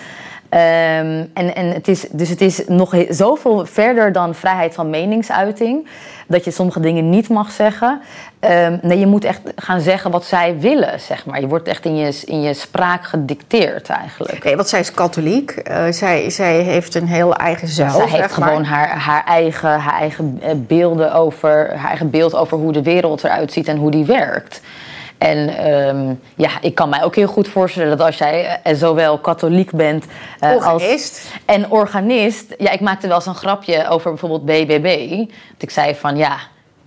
Ehm, 0.55 1.23
en, 1.33 1.55
en 1.55 1.71
het 1.73 1.87
is, 1.87 2.05
dus 2.11 2.29
het 2.29 2.41
is 2.41 2.61
nog 2.67 2.95
zoveel 3.09 3.65
verder 3.65 4.11
dan 4.11 4.35
vrijheid 4.35 4.73
van 4.73 4.89
meningsuiting. 4.89 5.87
Dat 6.27 6.43
je 6.43 6.51
sommige 6.51 6.79
dingen 6.79 7.09
niet 7.09 7.29
mag 7.29 7.51
zeggen. 7.51 8.01
Ehm, 8.39 8.77
nee, 8.81 8.99
je 8.99 9.05
moet 9.05 9.23
echt 9.23 9.41
gaan 9.55 9.81
zeggen 9.81 10.11
wat 10.11 10.25
zij 10.25 10.59
willen, 10.59 10.99
zeg 10.99 11.25
maar. 11.25 11.41
Je 11.41 11.47
wordt 11.47 11.67
echt 11.67 11.85
in 11.85 11.95
je, 11.95 12.21
in 12.25 12.41
je 12.41 12.53
spraak 12.53 13.05
gedicteerd 13.05 13.89
eigenlijk. 13.89 14.43
Nee, 14.43 14.55
want 14.55 14.67
zij 14.67 14.79
is 14.79 14.91
katholiek. 14.91 15.51
Eh, 15.51 15.85
zij, 15.89 16.29
zij 16.29 16.59
heeft 16.59 16.95
een 16.95 17.07
heel 17.07 17.35
eigen 17.35 17.67
zuil. 17.67 17.91
Zij 17.91 18.07
zeg 18.07 18.19
heeft 18.19 18.37
maar. 18.37 18.47
gewoon 18.47 18.63
haar, 18.63 18.89
haar, 18.89 19.23
eigen, 19.25 19.79
haar 19.79 19.99
eigen 19.99 20.39
eh, 20.41 20.51
beelden 20.55 21.13
over, 21.13 21.77
haar 21.77 21.89
eigen 21.89 22.09
beeld 22.09 22.35
over 22.35 22.57
hoe 22.57 22.71
de 22.71 22.83
wereld 22.83 23.23
eruit 23.23 23.53
ziet 23.53 23.67
en 23.67 23.77
hoe 23.77 23.91
die 23.91 24.05
werkt. 24.05 24.61
En 25.17 25.57
ehm, 25.57 26.13
ja, 26.35 26.49
ik 26.61 26.75
kan 26.75 26.89
mij 26.89 27.03
ook 27.03 27.15
heel 27.15 27.27
goed 27.27 27.47
voorstellen 27.47 27.97
dat 27.97 28.05
als 28.05 28.17
jij 28.17 28.59
eh, 28.63 28.75
zowel 28.75 29.17
katholiek 29.17 29.71
bent 29.71 30.05
als 30.39 30.55
Organist. 30.55 31.31
en 31.45 31.71
organist. 31.71 32.55
Ja, 32.57 32.71
ik 32.71 32.79
maakte 32.79 33.07
wel 33.07 33.15
eens 33.15 33.25
een 33.25 33.35
grapje 33.35 33.87
over 33.87 34.09
bijvoorbeeld 34.09 34.45
BBB. 34.45 35.17
Dat 35.17 35.61
ik 35.61 35.69
zei 35.69 35.95
van 35.95 36.17
ja, 36.17 36.37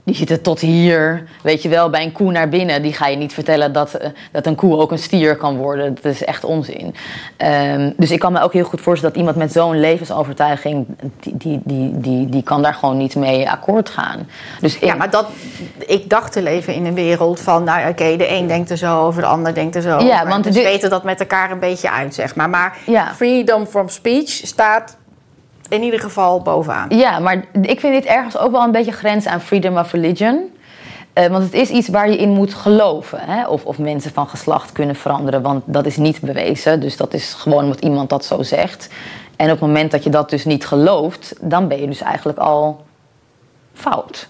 die 0.09 0.16
zitten 0.16 0.42
tot 0.42 0.61
hier. 0.61 1.25
Weet 1.42 1.62
je 1.62 1.68
wel, 1.68 1.90
bij 1.90 2.03
een 2.03 2.12
koe 2.12 2.33
naar 2.33 2.49
binnen. 2.49 2.83
Die 2.83 2.92
ga 2.92 3.07
je 3.07 3.16
niet 3.16 3.33
vertellen 3.33 3.73
dat, 3.73 3.94
eh, 3.94 4.11
dat 4.33 4.47
een 4.47 4.55
koe 4.55 4.77
ook 4.77 4.92
een 4.92 4.99
stier 4.99 5.37
kan 5.37 5.57
worden. 5.57 5.94
Dat 5.94 6.05
is 6.12 6.25
echt 6.25 6.44
onzin. 6.44 6.94
Ehm, 7.37 7.90
dus 7.97 8.11
ik 8.11 8.18
kan 8.18 8.33
me 8.33 8.40
ook 8.40 8.53
heel 8.53 8.64
goed 8.64 8.81
voorstellen 8.81 9.14
dat 9.14 9.25
iemand 9.25 9.38
met 9.44 9.53
zo'n 9.53 9.81
levensovertuiging. 9.81 10.87
Die, 11.21 11.37
die, 11.37 11.61
die, 11.64 12.01
die, 12.01 12.29
die 12.29 12.42
kan 12.42 12.62
daar 12.62 12.75
gewoon 12.75 12.97
niet 12.97 13.16
mee 13.16 13.51
akkoord 13.51 13.88
gaan. 13.88 14.29
Dus 14.61 14.75
ik, 14.77 14.85
Ja, 14.85 14.94
maar 14.94 15.11
dat, 15.11 15.27
ik 15.87 16.11
dacht 16.11 16.33
te 16.33 16.42
leven 16.42 16.75
in 16.75 16.87
een 16.87 16.94
wereld 16.94 17.40
van, 17.40 17.64
nou 17.64 17.88
oké, 17.88 18.16
de 18.16 18.29
een 18.31 18.47
denkt 18.47 18.71
er 18.71 18.77
zo 18.77 19.01
over, 19.07 19.21
de 19.23 19.29
ander 19.29 19.55
denkt 19.55 19.75
er 19.77 19.83
zo 19.83 19.94
over. 19.94 20.07
Ja, 20.07 20.27
want 20.27 20.44
dus 20.44 20.55
dit- 20.55 20.64
weten 20.64 20.90
dat 20.90 21.05
met 21.05 21.21
elkaar 21.21 21.51
een 21.51 21.59
beetje 21.59 21.90
uit, 21.90 22.14
zeg 22.14 22.35
maar. 22.35 22.49
Maar 22.51 22.77
Ja. 22.87 23.14
freedom 23.14 23.66
from 23.66 23.88
speech 23.88 24.29
staat 24.31 24.97
in 25.68 25.83
ieder 25.83 26.00
geval 26.00 26.42
bovenaan. 26.42 26.88
Ja, 26.88 27.18
maar 27.18 27.44
ik 27.62 27.81
vind 27.81 27.94
dit 27.94 28.04
ergens 28.04 28.38
ook 28.38 28.50
wel 28.50 28.62
een 28.62 28.72
beetje 28.72 28.92
grens 28.92 29.26
aan 29.26 29.40
freedom 29.40 29.78
of 29.78 29.92
religion. 29.92 30.57
Eh, 31.12 31.26
want 31.26 31.44
het 31.44 31.52
is 31.52 31.68
iets 31.68 31.88
waar 31.88 32.11
je 32.11 32.16
in 32.16 32.28
moet 32.28 32.54
geloven. 32.54 33.18
Hè? 33.20 33.46
Of, 33.46 33.64
of 33.64 33.78
mensen 33.78 34.12
van 34.12 34.28
geslacht 34.28 34.72
kunnen 34.72 34.96
veranderen. 34.96 35.42
Want 35.42 35.62
dat 35.66 35.87
is 35.87 35.96
niet 35.96 36.20
bewezen. 36.20 36.81
Dus 36.81 36.96
dat 36.96 37.14
is 37.14 37.35
gewoon 37.35 37.64
omdat 37.64 37.81
iemand 37.81 38.09
dat 38.09 38.24
zo 38.24 38.42
zegt. 38.42 38.88
En 39.37 39.44
op 39.44 39.50
het 39.50 39.61
moment 39.61 39.90
dat 39.90 40.04
je 40.04 40.11
dat 40.11 40.31
dus 40.31 40.44
niet 40.44 40.66
gelooft, 40.66 41.35
dan 41.40 41.68
ben 41.68 41.81
je 41.81 41.87
dus 41.87 42.00
eigenlijk 42.00 42.38
al 42.38 42.85
fout. 43.74 44.28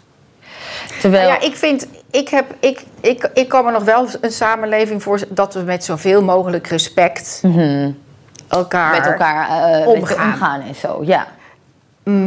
Terwijl. 1.00 1.28
Nou 1.28 1.40
ja, 1.40 1.46
ik 1.46 1.56
vind, 1.56 1.86
ik, 2.10 2.28
heb, 2.28 2.54
ik, 2.60 2.84
ik, 3.00 3.30
ik 3.34 3.48
kan 3.48 3.64
me 3.64 3.70
nog 3.70 3.84
wel 3.84 4.06
een 4.20 4.32
samenleving 4.32 5.02
voor 5.02 5.20
dat 5.28 5.54
we 5.54 5.60
met 5.60 5.84
zoveel 5.84 6.22
mogelijk 6.22 6.66
respect 6.66 7.42
elkaar, 8.48 8.90
met 8.90 9.06
elkaar 9.06 9.48
weten 9.76 9.86
omgaan. 9.86 10.26
omgaan 10.32 10.60
en 10.60 10.74
zo. 10.74 11.00
Ja. 11.04 11.26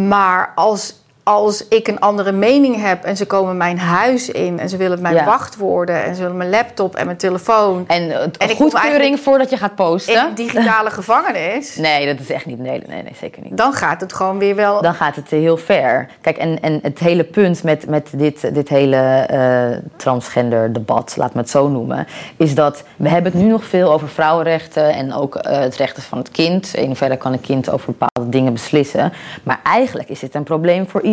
Maar 0.08 0.52
als, 0.56 1.01
als 1.24 1.68
ik 1.68 1.88
een 1.88 2.00
andere 2.00 2.32
mening 2.32 2.82
heb 2.82 3.04
en 3.04 3.18
ze 3.18 3.26
komen 3.26 3.58
mijn 3.58 3.80
huis 3.80 4.30
in 4.30 4.60
en 4.60 4.70
ze 4.70 4.78
willen 4.78 5.02
mijn 5.02 5.16
Ja. 5.16 5.26
wachtwoorden 5.26 6.04
en 6.04 6.16
ze 6.16 6.22
willen 6.22 6.38
mijn 6.38 6.50
laptop 6.50 6.96
en 6.96 7.06
mijn 7.06 7.18
telefoon 7.18 7.84
En, 7.88 8.04
uh, 8.04 8.16
En 8.22 8.32
ik 8.38 8.48
kom 8.48 8.56
goedkeuring 8.56 9.20
voordat 9.20 9.50
je 9.50 9.58
gaat 9.58 9.76
posten. 9.76 10.14
in 10.14 10.20
een 10.20 10.36
digitale 10.36 10.90
gevangenis, 11.00 11.76
Nee, 11.76 12.06
dat 12.06 12.20
is 12.20 12.30
echt 12.30 12.46
niet. 12.46 12.60
Nee, 12.60 12.82
nee, 12.88 13.04
nee 13.04 13.14
zeker 13.20 13.42
niet. 13.44 13.58
dan 13.58 13.74
gaat 13.74 14.02
het 14.02 14.14
gewoon 14.14 14.38
weer 14.38 14.56
wel. 14.56 14.82
dan 14.82 14.94
gaat 14.94 15.16
het 15.16 15.30
heel 15.30 15.58
ver. 15.58 16.08
Kijk, 16.22 16.38
en, 16.38 16.62
en 16.62 16.80
het 16.82 17.00
hele 17.00 17.24
punt 17.24 17.64
met, 17.64 17.88
met 17.88 18.10
dit, 18.16 18.54
dit 18.54 18.70
hele 18.70 18.96
eh, 18.98 19.78
transgender 19.96 20.74
debat, 20.74 21.14
laat 21.18 21.34
me 21.34 21.40
het 21.40 21.50
zo 21.50 21.68
noemen, 21.68 22.08
is 22.38 22.56
dat 22.56 22.84
we 22.96 23.10
hebben 23.10 23.32
het 23.32 23.42
nu 23.42 23.48
nog 23.50 23.64
veel 23.66 23.92
over 23.94 24.08
vrouwenrechten 24.10 24.94
en 24.94 25.14
ook 25.14 25.36
eh, 25.36 25.60
het 25.60 25.76
rechten 25.76 26.04
van 26.04 26.18
het 26.18 26.32
kind. 26.32 26.74
In 26.76 26.86
hoeverre 26.86 27.18
kan 27.18 27.34
een 27.34 27.42
kind 27.42 27.70
over 27.72 27.86
bepaalde 27.98 28.30
dingen 28.32 28.54
beslissen. 28.54 29.14
Maar 29.44 29.60
eigenlijk 29.64 30.10
is 30.10 30.20
dit 30.20 30.36
een 30.36 30.44
probleem 30.44 30.88
voor 30.88 30.92
iedereen. 30.92 31.10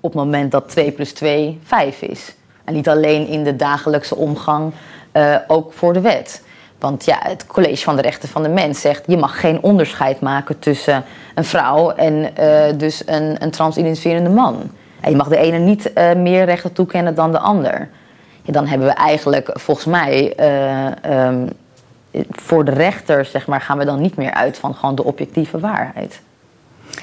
Op 0.00 0.12
het 0.12 0.22
moment 0.22 0.50
dat 0.50 0.68
2 0.68 0.90
plus 0.90 1.12
2 1.12 1.58
5 1.64 2.02
is. 2.02 2.34
En 2.64 2.74
niet 2.74 2.88
alleen 2.88 3.26
in 3.26 3.44
de 3.44 3.56
dagelijkse 3.56 4.16
omgang, 4.16 4.72
eh, 5.12 5.36
ook 5.46 5.72
voor 5.72 5.92
de 5.92 6.00
wet. 6.00 6.42
Want 6.78 7.04
ja, 7.04 7.18
het 7.20 7.46
College 7.46 7.82
van 7.82 7.96
de 7.96 8.02
Rechten 8.02 8.28
van 8.28 8.42
de 8.42 8.48
Mens 8.48 8.80
zegt... 8.80 9.04
je 9.06 9.16
mag 9.16 9.40
geen 9.40 9.62
onderscheid 9.62 10.20
maken 10.20 10.58
tussen 10.58 11.04
een 11.34 11.44
vrouw 11.44 11.90
en 11.90 12.36
eh, 12.36 12.78
dus 12.78 13.02
een, 13.06 13.36
een 13.38 14.34
man. 14.34 14.70
Je 15.08 15.16
mag 15.16 15.28
de 15.28 15.36
ene 15.36 15.58
niet 15.58 15.92
eh, 15.92 16.14
meer 16.14 16.44
rechten 16.44 16.72
toekennen 16.72 17.14
dan 17.14 17.32
de 17.32 17.38
ander. 17.38 17.88
Dan 18.44 18.66
hebben 18.66 18.86
we 18.86 18.94
eigenlijk, 18.94 19.50
volgens 19.52 19.86
mij... 19.86 20.34
eh, 20.36 21.04
ehm, 21.04 21.46
voor 22.30 22.64
de 22.64 22.70
rechter 22.70 23.24
zeg 23.24 23.46
maar, 23.46 23.60
gaan 23.60 23.78
we 23.78 23.84
dan 23.84 24.00
niet 24.00 24.16
meer 24.16 24.32
uit 24.32 24.58
van 24.58 24.74
gewoon 24.74 24.94
de 24.94 25.04
objectieve 25.04 25.58
waarheid. 25.58 26.20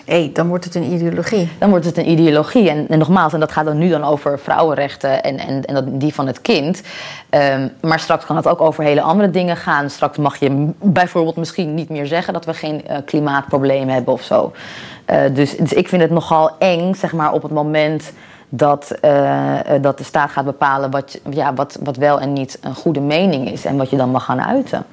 Nee, 0.06 0.32
dan 0.32 0.48
wordt 0.48 0.66
het 0.66 0.76
een 0.76 0.94
ideologie. 0.94 1.50
Dan 1.60 1.70
wordt 1.70 1.86
het 1.86 1.98
een 1.98 2.10
ideologie. 2.10 2.70
En, 2.70 2.88
en 2.90 2.98
nogmaals, 2.98 3.34
en 3.34 3.40
dat 3.40 3.52
gaat 3.52 3.66
dan 3.66 3.78
nu 3.78 3.90
dan 3.90 4.04
over 4.04 4.40
vrouwenrechten 4.40 5.24
en, 5.24 5.38
en, 5.38 5.66
en 5.66 5.74
dat, 5.74 5.84
die 5.88 6.14
van 6.14 6.28
het 6.28 6.42
kind. 6.42 6.82
Ehm, 7.30 7.68
maar 7.82 8.00
straks 8.00 8.26
kan 8.26 8.36
het 8.36 8.48
ook 8.48 8.62
over 8.62 8.84
hele 8.84 9.02
andere 9.02 9.30
dingen 9.30 9.58
gaan. 9.58 9.90
Straks 9.90 10.18
mag 10.18 10.38
je 10.38 10.72
bijvoorbeeld 10.82 11.36
misschien 11.36 11.74
niet 11.74 11.90
meer 11.90 12.06
zeggen 12.06 12.34
dat 12.34 12.46
we 12.46 12.54
geen 12.54 12.88
eh, 12.88 12.98
klimaatprobleem 13.06 13.90
hebben 13.90 14.14
of 14.14 14.22
zo. 14.22 14.52
Eh, 15.06 15.22
dus, 15.34 15.58
dus 15.58 15.74
ik 15.74 15.88
vind 15.88 16.02
het 16.02 16.12
nogal 16.12 16.52
eng, 16.60 16.94
zeg 16.94 17.14
maar, 17.14 17.34
op 17.34 17.44
het 17.44 17.52
moment 17.52 18.12
dat, 18.50 18.92
eh, 18.92 19.60
dat 19.82 19.98
de 19.98 20.04
staat 20.04 20.32
gaat 20.32 20.46
bepalen 20.46 20.92
wat, 20.92 21.20
ja, 21.30 21.54
wat, 21.54 21.78
wat 21.84 21.98
wel 21.98 22.20
en 22.20 22.34
niet 22.34 22.58
een 22.62 22.76
goede 22.76 23.02
mening 23.02 23.52
is 23.52 23.66
en 23.66 23.78
wat 23.78 23.90
je 23.90 23.98
dan 23.98 24.10
mag 24.10 24.26
gaan 24.26 24.42
uiten. 24.42 24.86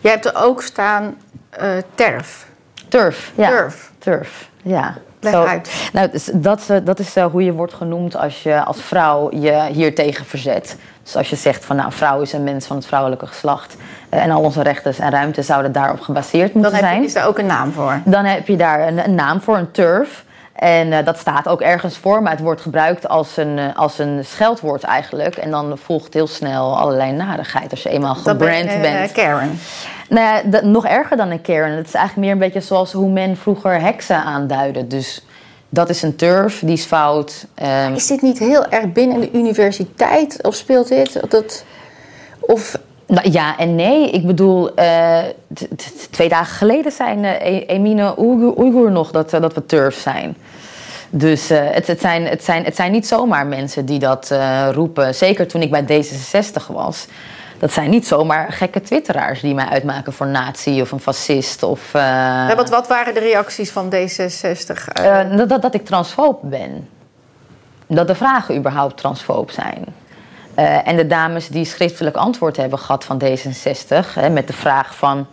Jij 0.00 0.12
hebt 0.12 0.24
er 0.24 0.36
ook 0.36 0.62
staan 0.62 1.16
terf. 1.94 2.47
Turf. 2.88 3.32
Ja. 3.34 3.48
Turf. 3.48 3.90
Turf, 3.98 4.48
ja. 4.62 4.94
Leg 5.20 5.32
Zo- 5.32 5.44
uit. 5.44 5.88
Nou, 5.92 6.10
dus 6.10 6.30
dat, 6.34 6.64
eh, 6.68 6.76
dat 6.84 6.98
is 6.98 7.16
hoe 7.16 7.44
je 7.44 7.52
wordt 7.52 7.74
genoemd 7.74 8.16
als 8.16 8.42
je 8.42 8.64
als 8.64 8.80
vrouw 8.82 9.30
je 9.34 9.66
hier 9.72 9.94
tegen 9.94 10.24
verzet. 10.24 10.76
Dus 11.02 11.16
als 11.16 11.30
je 11.30 11.36
zegt 11.36 11.64
van 11.64 11.76
nou, 11.76 11.92
vrouw 11.92 12.20
is 12.20 12.32
een 12.32 12.44
mens 12.44 12.66
van 12.66 12.76
het 12.76 12.86
vrouwelijke 12.86 13.26
geslacht. 13.26 13.76
eh, 14.08 14.22
en 14.24 14.30
al 14.30 14.42
onze 14.42 14.62
rechten 14.62 14.94
en 14.98 15.10
ruimte 15.10 15.42
zouden 15.42 15.72
daarop 15.72 16.00
gebaseerd 16.00 16.52
Dan 16.52 16.62
moeten 16.62 16.72
heb 16.78 16.84
je, 16.84 16.90
zijn. 16.90 17.04
is 17.04 17.12
daar 17.14 17.26
ook 17.26 17.38
een 17.38 17.46
naam 17.46 17.72
voor. 17.72 18.00
Dan 18.04 18.24
heb 18.24 18.46
je 18.46 18.56
daar 18.56 18.86
een, 18.88 19.04
een 19.04 19.14
naam 19.14 19.40
voor, 19.40 19.56
een 19.56 19.70
turf. 19.70 20.24
En 20.52 20.92
eh, 20.92 21.04
dat 21.04 21.18
staat 21.18 21.48
ook 21.48 21.60
ergens 21.60 21.96
voor, 21.98 22.22
maar 22.22 22.32
het 22.32 22.40
wordt 22.40 22.60
gebruikt 22.60 23.08
als 23.08 23.36
een, 23.36 23.74
als 23.74 23.98
een 23.98 24.24
scheldwoord 24.24 24.82
eigenlijk. 24.82 25.36
En 25.36 25.50
dan 25.50 25.78
volgt 25.82 26.14
heel 26.14 26.26
snel 26.26 26.78
allerlei 26.78 27.12
narigheid 27.12 27.70
als 27.70 27.82
je 27.82 27.88
eenmaal 27.88 28.14
Dan 28.22 28.36
ben 28.36 28.48
gebrand 28.48 28.72
je, 28.72 28.78
bent. 28.80 29.08
eh, 29.10 29.24
Karen. 29.24 29.58
Nou 30.08 30.20
ja, 30.22 30.42
dat- 30.50 30.62
nog 30.64 30.86
erger 30.86 31.16
dan 31.16 31.30
een 31.30 31.40
Karen. 31.40 31.76
Het 31.76 31.86
is 31.86 31.94
eigenlijk 31.94 32.26
meer 32.26 32.32
een 32.32 32.52
beetje 32.52 32.66
zoals 32.66 32.92
hoe 32.92 33.10
men 33.10 33.36
vroeger 33.36 33.80
heksen 33.80 34.16
aanduidde. 34.16 34.86
Dus 34.86 35.24
dat 35.68 35.88
is 35.88 36.02
een 36.02 36.16
turf, 36.16 36.60
die 36.64 36.72
is 36.72 36.84
fout. 36.84 37.46
Ehm, 37.54 37.94
Is 37.94 38.06
dit 38.06 38.22
niet 38.22 38.38
heel 38.38 38.66
erg 38.66 38.92
binnen 38.92 39.20
de 39.20 39.30
universiteit? 39.32 40.38
Of 40.42 40.54
speelt 40.54 40.88
dit? 40.88 41.20
Dat, 41.30 41.64
of 42.40 42.78
nou, 43.06 43.30
ja 43.30 43.58
en 43.58 43.74
nee. 43.74 44.10
Ik 44.10 44.26
bedoel, 44.26 44.74
eh, 44.74 45.18
twee 46.10 46.28
dagen 46.28 46.56
geleden 46.56 46.92
zijn 46.92 47.24
E- 47.24 47.64
Emine 47.66 48.14
Oeigoer 48.18 48.90
nog 48.90 49.10
dat, 49.10 49.32
eh, 49.32 49.40
dat 49.40 49.54
we 49.54 49.66
turf 49.66 49.94
zijn. 50.00 50.36
Dus 51.10 51.50
uh, 51.50 51.58
het, 51.62 51.86
het, 51.86 52.00
zijn, 52.00 52.26
het, 52.26 52.44
zijn, 52.44 52.64
het 52.64 52.76
zijn 52.76 52.92
niet 52.92 53.06
zomaar 53.06 53.46
mensen 53.46 53.86
die 53.86 53.98
dat 53.98 54.28
uh, 54.32 54.68
roepen. 54.72 55.14
Zeker 55.14 55.46
toen 55.46 55.62
ik 55.62 55.70
bij 55.70 55.82
D66 56.04 56.66
was. 56.72 57.06
Dat 57.58 57.72
zijn 57.72 57.90
niet 57.90 58.06
zomaar 58.06 58.52
gekke 58.52 58.80
twitteraars 58.80 59.40
die 59.40 59.54
mij 59.54 59.66
uitmaken 59.66 60.12
voor 60.12 60.26
nazi 60.26 60.80
of 60.80 60.92
een 60.92 61.00
fascist. 61.00 61.62
Of, 61.62 61.94
uh, 61.94 62.02
ja, 62.02 62.56
wat, 62.56 62.70
wat 62.70 62.88
waren 62.88 63.14
de 63.14 63.20
reacties 63.20 63.70
van 63.70 63.92
D66? 63.94 64.92
dat, 65.36 65.48
dat, 65.48 65.62
dat 65.62 65.74
ik 65.74 65.84
transfoob 65.84 66.40
ben. 66.42 66.88
Dat 67.86 68.06
de 68.06 68.14
vragen 68.14 68.56
überhaupt 68.56 68.96
transfoob 68.96 69.50
zijn. 69.50 69.84
en 70.84 70.96
de 70.96 71.06
dames 71.06 71.48
die 71.48 71.64
schriftelijk 71.64 72.16
antwoord 72.16 72.56
hebben 72.56 72.78
gehad 72.78 73.04
van 73.04 73.22
D66... 73.24 74.14
Hè, 74.14 74.30
met 74.30 74.46
de 74.46 74.52
vraag 74.52 74.96
van 74.96 75.26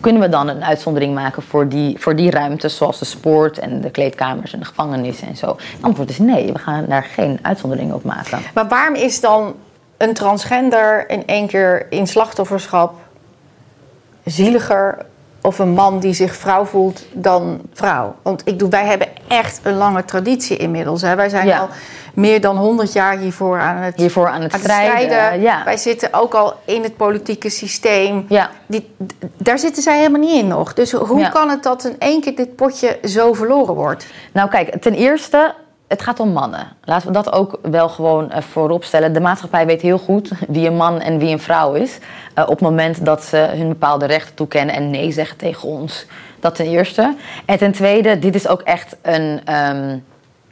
kunnen 0.00 0.22
we 0.22 0.28
dan 0.28 0.48
een 0.48 0.64
uitzondering 0.64 1.14
maken 1.14 1.42
voor 1.42 1.68
die, 1.68 1.96
voor 1.98 2.16
die 2.16 2.30
ruimtes, 2.30 2.76
zoals 2.76 2.98
de 2.98 3.04
sport 3.04 3.58
en 3.58 3.80
de 3.80 3.90
kleedkamers 3.90 4.52
en 4.52 4.58
de 4.58 4.64
gevangenis 4.64 5.20
en 5.20 5.36
zo? 5.36 5.46
Het 5.46 5.82
antwoord 5.82 6.10
is 6.10 6.18
nee, 6.18 6.52
we 6.52 6.58
gaan 6.58 6.84
daar 6.88 7.04
geen 7.04 7.38
uitzondering 7.42 7.92
op 7.92 8.04
maken. 8.04 8.38
Maar 8.54 8.68
waarom 8.68 8.94
is 8.94 9.20
dan 9.20 9.54
een 10.02 10.14
transgender 10.14 11.10
in 11.10 11.26
één 11.26 11.46
keer 11.46 11.86
in 11.90 12.06
slachtofferschap 12.06 12.94
zieliger 14.24 14.98
of 15.40 15.58
een 15.58 15.70
man 15.70 16.00
die 16.00 16.14
zich 16.14 16.36
vrouw 16.36 16.64
voelt 16.64 17.02
dan 17.12 17.60
vrouw? 17.72 18.14
Want 18.22 18.42
ik 18.44 18.58
doe, 18.58 18.68
wij 18.68 18.84
hebben 18.84 19.08
echt 19.28 19.60
een 19.62 19.76
lange 19.76 20.04
traditie 20.04 20.56
inmiddels. 20.56 21.02
Hè. 21.02 21.14
Wij 21.14 21.28
zijn 21.28 21.52
al 21.52 21.68
meer 22.14 22.40
dan 22.40 22.56
100 22.56 22.92
jaar 22.92 23.18
hiervoor 23.18 23.60
aan 23.60 23.76
het, 23.76 23.96
hiervoor 23.96 24.28
aan 24.28 24.42
het, 24.42 24.52
strijden. 24.52 25.40
Ja. 25.40 25.64
Wij 25.64 25.76
zitten 25.76 26.08
ook 26.12 26.34
al 26.34 26.54
in 26.64 26.82
het 26.82 26.96
politieke 26.96 27.48
systeem. 27.48 28.24
Ja. 28.28 28.50
Die, 28.66 28.94
daar 29.36 29.58
zitten 29.58 29.82
zij 29.82 29.96
helemaal 29.96 30.20
niet 30.20 30.42
in 30.42 30.48
nog. 30.48 30.74
Dus 30.74 30.92
hoe 30.92 31.28
kan 31.28 31.48
het 31.48 31.62
dat 31.62 31.84
in 31.84 31.96
één 31.98 32.20
keer 32.20 32.36
dit 32.36 32.56
potje 32.56 32.98
zo 33.04 33.32
verloren 33.32 33.74
wordt? 33.74 34.06
Nou 34.32 34.48
kijk, 34.48 34.82
ten 34.82 34.94
eerste, 34.94 35.54
het 35.92 36.02
gaat 36.02 36.20
om 36.20 36.32
mannen. 36.32 36.66
Laten 36.84 37.06
we 37.06 37.12
dat 37.12 37.32
ook 37.32 37.58
wel 37.62 37.88
gewoon 37.88 38.24
uh, 38.30 38.36
voorop 38.38 38.84
stellen. 38.84 39.12
De 39.12 39.20
maatschappij 39.20 39.66
weet 39.66 39.82
heel 39.82 39.98
goed 39.98 40.30
wie 40.48 40.66
een 40.66 40.76
man 40.76 41.00
en 41.00 41.18
wie 41.18 41.30
een 41.30 41.40
vrouw 41.40 41.72
is. 41.74 41.98
Uh, 42.34 42.44
op 42.44 42.50
het 42.50 42.60
moment 42.60 43.04
dat 43.04 43.24
ze 43.24 43.36
hun 43.36 43.68
bepaalde 43.68 44.06
rechten 44.06 44.34
toekennen 44.34 44.74
en 44.74 44.90
nee 44.90 45.12
zeggen 45.12 45.36
tegen 45.36 45.68
ons. 45.68 46.06
Dat 46.40 46.54
ten 46.54 46.66
eerste. 46.66 47.14
En 47.44 47.58
ten 47.58 47.72
tweede, 47.72 48.18
dit 48.18 48.34
is 48.34 48.48
ook 48.48 48.60
echt 48.60 48.96
een, 49.02 49.54
um, 49.54 50.04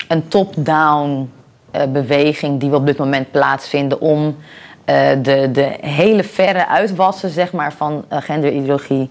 een 0.08 0.28
top-down 0.28 1.30
uh, 1.76 1.82
beweging 1.92 2.60
die 2.60 2.70
we 2.70 2.76
op 2.76 2.86
dit 2.86 2.98
moment 2.98 3.30
plaatsvinden 3.30 4.00
om 4.00 4.36
de, 5.22 5.48
de 5.52 5.76
hele 5.80 6.24
verre 6.24 6.66
uitwassen 6.66 7.30
zeg 7.30 7.52
maar, 7.52 7.72
van 7.72 8.04
genderideologie 8.08 9.10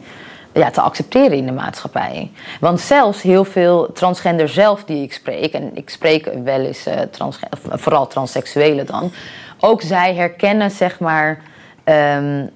ja, 0.59 0.69
te 0.69 0.81
accepteren 0.81 1.37
in 1.37 1.45
de 1.45 1.51
maatschappij. 1.51 2.31
Want 2.59 2.79
zelfs 2.79 3.21
heel 3.21 3.45
veel 3.45 3.91
transgender 3.91 4.49
zelf 4.49 4.83
die 4.83 5.03
ik 5.03 5.13
spreek, 5.13 5.53
en 5.53 5.75
ik 5.75 5.89
spreek 5.89 6.29
wel 6.43 6.59
eens 6.59 6.87
uh, 6.87 6.93
vooral 7.69 8.07
transseksuelen 8.07 8.85
dan, 8.85 9.11
ook 9.59 9.81
zij 9.81 10.15
herkennen 10.15 10.71
zeg 10.71 10.99
maar. 10.99 11.41
Um, 11.85 12.49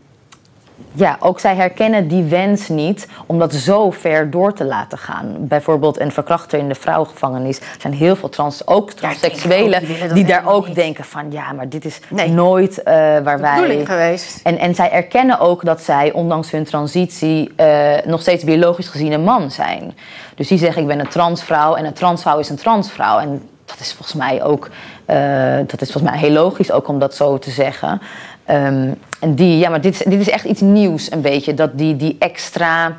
ja, 0.91 1.17
ook 1.19 1.39
zij 1.39 1.55
herkennen 1.55 2.07
die 2.07 2.23
wens 2.23 2.67
niet 2.67 3.07
om 3.25 3.39
dat 3.39 3.53
zo 3.53 3.91
ver 3.91 4.29
door 4.29 4.53
te 4.53 4.65
laten 4.65 4.97
gaan. 4.97 5.35
Bijvoorbeeld 5.39 5.99
een 5.99 6.11
verkrachter 6.11 6.59
in 6.59 6.67
de 6.67 6.75
vrouwengevangenis. 6.75 7.59
Er 7.59 7.65
zijn 7.79 7.93
heel 7.93 8.15
veel 8.15 8.29
trans, 8.29 8.67
ook 8.67 8.91
transseksuelen 8.91 9.81
die, 10.13 10.25
daar 10.25 10.47
ook 10.47 10.75
denken 10.75 11.03
van... 11.03 11.31
ja, 11.31 11.51
maar 11.51 11.69
dit 11.69 11.85
is 11.85 11.99
nooit 12.27 12.77
uh, 12.77 12.83
waar 13.23 13.39
wij... 13.39 13.85
geweest. 13.85 14.39
En, 14.43 14.57
en 14.57 14.75
zij 14.75 14.91
erkennen 14.91 15.39
ook 15.39 15.65
dat 15.65 15.81
zij, 15.81 16.11
ondanks 16.11 16.51
hun 16.51 16.63
transitie... 16.63 17.51
Uh, 17.57 17.91
nog 18.05 18.21
steeds 18.21 18.43
biologisch 18.43 18.87
gezien 18.87 19.11
een 19.11 19.23
man 19.23 19.51
zijn. 19.51 19.95
Dus 20.35 20.47
die 20.47 20.57
zeggen, 20.57 20.81
ik 20.81 20.87
ben 20.87 20.99
een 20.99 21.07
transvrouw 21.07 21.75
en 21.75 21.85
een 21.85 21.93
transvrouw 21.93 22.39
is 22.39 22.49
een 22.49 22.55
transvrouw. 22.55 23.19
En 23.19 23.49
dat 23.65 23.79
is 23.79 23.93
volgens 23.93 24.13
mij 24.13 24.43
ook... 24.43 24.69
Uh, 25.07 25.57
dat 25.67 25.81
is 25.81 25.91
volgens 25.91 26.11
mij 26.11 26.19
heel 26.19 26.31
logisch 26.31 26.71
ook 26.71 26.87
om 26.87 26.99
dat 26.99 27.15
zo 27.15 27.39
te 27.39 27.49
zeggen... 27.49 28.01
Um, 28.49 28.99
en 29.19 29.35
die, 29.35 29.57
ja, 29.57 29.69
maar 29.69 29.81
dit 29.81 29.93
is, 29.93 29.99
dit 29.99 30.19
is 30.19 30.29
echt 30.29 30.45
iets 30.45 30.61
nieuws 30.61 31.11
een 31.11 31.21
beetje. 31.21 31.53
Dat 31.53 31.77
die, 31.77 31.95
die 31.95 32.15
extra. 32.19 32.97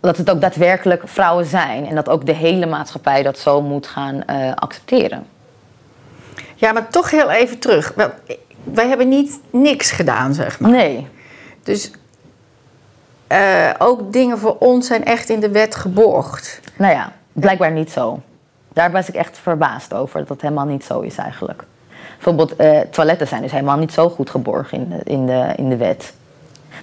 Dat 0.00 0.16
het 0.16 0.30
ook 0.30 0.40
daadwerkelijk 0.40 1.02
vrouwen 1.04 1.46
zijn. 1.46 1.86
En 1.86 1.94
dat 1.94 2.08
ook 2.08 2.26
de 2.26 2.34
hele 2.34 2.66
maatschappij 2.66 3.22
dat 3.22 3.38
zo 3.38 3.62
moet 3.62 3.86
gaan 3.86 4.22
uh, 4.30 4.52
accepteren. 4.54 5.26
Ja, 6.54 6.72
maar 6.72 6.88
toch 6.88 7.10
heel 7.10 7.30
even 7.30 7.58
terug. 7.58 7.94
Wij 8.64 8.88
hebben 8.88 9.08
niet 9.08 9.40
niks 9.50 9.90
gedaan, 9.90 10.34
zeg 10.34 10.60
maar. 10.60 10.70
Nee. 10.70 11.08
Dus 11.62 11.90
uh, 13.32 13.70
ook 13.78 14.12
dingen 14.12 14.38
voor 14.38 14.56
ons 14.58 14.86
zijn 14.86 15.04
echt 15.04 15.28
in 15.28 15.40
de 15.40 15.50
wet 15.50 15.74
geborgd. 15.74 16.60
Nou 16.76 16.92
ja, 16.92 17.12
blijkbaar 17.32 17.72
niet 17.72 17.90
zo. 17.90 18.22
Daar 18.72 18.90
was 18.90 19.08
ik 19.08 19.14
echt 19.14 19.38
verbaasd 19.38 19.94
over 19.94 20.18
dat 20.18 20.28
het 20.28 20.40
helemaal 20.40 20.66
niet 20.66 20.84
zo 20.84 21.00
is 21.00 21.16
eigenlijk. 21.16 21.64
Bijvoorbeeld, 22.22 22.60
uh, 22.60 22.80
toiletten 22.90 23.26
zijn 23.26 23.42
dus 23.42 23.50
helemaal 23.50 23.76
niet 23.76 23.92
zo 23.92 24.08
goed 24.08 24.30
geborgen 24.30 24.78
in 24.78 24.88
de, 24.88 25.00
in 25.04 25.26
de, 25.26 25.52
in 25.56 25.68
de 25.68 25.76
wet. 25.76 26.12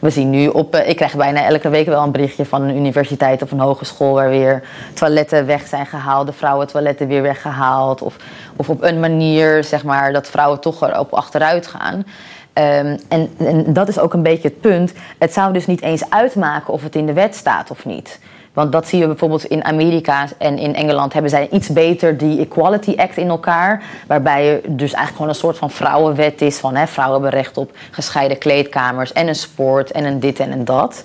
We 0.02 0.10
zien 0.10 0.30
nu 0.30 0.48
op, 0.48 0.76
uh, 0.76 0.90
ik 0.90 0.96
krijg 0.96 1.16
bijna 1.16 1.46
elke 1.46 1.70
week 1.70 1.86
wel 1.86 2.04
een 2.04 2.12
berichtje 2.12 2.46
van 2.46 2.62
een 2.62 2.76
universiteit 2.76 3.42
of 3.42 3.52
een 3.52 3.60
hogeschool 3.60 4.14
waar 4.14 4.30
weer 4.30 4.64
toiletten 4.94 5.46
weg 5.46 5.68
zijn 5.68 5.86
gehaald, 5.86 6.28
de 6.28 6.34
vrouwentoiletten 6.34 7.08
weer 7.08 7.22
weggehaald. 7.22 8.02
Of, 8.02 8.16
of 8.56 8.70
op 8.70 8.84
een 8.84 9.00
manier, 9.00 9.64
zeg 9.64 9.84
maar, 9.84 10.14
dat 10.14 10.28
vrouwen 10.28 10.60
toch 10.60 10.82
erop 10.82 11.14
achteruit 11.14 11.68
gaan. 11.68 11.96
Um, 11.96 13.00
en, 13.10 13.30
en 13.38 13.74
dat 13.74 13.88
is 13.88 14.00
ook 14.00 14.14
een 14.14 14.24
beetje 14.24 14.48
het 14.48 14.62
punt. 14.62 14.94
Het 15.18 15.34
zou 15.34 15.54
dus 15.54 15.66
niet 15.66 15.82
eens 15.82 16.10
uitmaken 16.10 16.74
of 16.74 16.84
het 16.84 16.96
in 16.96 17.06
de 17.06 17.14
wet 17.14 17.36
staat 17.36 17.72
of 17.72 17.86
niet. 17.86 18.20
Want 18.60 18.72
dat 18.72 18.88
zie 18.88 19.00
je 19.00 19.08
bijvoorbeeld 19.08 19.46
in 19.46 19.64
Amerika 19.64 20.28
en 20.38 20.58
in 20.58 20.76
Engeland 20.76 21.14
hebben 21.14 21.32
zij 21.32 21.48
iets 21.52 21.70
beter 21.70 22.18
die 22.18 22.40
Equality 22.40 22.94
Act 22.98 23.18
in 23.18 23.30
elkaar. 23.30 23.84
Waarbij 24.08 24.54
er 24.54 24.62
dus 24.64 24.94
eigenlijk 24.94 25.12
gewoon 25.12 25.30
een 25.30 25.36
soort 25.36 25.58
van 25.58 25.72
vrouwenwet 25.72 26.42
is. 26.42 26.58
Van 26.58 26.76
hè, 26.76 26.88
vrouwen 26.88 27.22
hebben 27.22 27.40
recht 27.40 27.58
op 27.58 27.72
gescheiden 27.92 28.38
kleedkamers 28.38 29.14
en 29.14 29.28
een 29.28 29.36
sport 29.36 29.92
en 29.92 30.06
een 30.06 30.20
dit 30.20 30.40
en 30.40 30.52
een 30.52 30.66
dat. 30.66 31.04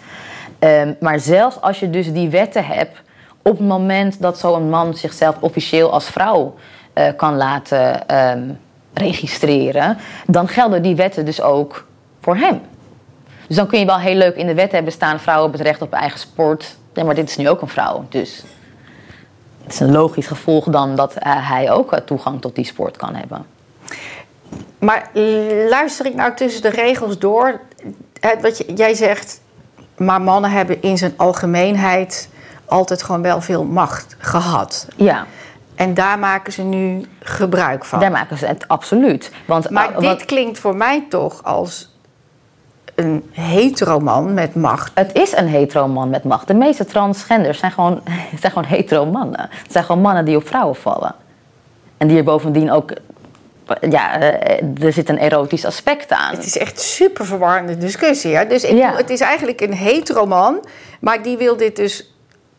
Um, 0.59 0.97
maar 1.01 1.19
zelfs 1.19 1.61
als 1.61 1.81
je 1.81 1.91
dus 1.91 2.13
die 2.13 2.29
wetten 2.29 2.65
hebt, 2.65 3.03
op 3.43 3.59
het 3.59 3.67
moment 3.67 4.21
dat 4.21 4.39
zo'n 4.39 4.71
man 4.71 4.95
zichzelf 4.95 5.37
officieel 5.41 5.93
als 5.93 6.05
vrouw 6.05 6.55
uh, 6.95 7.05
kan 7.17 7.37
laten 7.37 8.17
um, 8.17 8.59
registreren, 8.95 9.97
dan 10.27 10.49
gelden 10.49 10.83
die 10.83 10.97
wetten 10.97 11.25
dus 11.25 11.41
ook 11.41 11.87
voor 12.21 12.37
hem. 12.37 12.61
Dus 13.47 13.57
dan 13.57 13.67
kun 13.67 13.79
je 13.79 13.87
wel 13.87 13.99
heel 13.99 14.17
leuk 14.17 14.37
in 14.37 14.47
de 14.47 14.55
wet 14.55 14.73
hebben 14.73 14.93
staan: 14.93 15.21
vrouwen 15.21 15.51
hebben 15.51 15.67
het 15.67 15.79
recht 15.79 15.93
op 15.93 15.99
eigen 15.99 16.19
sport, 16.19 16.77
ja, 16.95 17.05
maar 17.05 17.15
dit 17.15 17.29
is 17.29 17.37
nu 17.37 17.49
ook 17.49 17.63
een 17.63 17.69
vrouw. 17.69 18.07
Dus 18.09 18.43
het 19.63 19.73
is 19.73 19.81
een 19.81 19.93
logisch 19.93 20.27
gevolg 20.27 20.65
dan 20.65 20.97
dat 20.97 21.15
uh, 21.17 21.49
hij 21.49 21.71
ook 21.71 21.93
uh, 21.93 21.99
toegang 21.99 22.41
tot 22.41 22.55
die 22.55 22.65
sport 22.65 22.97
kan 22.97 23.15
hebben. 23.15 23.47
Maar 24.79 25.11
luister 25.69 26.07
ik 26.07 26.15
nou 26.15 26.35
tussen 26.35 26.63
de 26.63 26.69
regels 26.69 27.19
door? 27.19 27.61
Wat 28.41 28.59
je, 28.59 28.73
jij 28.75 28.95
zegt, 28.95 29.41
maar 29.97 30.23
mannen 30.23 30.51
hebben 30.51 30.83
in 30.83 30.99
zijn 30.99 31.15
algemeenheid 31.17 32.29
altijd 32.65 33.03
gewoon 33.03 33.23
wel 33.23 33.41
veel 33.41 33.65
macht 33.65 34.17
gehad. 34.19 34.87
Ja. 34.97 35.27
En 35.75 35.95
daar 35.95 36.19
maken 36.19 36.53
ze 36.53 36.63
nu 36.63 37.05
gebruik 37.21 37.85
van. 37.85 38.01
Daar 38.01 38.11
maken 38.11 38.39
ze 38.39 38.47
het 38.47 38.69
absoluut. 38.69 39.31
Want, 39.47 39.71
maar 39.71 39.91
uh, 39.91 39.99
dit 39.99 40.25
klinkt 40.25 40.59
voor 40.59 40.77
mij 40.77 41.07
toch 41.09 41.43
als 41.43 41.94
een 42.95 43.31
heteroman 43.31 44.35
met 44.35 44.55
macht. 44.55 44.91
Het 44.95 45.11
is 45.13 45.33
een 45.37 45.49
heteroman 45.49 46.11
met 46.11 46.25
macht. 46.25 46.47
De 46.47 46.55
meeste 46.55 46.85
transgenders 46.85 47.59
zijn 47.59 47.73
gewoon, 47.73 48.03
zijn 48.41 48.53
gewoon 48.53 48.69
hetero 48.69 49.07
mannen. 49.07 49.49
Het 49.51 49.73
zijn 49.73 49.85
gewoon 49.85 50.03
mannen 50.03 50.25
die 50.25 50.37
op 50.37 50.47
vrouwen 50.47 50.77
vallen. 50.77 51.15
En 51.97 52.09
die 52.09 52.17
er 52.17 52.25
bovendien 52.25 52.71
ook... 52.71 52.93
Ja, 53.81 54.21
eh, 54.21 54.85
er 54.85 54.93
zit 54.93 55.09
een 55.09 55.19
erotisch 55.19 55.65
aspect 55.65 56.13
aan. 56.13 56.35
Het 56.35 56.45
is 56.45 56.59
echt 56.59 56.81
super 56.81 57.27
verwarrende 57.27 57.79
discussie. 57.79 58.37
Hè? 58.37 58.47
Dus 58.47 58.65
ik 58.65 58.77
ja. 58.77 58.97
het 58.97 59.11
is 59.11 59.21
eigenlijk 59.21 59.61
een 59.61 59.73
heteroman, 59.73 60.65
maar 61.01 61.23
die 61.23 61.37
wil 61.37 61.57
dit 61.57 61.77
dus... 61.77 62.09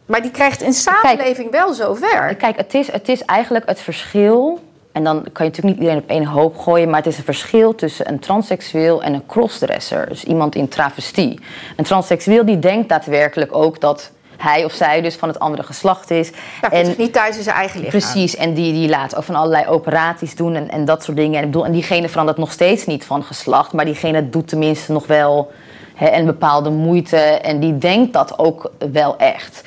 Maar 0.06 0.22
die 0.22 0.32
krijgt 0.32 0.62
een 0.62 0.74
samenleving 0.74 1.50
Kijk, 1.50 1.64
wel 1.66 1.74
zover. 1.74 2.36
Kijk, 2.36 2.58
het 2.58 2.74
is, 2.74 2.92
het 2.92 3.10
is 3.10 3.26
eigenlijk 3.26 3.66
het 3.66 3.80
verschil 3.80 4.60
en 4.96 5.04
dan 5.04 5.24
kan 5.32 5.46
je 5.46 5.52
natuurlijk 5.52 5.64
niet 5.64 5.78
iedereen 5.78 6.02
op 6.02 6.10
één 6.10 6.26
hoop 6.26 6.58
gooien, 6.58 6.90
maar 6.90 6.98
het 6.98 7.08
is 7.08 7.18
een 7.18 7.24
verschil 7.24 7.76
tussen 7.76 8.10
een 8.10 8.20
transseksueel 8.20 9.04
en 9.04 9.14
een 9.14 9.26
crossdresser. 9.26 10.10
Dus 10.10 10.24
iemand 10.24 10.56
in 10.56 10.68
travestie. 10.68 11.40
Een 11.76 11.84
transseksueel 11.84 12.46
die 12.46 12.60
denkt 12.60 12.90
daadwerkelijk 12.90 13.56
ook 13.56 13.82
dat 13.82 14.12
hij 14.38 14.66
of 14.66 14.74
zij 14.74 15.02
dus 15.02 15.16
van 15.16 15.30
het 15.30 15.40
andere 15.40 15.64
geslacht 15.64 16.12
is. 16.12 16.32
En 16.70 16.94
niet 16.98 17.14
thuis 17.14 17.38
in 17.38 17.44
zijn 17.44 17.56
eigen 17.56 17.80
lichaam. 17.80 18.00
Precies, 18.00 18.36
en 18.36 18.54
die, 18.54 18.74
die 18.74 18.90
laat 18.90 19.16
ook 19.16 19.24
van 19.24 19.36
allerlei 19.36 19.68
operaties 19.68 20.36
doen 20.36 20.56
en, 20.56 20.70
en 20.70 20.86
dat 20.86 21.04
soort 21.04 21.18
dingen. 21.18 21.38
En, 21.38 21.44
ik 21.44 21.52
bedoel, 21.52 21.66
en 21.66 21.72
diegene 21.72 22.10
verandert 22.10 22.38
nog 22.38 22.52
steeds 22.52 22.86
niet 22.86 23.06
van 23.06 23.24
geslacht, 23.24 23.74
maar 23.74 23.86
diegene 23.86 24.30
doet 24.30 24.48
tenminste 24.48 24.92
nog 24.92 25.08
wel 25.08 25.52
hè, 25.96 26.12
een 26.12 26.26
bepaalde 26.26 26.70
moeite 26.70 27.18
en 27.18 27.60
die 27.60 27.78
denkt 27.78 28.14
dat 28.14 28.40
ook 28.40 28.72
wel 28.92 29.18
echt. 29.18 29.64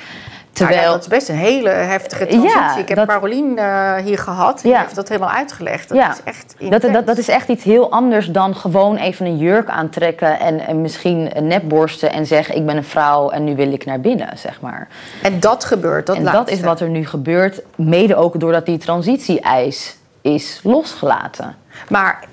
Terwijl, 0.51 0.81
ja, 0.81 0.91
dat 0.91 1.01
is 1.01 1.07
best 1.07 1.29
een 1.29 1.35
hele 1.35 1.69
heftige 1.69 2.25
transitie. 2.25 2.81
ik 2.81 2.87
heb 2.87 2.97
dat, 2.97 3.07
Carolien 3.07 3.57
uh, 3.57 3.95
hier 3.95 4.17
gehad, 4.17 4.61
die 4.61 4.77
heeft 4.77 4.95
dat 4.95 5.07
helemaal 5.07 5.29
uitgelegd. 5.29 5.89
Dat 5.89 5.97
is 5.97 6.23
echt 6.23 6.55
dat, 6.69 6.81
dat, 6.81 7.07
dat, 7.07 7.17
is 7.17 7.27
echt 7.27 7.47
iets 7.47 7.63
heel 7.63 7.91
anders 7.91 8.27
dan 8.27 8.55
gewoon 8.55 8.97
even 8.97 9.25
een 9.25 9.37
jurk 9.37 9.69
aantrekken... 9.69 10.39
en, 10.39 10.59
en 10.59 10.81
misschien 10.81 11.37
een 11.37 11.47
nepborsten 11.47 12.11
en 12.11 12.25
zeggen 12.25 12.55
ik 12.55 12.65
ben 12.65 12.77
een 12.77 12.83
vrouw 12.83 13.29
en 13.29 13.43
nu 13.43 13.55
wil 13.55 13.71
ik 13.71 13.85
naar 13.85 13.99
binnen, 13.99 14.37
zeg 14.37 14.61
maar. 14.61 14.87
En 15.21 15.39
dat 15.39 15.65
gebeurt, 15.65 16.05
dat 16.05 16.15
En 16.15 16.23
dat 16.23 16.49
is 16.49 16.59
wat 16.59 16.79
er 16.79 16.89
nu 16.89 17.05
gebeurt, 17.05 17.61
mede 17.75 18.15
ook 18.15 18.39
doordat 18.39 18.65
die 18.65 18.77
transitie-eis 18.77 19.97
is 20.21 20.59
losgelaten. 20.63 21.55
Maar 21.89 22.23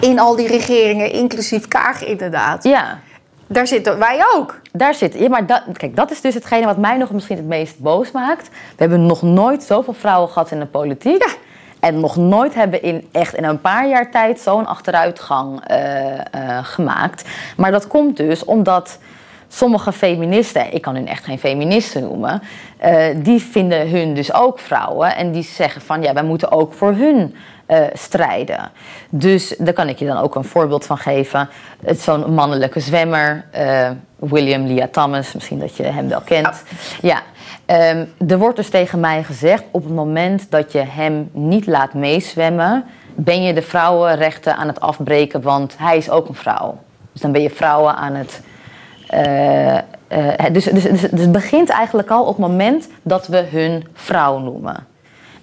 in 0.00 0.18
al 0.18 0.36
die 0.36 0.48
regeringen, 0.48 1.12
inclusief 1.12 1.68
Kaag 1.68 2.04
inderdaad... 2.04 2.64
Ja 2.64 2.98
daar 3.46 3.66
zitten 3.66 3.98
wij 3.98 4.24
ook. 4.34 4.60
Daar 4.72 4.94
zit, 4.94 5.18
ja, 5.18 5.28
maar 5.28 5.46
dat, 5.46 5.62
kijk, 5.72 5.96
dat 5.96 6.10
is 6.10 6.20
dus 6.20 6.34
hetgene 6.34 6.66
wat 6.66 6.78
mij 6.78 6.96
nog 6.96 7.10
misschien 7.10 7.36
het 7.36 7.46
meest 7.46 7.78
boos 7.78 8.10
maakt. 8.10 8.48
We 8.48 8.76
hebben 8.76 9.06
nog 9.06 9.22
nooit 9.22 9.62
zoveel 9.62 9.94
vrouwen 9.94 10.28
gehad 10.28 10.50
in 10.50 10.58
de 10.58 10.66
politiek. 10.66 11.22
Ja. 11.22 11.32
En 11.80 12.00
nog 12.00 12.16
nooit 12.16 12.54
hebben 12.54 12.82
in 12.82 13.08
echt 13.12 13.34
in 13.34 13.44
een 13.44 13.60
paar 13.60 13.88
jaar 13.88 14.10
tijd 14.10 14.40
zo'n 14.40 14.66
achteruitgang 14.66 15.70
uh, 15.70 16.14
uh, 16.14 16.18
gemaakt. 16.62 17.28
Maar 17.56 17.70
dat 17.70 17.86
komt 17.86 18.16
dus 18.16 18.44
omdat 18.44 18.98
sommige 19.48 19.92
feministen, 19.92 20.74
ik 20.74 20.82
kan 20.82 20.94
hun 20.94 21.08
echt 21.08 21.24
geen 21.24 21.38
feministen 21.38 22.02
noemen, 22.02 22.42
uh, 22.84 23.04
die 23.16 23.40
vinden 23.40 23.90
hun 23.90 24.14
dus 24.14 24.32
ook 24.32 24.58
vrouwen. 24.58 25.16
En 25.16 25.32
die 25.32 25.42
zeggen 25.42 25.80
van 25.80 26.02
ja, 26.02 26.12
wij 26.12 26.24
moeten 26.24 26.50
ook 26.50 26.72
voor 26.72 26.92
hun 26.92 27.34
uh, 27.66 27.78
strijden. 27.92 28.70
Dus 29.08 29.54
daar 29.58 29.72
kan 29.72 29.88
ik 29.88 29.98
je 29.98 30.06
dan 30.06 30.16
ook 30.16 30.34
een 30.34 30.44
voorbeeld 30.44 30.86
van 30.86 30.98
geven. 30.98 31.48
Het 31.84 32.00
zo'n 32.00 32.34
mannelijke 32.34 32.80
zwemmer, 32.80 33.44
uh, 33.56 33.90
William 34.16 34.66
Lia 34.66 34.88
Thomas, 34.88 35.32
misschien 35.32 35.58
dat 35.58 35.76
je 35.76 35.82
hem 35.82 36.08
wel 36.08 36.20
kent. 36.20 36.62
Ja. 37.00 37.08
ja. 37.08 37.22
Um, 37.66 38.12
er 38.28 38.38
wordt 38.38 38.56
dus 38.56 38.68
tegen 38.68 39.00
mij 39.00 39.22
gezegd: 39.22 39.62
op 39.70 39.84
het 39.84 39.94
moment 39.94 40.50
dat 40.50 40.72
je 40.72 40.78
hem 40.78 41.30
niet 41.32 41.66
laat 41.66 41.94
meezwemmen, 41.94 42.84
ben 43.14 43.42
je 43.42 43.54
de 43.54 43.62
vrouwenrechten 43.62 44.56
aan 44.56 44.66
het 44.66 44.80
afbreken, 44.80 45.42
want 45.42 45.74
hij 45.78 45.96
is 45.96 46.10
ook 46.10 46.28
een 46.28 46.34
vrouw. 46.34 46.78
Dus 47.12 47.20
dan 47.20 47.32
ben 47.32 47.42
je 47.42 47.50
vrouwen 47.50 47.96
aan 47.96 48.14
het. 48.14 48.40
Uh, 49.14 49.78
dus, 50.52 50.64
dus, 50.64 50.82
dus, 50.82 51.00
dus 51.00 51.20
het 51.20 51.32
begint 51.32 51.68
eigenlijk 51.68 52.10
al 52.10 52.22
op 52.22 52.36
het 52.36 52.38
moment 52.38 52.88
dat 53.02 53.26
we 53.26 53.46
hun 53.50 53.86
vrouw 53.92 54.38
noemen. 54.38 54.86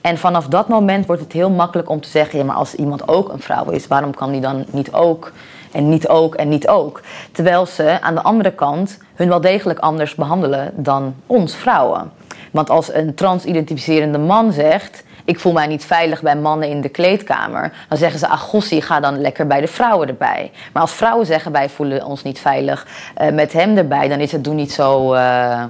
En 0.01 0.17
vanaf 0.17 0.47
dat 0.47 0.67
moment 0.67 1.05
wordt 1.05 1.21
het 1.21 1.31
heel 1.31 1.49
makkelijk 1.49 1.89
om 1.89 2.01
te 2.01 2.09
zeggen: 2.09 2.39
ja, 2.39 2.45
maar 2.45 2.55
als 2.55 2.75
iemand 2.75 3.07
ook 3.07 3.29
een 3.29 3.41
vrouw 3.41 3.69
is, 3.69 3.87
waarom 3.87 4.15
kan 4.15 4.31
die 4.31 4.41
dan 4.41 4.65
niet 4.71 4.91
ook? 4.93 5.31
En 5.71 5.89
niet 5.89 6.07
ook 6.07 6.35
en 6.35 6.49
niet 6.49 6.67
ook. 6.67 7.01
Terwijl 7.31 7.65
ze 7.65 8.01
aan 8.01 8.15
de 8.15 8.21
andere 8.21 8.51
kant 8.51 8.97
hun 9.15 9.29
wel 9.29 9.41
degelijk 9.41 9.79
anders 9.79 10.15
behandelen 10.15 10.71
dan 10.75 11.15
ons 11.27 11.55
vrouwen. 11.55 12.11
Want 12.51 12.69
als 12.69 12.93
een 12.93 13.15
transidentificerende 13.15 14.17
man 14.17 14.51
zegt: 14.51 15.03
Ik 15.25 15.39
voel 15.39 15.53
mij 15.53 15.67
niet 15.67 15.85
veilig 15.85 16.21
bij 16.21 16.35
mannen 16.35 16.69
in 16.69 16.81
de 16.81 16.89
kleedkamer, 16.89 17.73
dan 17.89 17.97
zeggen 17.97 18.19
ze: 18.19 18.27
Ah, 18.27 18.41
ga 18.59 18.99
dan 18.99 19.21
lekker 19.21 19.47
bij 19.47 19.61
de 19.61 19.67
vrouwen 19.67 20.07
erbij. 20.07 20.51
Maar 20.73 20.81
als 20.81 20.93
vrouwen 20.93 21.25
zeggen: 21.25 21.51
Wij 21.51 21.69
voelen 21.69 22.05
ons 22.05 22.23
niet 22.23 22.39
veilig 22.39 22.87
uh, 23.21 23.29
met 23.29 23.53
hem 23.53 23.77
erbij, 23.77 24.07
dan 24.07 24.19
is 24.19 24.31
het 24.31 24.43
doe 24.43 24.53
niet 24.53 24.71
zo. 24.71 25.13
Uh, 25.13 25.63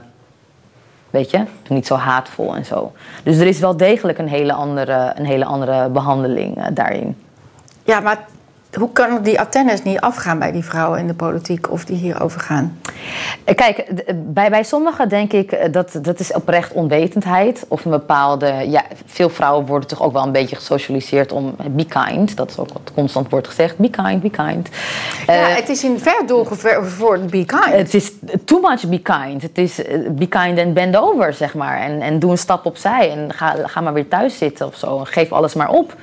Weet 1.12 1.32
je? 1.32 1.43
Niet 1.68 1.88
zo 1.88 1.95
haatvol 1.95 2.55
en 2.55 2.66
zo. 2.66 2.91
Dus 3.24 3.38
er 3.38 3.47
is 3.47 3.59
wel 3.59 3.78
degelijk 3.78 4.18
een 4.18 4.28
hele 4.28 4.53
andere, 4.53 5.14
een 5.16 5.26
hele 5.26 5.45
andere 5.45 5.89
behandeling 5.89 6.57
uh, 6.57 6.66
daarin. 6.74 7.18
Ja, 7.84 7.99
maar 7.99 8.26
hoe 8.78 8.91
kan 8.91 9.22
die 9.22 9.39
antennes 9.39 9.84
niet 9.84 9.99
afgaan 9.99 10.39
bij 10.39 10.51
die 10.51 10.63
vrouwen 10.63 10.99
in 10.99 11.07
de 11.07 11.13
politiek 11.13 11.72
of 11.72 11.86
die 11.86 11.97
hierover 11.97 12.39
gaan? 12.39 12.80
Eh, 13.43 13.55
kijk, 13.55 13.86
bij, 14.15 14.49
bij 14.49 14.63
sommigen 14.63 15.09
denk 15.09 15.34
ik 15.34 15.51
eh, 15.51 15.72
dat 15.72 15.99
dat 16.01 16.19
is 16.19 16.34
oprecht 16.34 16.74
onwetendheid. 16.74 17.65
Of 17.67 17.86
een 17.86 17.91
bepaalde. 17.91 18.69
Ja, 18.69 18.84
veel 19.05 19.30
vrouwen 19.30 19.65
worden 19.65 19.89
toch 19.89 20.01
ook 20.01 20.13
wel 20.13 20.24
een 20.24 20.32
beetje 20.32 20.55
gesocialiseerd 20.55 21.32
om 21.32 21.55
be 21.72 21.86
kind. 21.86 22.38
Dat 22.38 22.49
is 22.49 22.57
ook 22.57 22.74
wat 22.74 22.91
constant 22.93 23.30
wordt 23.30 23.47
gezegd. 23.47 23.78
Be 23.78 23.89
kind, 23.89 24.22
be 24.22 24.30
kind. 24.30 24.69
Ja, 25.28 25.49
uh, 25.49 25.55
het 25.55 25.69
is 25.69 25.84
in 25.84 25.99
ver 25.99 26.86
voor 26.89 27.19
be 27.19 27.45
kind. 27.45 27.65
Het 27.65 27.93
is 27.93 28.11
too 28.45 28.59
much 28.61 28.88
be 28.88 28.99
kind. 28.99 29.41
Het 29.41 29.57
is 29.57 29.82
be 30.11 30.28
kind 30.28 30.57
en 30.57 30.74
bend 30.74 30.97
over, 30.97 31.34
zeg 31.34 31.53
maar. 31.53 31.80
En, 31.80 32.01
en 32.01 32.19
doe 32.19 32.32
een 32.32 32.38
stap 32.38 32.65
opzij 32.65 33.11
en 33.11 33.34
ga, 33.34 33.55
ga 33.65 33.82
maar 33.82 33.93
weer 33.93 34.07
thuis 34.07 34.38
zitten 34.38 34.67
of 34.67 34.76
zo. 34.76 34.99
En 34.99 35.07
geef 35.07 35.32
alles 35.32 35.53
maar 35.53 35.69
op. 35.69 35.95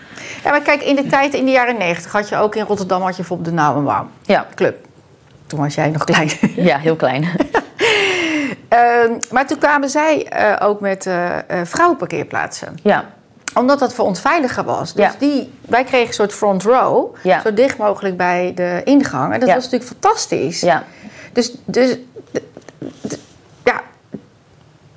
Ja, 0.45 0.51
maar 0.51 0.63
kijk, 0.63 0.83
in 0.83 0.97
de 0.97 1.07
tijd, 1.07 1.35
in 1.35 1.45
de 1.45 1.51
jaren 1.51 1.79
negentig, 1.79 2.13
had 2.13 2.29
je 2.29 2.37
ook 2.37 2.57
in 2.59 2.65
Rotterdam 2.67 3.01
had 3.01 3.11
je 3.11 3.17
bijvoorbeeld 3.17 3.49
de 3.49 3.55
Nauwenbaum 3.55 4.11
ja. 4.23 4.47
Club. 4.55 4.87
Toen 5.47 5.61
was 5.61 5.75
jij 5.75 5.91
nog 5.91 6.05
klein. 6.05 6.31
Ja, 6.71 6.79
heel 6.79 6.97
klein. 6.97 7.23
uh, 7.23 8.81
maar 9.33 9.47
toen 9.47 9.59
kwamen 9.59 9.89
zij 9.91 10.33
uh, 10.39 10.67
ook 10.69 10.81
met 10.81 11.07
uh, 11.07 11.37
vrouwenparkeerplaatsen. 11.65 12.79
Ja. 12.83 13.05
Omdat 13.55 13.79
dat 13.79 13.95
voor 13.95 14.05
ons 14.05 14.21
veiliger 14.21 14.65
was. 14.65 14.95
Dus 14.95 15.05
ja. 15.05 15.15
die, 15.19 15.53
wij 15.61 15.85
kregen 15.85 16.07
een 16.07 16.15
soort 16.15 16.33
front 16.33 16.63
row. 16.63 17.15
Ja. 17.23 17.41
Zo 17.41 17.55
dicht 17.55 17.79
mogelijk 17.79 18.17
bij 18.17 18.53
de 18.55 18.81
ingang. 18.85 19.33
En 19.33 19.41
dat 19.41 19.49
Ja. 19.49 19.55
was 19.55 19.65
natuurlijk 19.65 19.91
fantastisch. 19.91 20.61
Ja. 20.61 20.85
Dus, 21.33 21.55
dus 21.65 21.99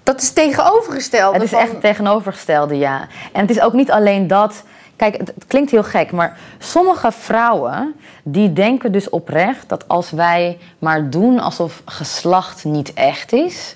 dat 0.03 0.21
is 0.21 0.31
tegenovergesteld. 0.31 1.33
Het 1.33 1.43
is 1.43 1.53
echt 1.53 1.71
het 1.71 1.81
tegenovergestelde, 1.81 2.77
ja. 2.77 3.07
En 3.31 3.41
het 3.41 3.49
is 3.49 3.61
ook 3.61 3.73
niet 3.73 3.91
alleen 3.91 4.27
dat. 4.27 4.63
Kijk, 5.01 5.17
het, 5.17 5.33
klinkt 5.47 5.71
heel 5.71 5.83
gek, 5.83 6.11
maar 6.11 6.37
sommige 6.59 7.11
vrouwen 7.11 7.93
die 8.23 8.53
denken 8.53 8.91
dus 8.91 9.09
oprecht 9.09 9.69
dat 9.69 9.87
als 9.87 10.11
wij 10.11 10.57
maar 10.79 11.09
doen 11.09 11.39
alsof 11.39 11.81
geslacht 11.85 12.63
niet 12.63 12.93
echt 12.93 13.33
is. 13.33 13.75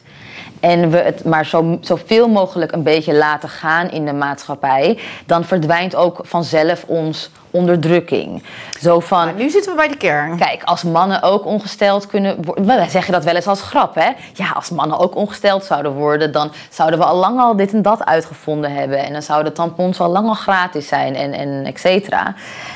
En 0.59 0.89
we 0.89 0.97
het 0.97 1.23
maar 1.23 1.45
zo, 1.45 1.77
zoveel 1.81 2.27
mogelijk 2.27 2.71
een 2.71 2.83
beetje 2.83 3.13
laten 3.13 3.49
gaan 3.49 3.89
in 3.89 4.05
de 4.05 4.13
maatschappij, 4.13 4.99
dan 5.25 5.43
verdwijnt 5.43 5.95
ook 5.95 6.19
vanzelf 6.23 6.83
ons 6.87 7.29
onderdrukking. 7.51 8.43
Zo 8.81 8.99
van. 8.99 9.25
Maar 9.25 9.33
nu 9.33 9.49
zitten 9.49 9.71
we 9.71 9.77
bij 9.77 9.87
de 9.87 9.97
kern. 9.97 10.37
Kijk, 10.37 10.63
als 10.63 10.83
mannen 10.83 11.21
ook 11.21 11.45
ongesteld 11.45 12.07
kunnen 12.07 12.43
worden. 12.43 12.65
Wij 12.65 12.89
zeggen 12.89 13.13
dat 13.13 13.23
wel 13.23 13.35
eens 13.35 13.47
als 13.47 13.61
grap, 13.61 13.95
hè? 13.95 14.09
Ja, 14.33 14.51
als 14.53 14.69
mannen 14.69 14.99
ook 14.99 15.15
ongesteld 15.15 15.63
zouden 15.63 15.91
worden, 15.91 16.31
dan 16.31 16.51
zouden 16.69 16.99
we 16.99 17.05
al 17.05 17.15
lang 17.15 17.39
al 17.39 17.55
dit 17.55 17.73
en 17.73 17.81
dat 17.81 18.05
uitgevonden 18.05 18.73
hebben. 18.73 18.99
En 18.99 19.13
dan 19.13 19.21
zouden 19.21 19.53
tampons 19.53 19.99
al 19.99 20.09
lang 20.09 20.27
al 20.27 20.33
gratis 20.33 20.87
zijn 20.87 21.15
en, 21.15 21.33
en 21.33 21.65
et 21.65 21.79
cetera. 21.79 22.33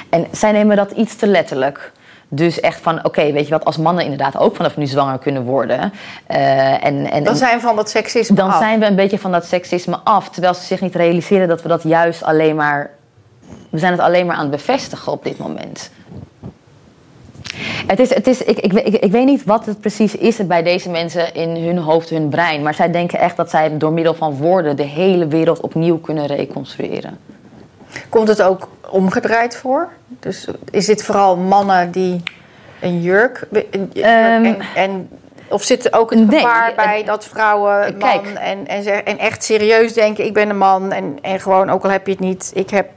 En 0.09 0.27
zij 0.31 0.51
nemen 0.51 0.75
dat 0.75 0.91
iets 0.91 1.15
te 1.15 1.27
letterlijk. 1.27 1.91
Dus 2.31 2.59
echt 2.59 2.81
van, 2.81 3.05
oké, 3.05 3.31
weet 3.31 3.45
je 3.45 3.53
wat, 3.53 3.65
als 3.65 3.77
mannen 3.77 4.03
inderdaad 4.03 4.37
ook 4.37 4.55
vanaf 4.55 4.77
nu 4.77 4.85
zwanger 4.85 5.17
kunnen 5.17 5.43
worden. 5.43 5.93
eh, 6.27 6.85
en, 6.85 7.11
en, 7.11 7.23
Dan 7.23 7.35
zijn 7.35 7.55
we 7.55 7.61
van 7.61 7.75
dat 7.75 7.89
seksisme 7.89 8.35
dan 8.35 8.49
af. 8.49 8.57
zijn 8.57 8.79
we 8.79 8.85
een 8.85 8.95
beetje 8.95 9.19
van 9.19 9.31
dat 9.31 9.45
seksisme 9.45 9.99
af. 10.03 10.29
Terwijl 10.29 10.53
ze 10.53 10.63
zich 10.65 10.81
niet 10.81 10.95
realiseren 10.95 11.47
dat 11.47 11.61
we 11.61 11.67
dat 11.67 11.83
juist 11.83 12.23
alleen 12.23 12.55
maar. 12.55 12.89
We 13.69 13.77
zijn 13.77 13.91
het 13.91 14.01
alleen 14.01 14.25
maar 14.25 14.35
aan 14.35 14.41
het 14.41 14.51
bevestigen 14.51 15.11
op 15.11 15.23
dit 15.23 15.37
moment. 15.37 15.91
Het 17.87 17.99
is, 17.99 18.13
het 18.13 18.27
is, 18.27 18.43
ik, 18.43 18.59
ik, 18.59 18.73
ik, 18.73 18.95
ik 18.95 19.11
weet 19.11 19.25
niet 19.25 19.43
wat 19.43 19.65
het 19.65 19.79
precies 19.79 20.15
is 20.15 20.47
bij 20.47 20.63
deze 20.63 20.89
mensen 20.89 21.33
in 21.33 21.55
hun 21.55 21.77
hoofd, 21.77 22.09
hun 22.09 22.29
brein. 22.29 22.63
Maar 22.63 22.73
zij 22.73 22.91
denken 22.91 23.19
echt 23.19 23.37
dat 23.37 23.49
zij 23.49 23.77
door 23.77 23.91
middel 23.91 24.13
van 24.13 24.35
woorden 24.35 24.75
de 24.75 24.83
hele 24.83 25.27
wereld 25.27 25.59
opnieuw 25.59 25.97
kunnen 25.97 26.25
reconstrueren. 26.25 27.17
Komt 28.09 28.27
het 28.27 28.41
ook 28.41 28.69
omgedraaid 28.89 29.57
voor? 29.57 29.89
Dus 30.19 30.47
is 30.71 30.85
dit 30.85 31.03
vooral 31.03 31.37
mannen 31.37 31.91
die 31.91 32.23
een 32.81 33.01
jurk... 33.01 33.47
een 33.71 33.91
Ehm, 33.93 34.05
en, 34.45 34.57
en, 34.75 35.09
of 35.49 35.63
zit 35.63 35.85
er 35.85 35.93
ook 35.99 36.13
nee, 36.15 36.25
gevaar 36.39 36.73
bij 36.75 36.97
het- 36.97 37.05
dat 37.05 37.25
vrouwen 37.25 37.87
een 37.87 37.97
Kijk. 37.97 38.23
man 38.23 38.35
en, 38.37 38.67
en, 38.67 38.83
zeg- 38.83 39.01
en 39.01 39.17
echt 39.17 39.43
serieus 39.43 39.93
denken... 39.93 40.25
ik 40.25 40.33
ben 40.33 40.49
een 40.49 40.57
man 40.57 40.91
en, 40.91 41.17
en 41.21 41.39
gewoon, 41.39 41.69
ook 41.69 41.83
al 41.83 41.89
heb 41.89 42.05
je 42.05 42.11
het 42.11 42.21
niet, 42.21 42.51
ik 42.55 42.69
heb... 42.69 42.89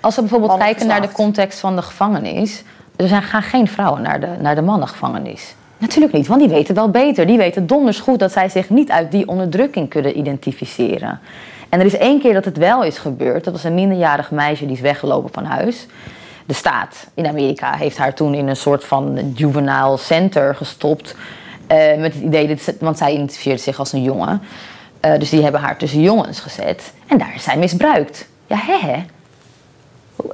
Als 0.00 0.14
we 0.14 0.20
bijvoorbeeld 0.20 0.58
kijken 0.58 0.86
naar 0.86 1.00
de 1.00 1.12
context 1.12 1.58
van 1.60 1.76
de 1.76 1.82
gevangenis. 1.82 2.62
Er 2.96 3.08
zijn, 3.08 3.22
gaan 3.22 3.42
geen 3.42 3.68
vrouwen 3.68 4.02
naar 4.02 4.20
de, 4.20 4.28
naar 4.40 4.54
de 4.54 4.62
mannengevangenis. 4.62 5.54
Natuurlijk 5.78 6.12
niet, 6.12 6.26
want 6.26 6.40
die 6.40 6.48
weten 6.48 6.74
wel 6.74 6.90
beter. 6.90 7.26
Die 7.26 7.36
weten 7.38 7.66
donders 7.66 8.00
goed 8.00 8.18
dat 8.18 8.32
zij 8.32 8.48
zich 8.48 8.70
niet 8.70 8.90
uit 8.90 9.10
die 9.10 9.28
onderdrukking 9.28 9.88
kunnen 9.88 10.18
identificeren. 10.18 11.20
En 11.68 11.80
er 11.80 11.86
is 11.86 11.96
één 11.96 12.20
keer 12.20 12.32
dat 12.32 12.44
het 12.44 12.56
wel 12.56 12.84
is 12.84 12.98
gebeurd. 12.98 13.44
Dat 13.44 13.52
was 13.52 13.64
een 13.64 13.74
minderjarig 13.74 14.30
meisje 14.30 14.66
die 14.66 14.74
is 14.76 14.80
weggelopen 14.80 15.32
van 15.32 15.44
huis. 15.44 15.86
De 16.46 16.54
staat 16.54 17.06
in 17.14 17.26
Amerika 17.26 17.76
heeft 17.76 17.96
haar 17.98 18.14
toen 18.14 18.34
in 18.34 18.48
een 18.48 18.56
soort 18.56 18.84
van 18.84 19.32
juvenile 19.34 19.96
center 19.96 20.54
gestopt. 20.54 21.14
eh, 21.66 21.96
met 21.96 22.14
het 22.14 22.22
idee, 22.22 22.46
dat 22.46 22.74
want 22.80 22.98
zij 22.98 23.12
identificeerde 23.12 23.60
zich 23.62 23.78
als 23.78 23.92
een 23.92 24.02
jongen. 24.02 24.42
Eh, 25.00 25.18
dus 25.18 25.30
die 25.30 25.42
hebben 25.42 25.60
haar 25.60 25.76
tussen 25.76 26.00
jongens 26.00 26.40
gezet. 26.40 26.92
En 27.06 27.18
daar 27.18 27.32
is 27.34 27.42
zij 27.42 27.56
misbruikt. 27.56 28.28
Ja, 28.46 28.56
hè. 28.60 29.04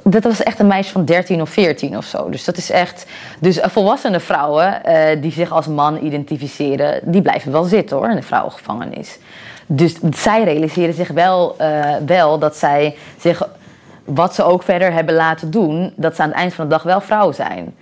Dat 0.03 0.23
was 0.23 0.43
echt 0.43 0.59
een 0.59 0.67
meisje 0.67 0.91
van 0.91 1.05
13 1.05 1.41
of 1.41 1.49
14 1.49 1.97
of 1.97 2.05
zo. 2.05 2.29
Dus 2.29 2.43
dat 2.43 2.57
is 2.57 2.69
echt. 2.69 3.05
Dus 3.39 3.59
volwassene 3.61 4.19
vrouwen 4.19 4.83
eh, 4.83 5.21
die 5.21 5.31
zich 5.31 5.51
als 5.51 5.67
man 5.67 6.05
identificeren, 6.05 6.99
die 7.03 7.21
blijven 7.21 7.51
wel 7.51 7.63
zitten 7.63 7.97
hoor 7.97 8.09
in 8.09 8.15
de 8.15 8.21
vrouwengevangenis. 8.21 9.17
Dus 9.65 9.95
zij 10.09 10.43
realiseren 10.43 10.93
zich 10.93 11.09
wel, 11.09 11.55
eh, 11.57 11.95
wel 12.05 12.39
dat 12.39 12.55
zij 12.55 12.97
zich, 13.19 13.47
wat 14.03 14.35
ze 14.35 14.43
ook 14.43 14.63
verder 14.63 14.93
hebben 14.93 15.15
laten 15.15 15.51
doen, 15.51 15.93
dat 15.95 16.15
ze 16.15 16.21
aan 16.21 16.29
het 16.29 16.37
eind 16.37 16.53
van 16.53 16.65
de 16.65 16.71
dag 16.71 16.83
wel 16.83 17.01
vrouw 17.01 17.31
zijn. 17.31 17.75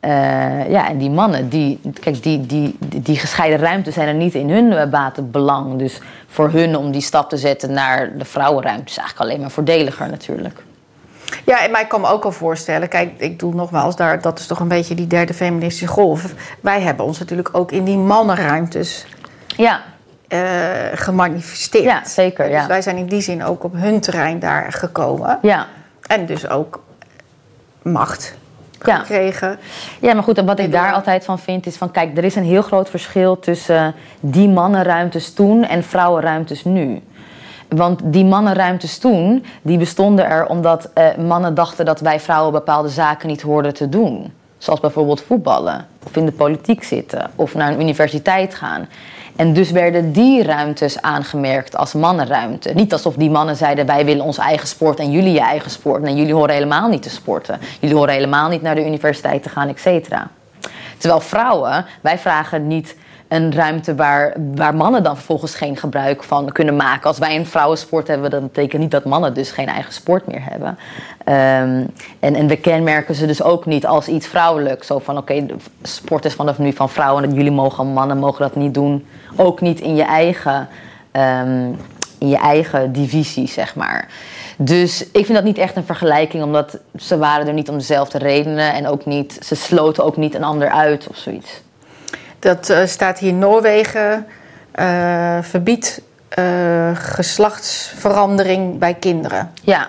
Eh, 0.00 0.70
ja, 0.70 0.88
en 0.88 0.98
die 0.98 1.10
mannen, 1.10 1.48
die, 1.48 1.80
kijk, 2.00 2.22
die, 2.22 2.46
die, 2.46 2.78
die 2.78 3.16
gescheiden 3.16 3.58
ruimtes 3.58 3.94
zijn 3.94 4.08
er 4.08 4.14
niet 4.14 4.34
in 4.34 4.50
hun 4.50 4.90
batenbelang. 4.90 5.78
Dus 5.78 6.00
voor 6.26 6.50
hun 6.50 6.76
om 6.76 6.90
die 6.90 7.00
stap 7.00 7.28
te 7.28 7.36
zetten 7.36 7.72
naar 7.72 8.18
de 8.18 8.24
vrouwenruimte 8.24 8.90
is 8.90 8.98
eigenlijk 8.98 9.30
alleen 9.30 9.40
maar 9.40 9.50
voordeliger 9.50 10.08
natuurlijk. 10.08 10.62
Ja, 11.44 11.64
en 11.64 11.70
mij 11.70 11.86
kan 11.86 12.00
me 12.00 12.08
ook 12.08 12.24
al 12.24 12.32
voorstellen, 12.32 12.88
kijk, 12.88 13.10
ik 13.16 13.38
doe 13.38 13.54
nogmaals, 13.54 13.96
daar, 13.96 14.20
dat 14.20 14.38
is 14.38 14.46
toch 14.46 14.60
een 14.60 14.68
beetje 14.68 14.94
die 14.94 15.06
derde 15.06 15.34
feministische 15.34 15.86
golf. 15.86 16.34
Wij 16.60 16.80
hebben 16.80 17.04
ons 17.04 17.18
natuurlijk 17.18 17.48
ook 17.52 17.72
in 17.72 17.84
die 17.84 17.96
mannenruimtes 17.96 19.06
ja. 19.56 19.82
Uh, 20.28 20.38
gemanifesteerd. 20.94 21.84
Ja, 21.84 22.04
zeker. 22.04 22.48
Ja. 22.50 22.58
Dus 22.58 22.66
wij 22.66 22.82
zijn 22.82 22.96
in 22.96 23.06
die 23.06 23.20
zin 23.20 23.44
ook 23.44 23.64
op 23.64 23.72
hun 23.74 24.00
terrein 24.00 24.38
daar 24.38 24.72
gekomen. 24.72 25.38
Ja. 25.42 25.66
En 26.06 26.26
dus 26.26 26.48
ook 26.48 26.82
macht 27.82 28.34
Ja. 28.84 28.96
gekregen. 28.98 29.58
Ja, 30.00 30.14
maar 30.14 30.22
goed, 30.22 30.38
en 30.38 30.46
wat 30.46 30.58
ik 30.58 30.72
daar 30.72 30.92
altijd 30.92 31.24
van 31.24 31.38
vind 31.38 31.66
is 31.66 31.76
van... 31.76 31.90
kijk, 31.90 32.16
er 32.16 32.24
is 32.24 32.34
een 32.36 32.44
heel 32.44 32.62
groot 32.62 32.90
verschil 32.90 33.38
tussen 33.38 33.94
die 34.20 34.48
mannenruimtes 34.48 35.34
toen 35.34 35.64
en 35.64 35.82
vrouwenruimtes 35.84 36.64
nu. 36.64 37.02
Want 37.68 38.00
die 38.04 38.24
mannenruimtes 38.24 38.98
toen, 38.98 39.44
die 39.62 39.78
bestonden 39.78 40.26
er 40.26 40.46
omdat 40.46 40.90
eh, 40.94 41.16
mannen 41.16 41.54
dachten 41.54 41.84
dat 41.84 42.00
wij 42.00 42.20
vrouwen 42.20 42.52
bepaalde 42.52 42.88
zaken 42.88 43.28
niet 43.28 43.42
hoorden 43.42 43.74
te 43.74 43.88
doen. 43.88 44.32
Zoals 44.58 44.80
bijvoorbeeld 44.80 45.22
voetballen, 45.22 45.86
of 46.06 46.16
in 46.16 46.26
de 46.26 46.32
politiek 46.32 46.84
zitten, 46.84 47.30
of 47.36 47.54
naar 47.54 47.72
een 47.72 47.80
universiteit 47.80 48.54
gaan. 48.54 48.88
En 49.36 49.52
dus 49.52 49.70
werden 49.70 50.12
die 50.12 50.42
ruimtes 50.42 51.02
aangemerkt 51.02 51.76
als 51.76 51.92
mannenruimte. 51.92 52.70
Niet 52.74 52.92
alsof 52.92 53.14
die 53.14 53.30
mannen 53.30 53.56
zeiden: 53.56 53.86
wij 53.86 54.04
willen 54.04 54.24
onze 54.24 54.40
eigen 54.40 54.68
sport 54.68 54.98
en 54.98 55.10
jullie 55.10 55.32
je 55.32 55.40
eigen 55.40 55.70
sport. 55.70 56.02
Nee, 56.02 56.14
jullie 56.14 56.34
horen 56.34 56.54
helemaal 56.54 56.88
niet 56.88 57.02
te 57.02 57.10
sporten. 57.10 57.60
Jullie 57.80 57.96
horen 57.96 58.14
helemaal 58.14 58.48
niet 58.48 58.62
naar 58.62 58.74
de 58.74 58.86
universiteit 58.86 59.42
te 59.42 59.48
gaan, 59.48 59.68
et 59.68 59.80
cetera. 59.80 60.28
Terwijl 60.98 61.20
vrouwen, 61.20 61.86
wij 62.00 62.18
vragen 62.18 62.66
niet 62.66 62.96
een 63.28 63.54
ruimte 63.54 63.94
waar, 63.94 64.34
waar 64.54 64.74
mannen 64.74 65.02
dan 65.02 65.16
vervolgens 65.16 65.54
geen 65.54 65.76
gebruik 65.76 66.22
van 66.22 66.52
kunnen 66.52 66.76
maken. 66.76 67.06
Als 67.06 67.18
wij 67.18 67.36
een 67.36 67.46
vrouwensport 67.46 68.08
hebben, 68.08 68.30
dat 68.30 68.42
betekent 68.42 68.82
niet 68.82 68.90
dat 68.90 69.04
mannen 69.04 69.34
dus 69.34 69.50
geen 69.50 69.68
eigen 69.68 69.92
sport 69.92 70.26
meer 70.26 70.42
hebben. 70.42 70.68
Um, 70.68 71.90
en, 72.20 72.34
en 72.34 72.46
we 72.46 72.56
kenmerken 72.56 73.14
ze 73.14 73.26
dus 73.26 73.42
ook 73.42 73.66
niet 73.66 73.86
als 73.86 74.08
iets 74.08 74.26
vrouwelijks. 74.26 74.86
Zo 74.86 74.98
van 74.98 75.16
oké, 75.16 75.46
sport 75.82 76.24
is 76.24 76.34
vanaf 76.34 76.58
nu 76.58 76.72
van 76.72 76.90
vrouwen 76.90 77.24
en 77.24 77.34
jullie 77.34 77.50
mogen, 77.50 77.86
mannen 77.86 78.18
mogen 78.18 78.42
dat 78.42 78.56
niet 78.56 78.74
doen. 78.74 79.06
Ook 79.36 79.60
niet 79.60 79.80
in 79.80 79.96
je 79.96 80.04
eigen, 80.04 80.68
um, 81.12 81.76
in 82.18 82.28
je 82.28 82.38
eigen 82.38 82.92
divisie, 82.92 83.48
zeg 83.48 83.74
maar. 83.74 84.08
Dus 84.58 85.02
ik 85.02 85.24
vind 85.24 85.34
dat 85.34 85.44
niet 85.44 85.58
echt 85.58 85.76
een 85.76 85.84
vergelijking, 85.84 86.42
omdat 86.42 86.78
ze 86.96 87.18
waren 87.18 87.46
er 87.46 87.52
niet 87.52 87.68
om 87.68 87.78
dezelfde 87.78 88.18
redenen 88.18 88.72
en 88.72 88.86
ook 88.86 89.04
niet, 89.04 89.38
ze 89.44 89.54
sloten 89.54 90.04
ook 90.04 90.16
niet 90.16 90.34
een 90.34 90.44
ander 90.44 90.70
uit 90.70 91.06
of 91.08 91.16
zoiets. 91.16 91.64
Dat 92.38 92.70
uh, 92.70 92.78
staat 92.86 93.18
hier 93.18 93.32
Noorwegen 93.32 94.26
uh, 94.80 95.38
verbiedt 95.40 96.00
uh, 96.38 96.90
geslachtsverandering 96.94 98.78
bij 98.78 98.94
kinderen. 98.94 99.50
Ja. 99.62 99.88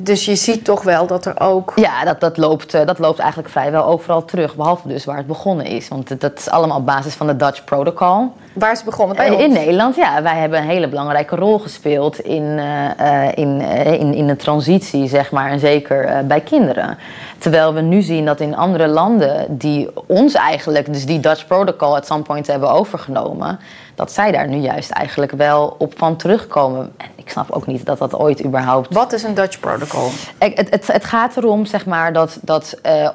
Dus 0.00 0.24
je 0.24 0.34
ziet 0.34 0.64
toch 0.64 0.82
wel 0.82 1.06
dat 1.06 1.24
er 1.24 1.40
ook. 1.40 1.72
Ja, 1.76 2.04
dat, 2.04 2.20
dat, 2.20 2.36
loopt, 2.36 2.72
dat 2.72 2.98
loopt 2.98 3.18
eigenlijk 3.18 3.50
vrijwel 3.50 3.84
overal 3.84 4.24
terug. 4.24 4.56
Behalve 4.56 4.88
dus 4.88 5.04
waar 5.04 5.16
het 5.16 5.26
begonnen 5.26 5.66
is. 5.66 5.88
Want 5.88 6.20
dat 6.20 6.38
is 6.38 6.48
allemaal 6.48 6.78
op 6.78 6.86
basis 6.86 7.14
van 7.14 7.26
de 7.26 7.36
Dutch 7.36 7.64
Protocol. 7.64 8.32
Waar 8.52 8.72
is 8.72 8.76
het 8.76 8.86
begonnen? 8.86 9.16
Bij 9.16 9.30
ons? 9.30 9.42
In 9.42 9.52
Nederland, 9.52 9.96
ja. 9.96 10.22
Wij 10.22 10.36
hebben 10.36 10.58
een 10.58 10.68
hele 10.68 10.88
belangrijke 10.88 11.36
rol 11.36 11.58
gespeeld 11.58 12.18
in, 12.18 12.42
uh, 12.42 13.28
in, 13.34 13.60
in, 14.00 14.14
in 14.14 14.26
de 14.26 14.36
transitie, 14.36 15.08
zeg 15.08 15.30
maar. 15.30 15.50
En 15.50 15.60
zeker 15.60 16.04
uh, 16.04 16.18
bij 16.24 16.40
kinderen. 16.40 16.98
Terwijl 17.38 17.74
we 17.74 17.80
nu 17.80 18.02
zien 18.02 18.24
dat 18.24 18.40
in 18.40 18.56
andere 18.56 18.86
landen 18.86 19.58
die 19.58 19.90
ons 20.06 20.34
eigenlijk, 20.34 20.92
dus 20.92 21.06
die 21.06 21.20
Dutch 21.20 21.46
Protocol 21.46 21.96
at 21.96 22.06
some 22.06 22.22
point 22.22 22.46
hebben 22.46 22.70
overgenomen, 22.70 23.58
dat 23.98 24.12
zij 24.12 24.32
daar 24.32 24.48
nu 24.48 24.56
juist 24.56 24.90
eigenlijk 24.90 25.32
wel 25.32 25.76
op 25.78 25.98
van 25.98 26.16
terugkomen. 26.16 26.92
En 26.96 27.06
ik 27.14 27.30
snap 27.30 27.50
ook 27.50 27.66
niet 27.66 27.86
dat 27.86 27.98
dat 27.98 28.14
ooit 28.14 28.44
überhaupt. 28.44 28.94
Wat 28.94 29.12
is 29.12 29.22
een 29.22 29.34
Dutch 29.34 29.60
Protocol? 29.60 30.08
Het, 30.38 30.70
het, 30.70 30.86
het 30.86 31.04
gaat 31.04 31.36
erom, 31.36 31.66
zeg 31.66 31.86
maar, 31.86 32.12
dat, 32.12 32.38
dat 32.42 32.78
uh, 32.86 33.08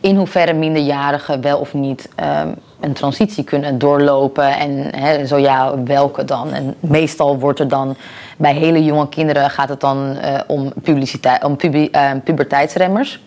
in 0.00 0.16
hoeverre 0.16 0.52
minderjarigen 0.52 1.40
wel 1.40 1.58
of 1.58 1.74
niet 1.74 2.08
um, 2.42 2.54
een 2.80 2.92
transitie 2.92 3.44
kunnen 3.44 3.78
doorlopen. 3.78 4.56
En 4.56 4.94
hè, 4.96 5.26
zo 5.26 5.36
ja, 5.36 5.82
welke 5.84 6.24
dan? 6.24 6.52
En 6.52 6.74
meestal 6.80 7.38
wordt 7.38 7.60
er 7.60 7.68
dan 7.68 7.96
bij 8.36 8.54
hele 8.54 8.84
jonge 8.84 9.08
kinderen 9.08 9.50
gaat 9.50 9.68
het 9.68 9.80
dan 9.80 10.16
uh, 10.16 10.40
om, 10.46 10.72
publiciteit, 10.82 11.44
om 11.44 11.56
pubi, 11.56 11.88
uh, 11.92 12.10
puberteitsremmers. 12.24 13.20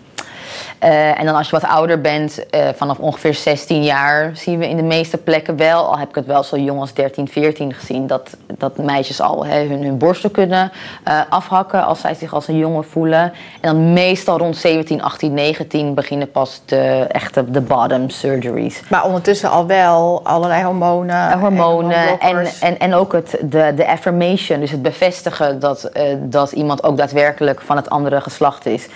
Uh, 0.83 1.19
en 1.19 1.25
dan 1.25 1.35
als 1.35 1.49
je 1.49 1.59
wat 1.59 1.69
ouder 1.69 2.01
bent, 2.01 2.45
uh, 2.55 2.67
vanaf 2.75 2.97
ongeveer 2.97 3.33
16 3.33 3.83
jaar, 3.83 4.31
zien 4.33 4.59
we 4.59 4.69
in 4.69 4.75
de 4.75 4.83
meeste 4.83 5.17
plekken 5.17 5.57
wel, 5.57 5.85
al 5.85 5.97
heb 5.97 6.09
ik 6.09 6.15
het 6.15 6.25
wel 6.25 6.43
zo 6.43 6.57
jong 6.57 6.79
als 6.79 6.93
13, 6.93 7.27
14 7.27 7.73
gezien, 7.73 8.07
dat, 8.07 8.37
dat 8.57 8.77
meisjes 8.77 9.21
al 9.21 9.45
hè, 9.45 9.65
hun, 9.65 9.83
hun 9.83 9.97
borsten 9.97 10.31
kunnen 10.31 10.71
uh, 11.07 11.21
afhakken 11.29 11.85
als 11.85 12.01
zij 12.01 12.13
zich 12.13 12.33
als 12.33 12.47
een 12.47 12.57
jongen 12.57 12.83
voelen. 12.83 13.21
En 13.21 13.73
dan 13.73 13.93
meestal 13.93 14.37
rond 14.37 14.57
17, 14.57 15.01
18, 15.01 15.33
19 15.33 15.93
beginnen 15.93 16.31
pas 16.31 16.61
de 16.65 17.05
echte 17.07 17.51
de 17.51 17.61
bottom 17.61 18.09
surgeries. 18.09 18.81
Maar 18.89 19.05
ondertussen 19.05 19.49
al 19.49 19.67
wel 19.67 20.21
allerlei 20.23 20.63
hormonen. 20.63 21.39
hormonen 21.39 22.19
en, 22.19 22.37
en, 22.37 22.47
en, 22.59 22.79
en, 22.79 22.93
ook 22.93 23.13
het, 23.13 23.37
de, 23.41 23.73
de 23.75 23.87
affirmation, 23.87 24.59
dus 24.59 24.71
het 24.71 24.81
bevestigen 24.81 25.59
dat, 25.59 25.91
dat 26.19 26.51
iemand 26.51 26.83
ook 26.83 26.97
daadwerkelijk 26.97 27.61
van 27.61 27.75
het 27.75 27.89
andere 27.89 28.21
geslacht 28.21 28.65
is. 28.65 28.87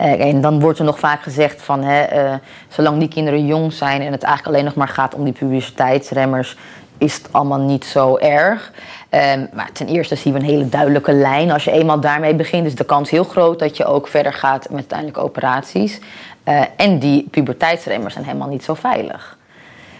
Uh, 0.00 0.24
en 0.24 0.40
dan 0.40 0.60
wordt 0.60 0.78
er 0.78 0.84
nog 0.84 0.98
vaak 0.98 1.22
gezegd 1.22 1.62
van, 1.62 1.82
hè, 1.82 2.24
uh, 2.24 2.34
zolang 2.68 2.98
die 2.98 3.08
kinderen 3.08 3.46
jong 3.46 3.72
zijn 3.72 4.02
en 4.02 4.12
het 4.12 4.22
eigenlijk 4.22 4.54
alleen 4.54 4.64
nog 4.64 4.74
maar 4.74 4.88
gaat 4.88 5.14
om 5.14 5.24
die 5.24 5.32
publiciteitsremmers, 5.32 6.56
is 6.98 7.14
het 7.14 7.28
allemaal 7.30 7.58
niet 7.58 7.84
zo 7.84 8.16
erg. 8.16 8.72
Um, 9.10 9.48
maar 9.52 9.72
ten 9.72 9.86
eerste 9.86 10.16
zien 10.16 10.32
we 10.32 10.38
een 10.38 10.44
hele 10.44 10.68
duidelijke 10.68 11.12
lijn. 11.12 11.50
Als 11.50 11.64
je 11.64 11.70
eenmaal 11.70 12.00
daarmee 12.00 12.34
begint, 12.34 12.66
is 12.66 12.74
de 12.74 12.84
kans 12.84 13.10
heel 13.10 13.24
groot 13.24 13.58
dat 13.58 13.76
je 13.76 13.84
ook 13.84 14.08
verder 14.08 14.32
gaat 14.32 14.62
met 14.68 14.78
uiteindelijk 14.78 15.18
operaties. 15.18 16.00
Uh, 16.48 16.60
en 16.76 16.98
die 16.98 17.28
puberteitsremmers 17.30 18.12
zijn 18.12 18.24
helemaal 18.26 18.48
niet 18.48 18.64
zo 18.64 18.74
veilig. 18.74 19.38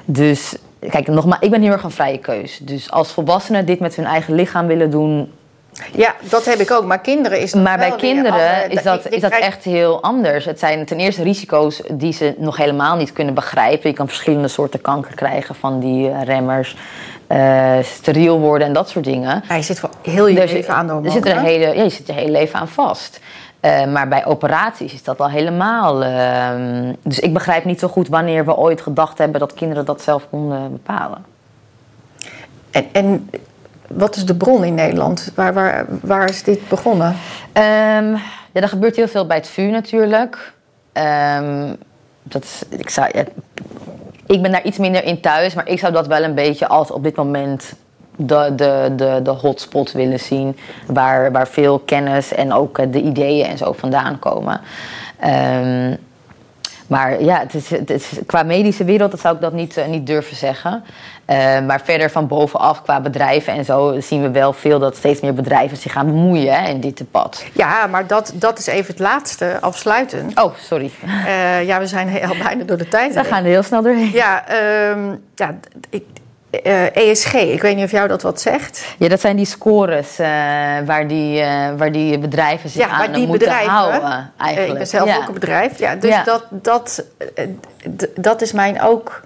Dus 0.05 0.57
kijk, 0.91 1.07
nogmaals, 1.09 1.43
ik 1.43 1.51
ben 1.51 1.63
heel 1.63 1.73
erg 1.73 1.83
een 1.83 1.91
vrije 1.91 2.19
keus. 2.19 2.59
Dus 2.59 2.91
als 2.91 3.13
volwassenen 3.13 3.67
dit 3.67 3.81
met 3.81 3.97
hun 3.97 4.05
eigen 4.05 4.35
lichaam 4.35 4.67
willen 4.67 4.91
doen, 4.91 5.33
ja, 5.93 6.15
dat 6.21 6.45
heb 6.45 6.59
ik 6.59 6.71
ook. 6.71 6.85
Maar 6.85 7.01
kinderen 7.01 7.41
is 7.41 7.53
dat 7.53 7.63
Maar 7.63 7.79
bij 7.79 7.95
kinderen 7.97 8.71
is 8.71 8.83
dat, 8.83 9.09
is 9.09 9.21
dat 9.21 9.33
echt 9.33 9.65
heel 9.65 10.03
anders. 10.03 10.45
Het 10.45 10.59
zijn 10.59 10.85
ten 10.85 10.99
eerste 10.99 11.23
risico's 11.23 11.83
die 11.93 12.13
ze 12.13 12.35
nog 12.39 12.57
helemaal 12.57 12.97
niet 12.97 13.13
kunnen 13.13 13.35
begrijpen. 13.35 13.91
Je 13.91 13.97
kan 13.97 14.09
verschillende 14.09 14.49
soorten 14.49 14.81
kanker 14.81 15.15
krijgen 15.15 15.55
van 15.55 15.81
die 15.81 16.23
remmers. 16.25 16.77
Uh, 17.29 17.77
steriel 17.83 18.39
worden 18.39 18.67
en 18.67 18.73
dat 18.73 18.89
soort 18.89 19.05
dingen. 19.05 19.43
Ja, 19.49 19.55
je 19.55 19.63
zit 19.63 19.81
voor 19.81 19.91
heel 20.03 20.27
je 20.27 20.35
dus, 20.35 20.53
leven 20.53 20.75
aan 20.75 20.87
de 20.87 21.01
er 21.05 21.11
zit 21.11 21.27
er 21.27 21.37
een 21.37 21.45
hele, 21.45 21.75
ja, 21.75 21.83
Je 21.83 21.89
zit 21.89 22.07
je 22.07 22.13
hele 22.13 22.31
leven 22.31 22.59
aan 22.59 22.69
vast. 22.69 23.21
Uh, 23.61 23.87
maar 23.87 24.09
bij 24.09 24.27
operaties 24.27 24.93
is 24.93 25.03
dat 25.03 25.21
al 25.21 25.31
helemaal. 25.31 26.03
Uh, 26.03 26.93
dus 27.03 27.19
ik 27.19 27.33
begrijp 27.33 27.65
niet 27.65 27.79
zo 27.79 27.89
goed 27.89 28.09
wanneer 28.09 28.45
we 28.45 28.57
ooit 28.57 28.81
gedacht 28.81 29.19
hebben 29.19 29.41
dat 29.41 29.55
kinderen 29.55 29.85
dat 29.85 30.03
zelf 30.03 30.27
konden 30.31 30.73
bepalen. 30.73 31.25
En, 32.71 32.87
en 32.93 33.31
wat 33.95 34.17
is 34.17 34.25
de 34.25 34.35
bron 34.35 34.65
in 34.65 34.75
Nederland? 34.75 35.33
Waar, 35.35 35.87
waar, 36.03 36.29
is 36.29 36.43
dit 36.43 36.69
begonnen? 36.69 37.09
Um, 37.09 38.15
ja, 38.53 38.61
er 38.61 38.69
gebeurt 38.69 38.97
heel 38.97 39.09
veel 39.09 39.27
bij 39.27 39.37
het 39.37 39.49
vuur 39.49 39.71
natuurlijk. 39.71 40.53
Um, 40.93 41.77
dat 42.23 42.67
ik, 42.69 42.91
zou, 42.91 43.11
ik 44.27 44.43
ben 44.43 44.53
daar 44.53 44.65
iets 44.65 44.79
minder 44.79 45.05
in 45.05 45.21
thuis, 45.21 45.55
maar 45.55 45.69
ik 45.69 45.79
zou 45.79 45.93
dat 45.93 46.07
wel 46.07 46.23
een 46.23 46.35
beetje 46.35 46.69
als 46.69 46.91
op 46.91 47.03
dit 47.03 47.17
moment 47.17 47.73
de, 48.17 48.53
de, 48.57 48.93
de, 48.97 49.21
de 49.23 49.31
hotspot 49.31 49.93
willen 49.93 50.21
zien. 50.21 50.57
Waar, 50.87 51.33
waar 51.33 51.49
veel 51.49 51.79
kennis 51.79 52.35
en 52.35 52.53
ook 52.53 52.93
de 52.93 53.03
ideeën 53.03 53.47
en 53.47 53.59
zo 53.59 53.73
vandaan 53.73 54.19
komen. 54.19 54.61
Um, 55.25 55.99
maar 56.91 57.23
ja, 57.23 57.39
het 57.39 57.55
is, 57.55 57.71
het 57.71 57.91
is, 57.91 58.11
qua 58.27 58.43
medische 58.43 58.85
wereld 58.85 59.11
dat 59.11 59.21
zou 59.21 59.35
ik 59.35 59.41
dat 59.41 59.53
niet, 59.53 59.77
uh, 59.77 59.87
niet 59.87 60.07
durven 60.07 60.37
zeggen. 60.37 60.85
Uh, 61.27 61.37
maar 61.61 61.81
verder 61.85 62.11
van 62.11 62.27
bovenaf, 62.27 62.83
qua 62.83 63.01
bedrijven 63.01 63.53
en 63.53 63.65
zo, 63.65 64.01
zien 64.01 64.23
we 64.23 64.31
wel 64.31 64.53
veel 64.53 64.79
dat 64.79 64.97
steeds 64.97 65.21
meer 65.21 65.35
bedrijven 65.35 65.77
zich 65.77 65.93
gaan 65.93 66.07
bemoeien 66.07 66.55
hè, 66.55 66.69
in 66.69 66.81
dit 66.81 66.99
debat. 66.99 67.45
Ja, 67.53 67.87
maar 67.87 68.07
dat, 68.07 68.33
dat 68.35 68.59
is 68.59 68.67
even 68.67 68.87
het 68.87 68.99
laatste, 68.99 69.59
afsluitend. 69.61 70.41
Oh, 70.41 70.55
sorry. 70.57 70.91
Uh, 71.05 71.65
ja, 71.65 71.79
we 71.79 71.87
zijn 71.87 72.29
al 72.29 72.37
bijna 72.43 72.65
door 72.65 72.79
de 72.79 72.89
tijd. 72.89 73.15
We 73.15 73.25
gaan 73.25 73.45
er 73.45 73.51
heel 73.51 73.63
snel 73.63 73.83
doorheen. 73.83 74.11
Ja, 74.13 74.45
um, 74.91 75.23
ja 75.35 75.59
ik, 75.91 76.05
uh, 76.51 76.97
ESG, 76.97 77.35
ik 77.35 77.63
weet 77.63 77.77
niet 77.77 77.85
of 77.85 77.91
jou 77.91 78.09
dat 78.09 78.23
wat 78.23 78.41
zegt. 78.41 78.87
Ja, 78.99 79.09
dat 79.09 79.21
zijn 79.21 79.37
die 79.37 79.47
scores 79.47 80.21
uh, 80.21 80.27
waar, 80.87 81.07
die, 81.09 81.41
uh, 81.41 81.69
waar 81.77 81.93
die 81.93 82.19
bedrijven 82.19 82.71
zich 82.71 82.87
ja, 82.87 82.89
aan 82.89 83.13
die 83.13 83.27
moeten 83.27 83.49
bedrijven, 83.49 83.73
houden. 83.73 84.33
Eigenlijk. 84.37 84.73
ik 84.73 84.79
ben 84.79 84.87
zelf 84.87 85.09
ja. 85.09 85.17
ook 85.17 85.29
een 85.29 85.35
bedrijf. 85.35 85.79
Ja, 85.79 85.95
dus 85.95 86.11
Ja. 86.11 86.25
Dat, 86.25 86.45
dat, 86.51 87.05
dat 88.15 88.43
is 88.43 88.53
mijn 88.53 88.83
ook... 88.83 89.21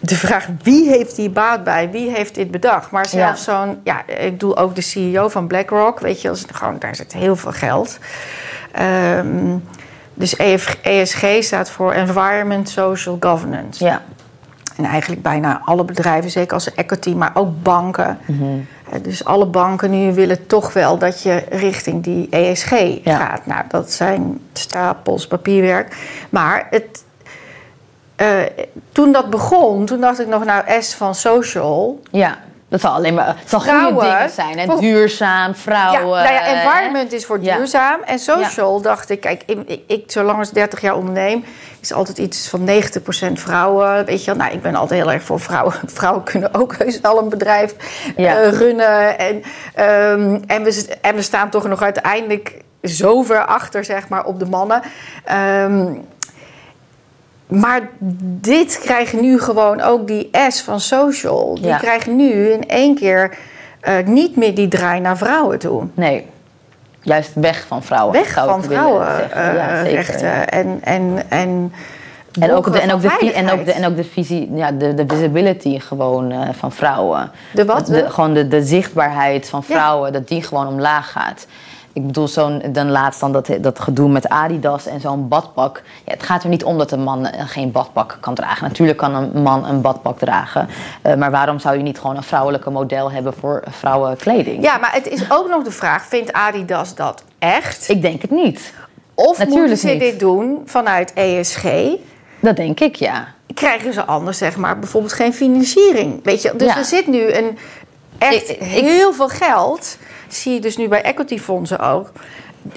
De 0.00 0.14
vraag, 0.14 0.48
wie 0.62 0.88
heeft 0.88 1.16
hier 1.16 1.32
baat 1.32 1.64
bij? 1.64 1.90
Wie 1.90 2.10
heeft 2.10 2.34
dit 2.34 2.50
bedacht? 2.50 2.90
Maar 2.90 3.06
zelfs 3.06 3.44
zo'n... 3.44 3.80
Ja, 3.84 4.06
ik 4.06 4.30
bedoel 4.30 4.56
ook 4.56 4.74
de 4.74 4.80
CEO 4.80 5.28
van 5.28 5.46
BlackRock. 5.46 6.00
Weet 6.00 6.22
je, 6.22 6.28
als, 6.28 6.44
gewoon, 6.52 6.78
daar 6.78 6.96
zit 6.96 7.12
heel 7.12 7.36
veel 7.36 7.52
geld. 7.52 7.98
Um, 8.80 9.64
Dus 10.14 10.36
ESG 10.82 11.26
staat 11.40 11.70
voor 11.70 11.92
Environment 11.92 12.68
Social 12.68 13.16
Governance. 13.20 13.84
Ja. 13.84 14.02
En 14.76 14.84
eigenlijk 14.84 15.22
bijna 15.22 15.62
alle 15.64 15.84
bedrijven, 15.84 16.30
zeker 16.30 16.54
als 16.54 16.74
equity, 16.74 17.10
maar 17.14 17.30
ook 17.34 17.62
banken. 17.62 18.18
Mhm. 18.26 18.42
Eh, 18.90 19.02
Dus 19.02 19.24
alle 19.24 19.46
banken 19.46 19.90
nu 19.90 20.12
willen 20.14 20.46
toch 20.46 20.72
wel 20.72 20.98
dat 20.98 21.22
je 21.22 21.44
richting 21.50 22.02
die 22.02 22.26
ESG 22.30 22.70
Ja. 23.04 23.16
gaat. 23.16 23.46
Nou, 23.46 23.62
dat 23.68 23.92
zijn 23.92 24.40
stapels 24.52 25.26
papierwerk. 25.26 25.96
Maar 26.30 26.66
het, 26.70 27.04
eh, 28.16 28.28
toen 28.92 29.12
dat 29.12 29.30
begon, 29.30 29.84
toen 29.84 30.00
dacht 30.00 30.20
ik 30.20 30.26
nog, 30.26 30.44
nou, 30.44 30.82
S 30.82 30.94
van 30.94 31.14
social. 31.14 32.00
Ja. 32.10 32.38
Dat 32.72 32.80
zal 32.80 32.92
alleen 32.92 33.14
maar 33.14 33.36
zal 33.46 33.60
Vrouwen- 33.60 33.92
goede 33.92 34.08
dingen 34.08 34.30
zijn. 34.30 34.58
Hè? 34.58 34.64
Vol- 34.64 34.80
Duurzaam, 34.80 35.48
Ja, 35.48 35.54
vrouwen. 35.54 36.22
nou 36.22 36.32
ja, 36.34 36.40
eh, 36.44 36.64
environment 36.64 37.12
is 37.12 37.26
voor 37.26 37.38
Ja. 37.42 37.56
duurzaam. 37.56 38.00
En 38.04 38.18
social 38.18 38.80
dacht 38.80 39.10
ik, 39.10 39.20
kijk, 39.20 39.42
ik, 39.46 39.58
ik, 39.66 39.80
ik 39.86 40.04
zolang 40.10 40.38
als 40.38 40.50
30 40.50 40.80
jaar 40.80 40.96
onderneem, 40.96 41.44
is 41.80 41.92
altijd 41.92 42.18
iets 42.18 42.48
van 42.48 42.64
90% 42.64 43.40
vrouwen. 43.40 44.04
Weet 44.04 44.24
je 44.24 44.34
nou, 44.34 44.52
ik 44.52 44.62
ben 44.62 44.74
altijd 44.74 45.00
heel 45.02 45.12
erg 45.12 45.22
voor 45.22 45.40
vrouwen. 45.40 45.74
Vrouwen 45.94 46.22
kunnen 46.22 46.54
ook 46.54 46.76
heus 46.76 47.02
al 47.02 47.18
een 47.18 47.28
bedrijf 47.28 47.74
Ja. 48.16 48.36
eh, 48.40 48.52
runnen. 48.52 49.18
En, 49.18 49.42
ehm, 49.74 50.38
en, 50.46 50.62
we, 50.62 50.86
en 51.00 51.14
we 51.14 51.22
staan 51.22 51.50
toch 51.50 51.68
nog 51.68 51.82
uiteindelijk 51.82 52.60
zo 52.82 53.22
ver 53.22 53.46
achter, 53.46 53.84
zeg 53.84 54.08
maar, 54.08 54.24
op 54.24 54.38
de 54.38 54.46
mannen. 54.46 54.82
Ehm, 55.24 55.84
maar 57.60 57.80
dit 58.40 58.78
krijgen 58.84 59.20
nu 59.20 59.40
gewoon 59.40 59.80
ook 59.80 60.06
die 60.06 60.30
S 60.48 60.60
van 60.62 60.80
social. 60.80 61.54
Die 61.54 61.64
Ja. 61.66 61.76
krijgen 61.76 62.16
nu 62.16 62.30
in 62.50 62.68
één 62.68 62.94
keer 62.94 63.36
eh, 63.80 63.94
niet 64.04 64.36
meer 64.36 64.54
die 64.54 64.68
draai 64.68 65.00
naar 65.00 65.16
vrouwen 65.16 65.58
toe. 65.58 65.86
Nee. 65.94 66.26
Juist 67.02 67.30
weg 67.34 67.64
van 67.66 67.82
vrouwen. 67.82 68.12
Weg 68.12 68.32
van 68.32 68.60
willen 68.62 69.06
zeggen. 69.06 69.54
Ja, 69.54 69.66
vrouwenrechten. 69.66 70.26
ja. 70.28 70.46
En, 70.46 70.78
en, 70.82 71.22
en, 71.28 71.72
En 72.40 72.52
ook, 72.52 72.72
de, 72.72 72.80
en, 72.80 72.92
ook 72.92 73.00
de, 73.02 73.32
en, 73.32 73.50
ook 73.50 73.64
de, 73.64 73.72
en 73.72 73.86
ook 73.86 73.96
de 73.96 74.04
visie, 74.04 74.50
ja, 74.54 74.70
de, 74.72 74.94
de 74.94 75.04
visibility 75.08 75.78
gewoon 75.78 76.30
eh, 76.32 76.48
van 76.52 76.72
vrouwen. 76.72 77.30
De 77.52 77.64
wat? 77.64 77.86
De, 77.86 78.10
gewoon 78.10 78.34
de, 78.34 78.48
de 78.48 78.62
zichtbaarheid 78.64 79.48
van 79.48 79.64
Ja. 79.66 79.74
vrouwen, 79.74 80.12
dat 80.12 80.28
die 80.28 80.42
gewoon 80.42 80.66
omlaag 80.66 81.10
gaat. 81.12 81.46
Ik 81.94 82.06
bedoel, 82.06 82.28
zo'n, 82.28 82.62
dan 82.72 82.90
laatst 82.90 83.20
dan 83.20 83.32
dat, 83.32 83.48
dat 83.60 83.80
gedoe 83.80 84.08
met 84.08 84.28
Adidas 84.28 84.86
en 84.86 85.00
zo'n 85.00 85.28
badpak. 85.28 85.82
Ja, 86.04 86.12
het 86.12 86.22
gaat 86.22 86.42
er 86.42 86.48
niet 86.48 86.64
om 86.64 86.78
dat 86.78 86.90
een 86.92 87.02
man 87.02 87.26
geen 87.46 87.72
badpak 87.72 88.16
kan 88.20 88.34
dragen. 88.34 88.68
Natuurlijk 88.68 88.98
kan 88.98 89.14
een 89.14 89.42
man 89.42 89.66
een 89.66 89.80
badpak 89.80 90.18
dragen. 90.18 90.68
Eh, 91.02 91.14
maar 91.14 91.30
waarom 91.30 91.58
zou 91.58 91.76
je 91.76 91.82
niet 91.82 91.98
gewoon 91.98 92.16
een 92.16 92.22
vrouwelijke 92.22 92.70
model 92.70 93.10
hebben 93.12 93.34
voor 93.34 93.62
vrouwenkleding? 93.70 94.62
Ja, 94.62 94.76
maar 94.78 94.92
het 94.92 95.08
is 95.08 95.30
ook 95.30 95.48
nog 95.48 95.62
de 95.64 95.70
vraag: 95.70 96.04
vindt 96.06 96.32
Adidas 96.32 96.94
dat 96.94 97.22
echt? 97.38 97.88
Ik 97.88 98.02
denk 98.02 98.22
het 98.22 98.30
niet. 98.30 98.72
of 99.14 99.26
moeten 99.26 99.48
natuurlijk 99.48 99.80
ze 99.80 99.86
niet. 99.86 100.00
dit 100.00 100.20
doen 100.20 100.62
vanuit 100.64 101.12
ESG? 101.12 101.64
Dat 102.40 102.56
denk 102.56 102.80
ik, 102.80 102.94
ja. 102.96 103.26
Krijgen 103.54 103.92
ze 103.92 104.04
anders, 104.04 104.38
zeg 104.38 104.56
maar, 104.56 104.78
bijvoorbeeld 104.78 105.12
geen 105.12 105.34
financiering? 105.34 106.20
Weet 106.24 106.42
je, 106.42 106.52
dus 106.56 106.68
Ja. 106.68 106.78
er 106.78 106.84
zit 106.84 107.06
nu 107.06 107.32
een 107.32 107.58
echt 108.18 108.50
Ik- 108.50 108.60
ik- 108.60 108.84
heel 108.84 109.12
veel 109.12 109.28
geld. 109.28 109.96
Zie 110.34 110.52
je 110.54 110.60
dus 110.60 110.76
nu 110.76 110.88
bij 110.88 111.02
equity-fondsen 111.02 111.78
ook. 111.78 112.12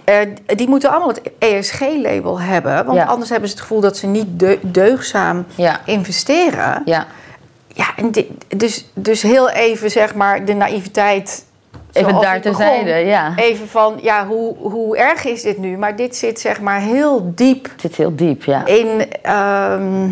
Eh, 0.03 0.15
die 0.45 0.67
moeten 0.67 0.89
allemaal 0.89 1.07
het 1.07 1.21
ESG-label 1.39 2.39
hebben. 2.39 2.85
Want 2.85 2.97
Ja. 2.97 3.05
anders 3.05 3.29
hebben 3.29 3.49
ze 3.49 3.53
het 3.55 3.63
gevoel 3.63 3.79
dat 3.81 3.97
ze 3.97 4.07
niet 4.07 4.39
deu- 4.39 4.59
deugzaam 4.61 5.45
Ja. 5.55 5.79
investeren. 5.85 6.81
ja. 6.85 7.05
Ja, 7.67 7.85
en 7.95 8.11
dit, 8.11 8.25
dus, 8.47 8.85
dus 8.93 9.21
heel 9.21 9.49
even 9.49 9.91
zeg 9.91 10.15
maar 10.15 10.45
de 10.45 10.53
naïviteit. 10.53 11.45
Even 11.91 12.21
daar 12.21 12.41
terzijde, 12.41 12.89
ja. 12.91 13.33
Even 13.35 13.67
van, 13.67 13.97
ja, 14.01 14.27
hoe, 14.27 14.55
hoe 14.57 14.97
erg 14.97 15.25
is 15.25 15.41
dit 15.41 15.57
nu? 15.57 15.77
Maar 15.77 15.95
dit 15.95 16.15
zit 16.15 16.39
zeg 16.39 16.61
maar 16.61 16.79
heel 16.79 17.31
diep 17.35 17.63
Het 17.71 17.81
zit 17.81 17.95
heel 17.95 18.15
diep, 18.15 18.43
ja. 18.43 18.65
in, 18.65 19.07
ehm, 19.21 20.07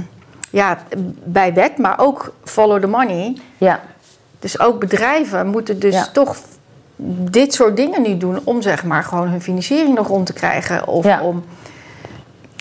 ja, 0.49 0.77
bij 1.23 1.53
wet, 1.53 1.77
maar 1.77 1.99
ook 1.99 2.33
follow 2.43 2.81
the 2.81 2.87
money. 2.87 3.37
Ja, 3.57 3.79
Dus 4.39 4.59
ook 4.59 4.79
bedrijven 4.79 5.47
moeten 5.47 5.79
dus 5.79 5.93
Ja. 5.93 6.07
toch 6.13 6.35
dit 7.31 7.53
soort 7.53 7.75
dingen 7.75 8.01
nu 8.01 8.17
doen 8.17 8.39
om 8.43 8.61
zeg 8.61 8.83
maar 8.83 9.03
gewoon 9.03 9.27
hun 9.27 9.41
financiering 9.41 9.95
nog 9.95 10.07
rond 10.07 10.25
te 10.25 10.33
krijgen 10.33 10.87
of 10.87 11.05
Ja. 11.05 11.21
om 11.21 11.43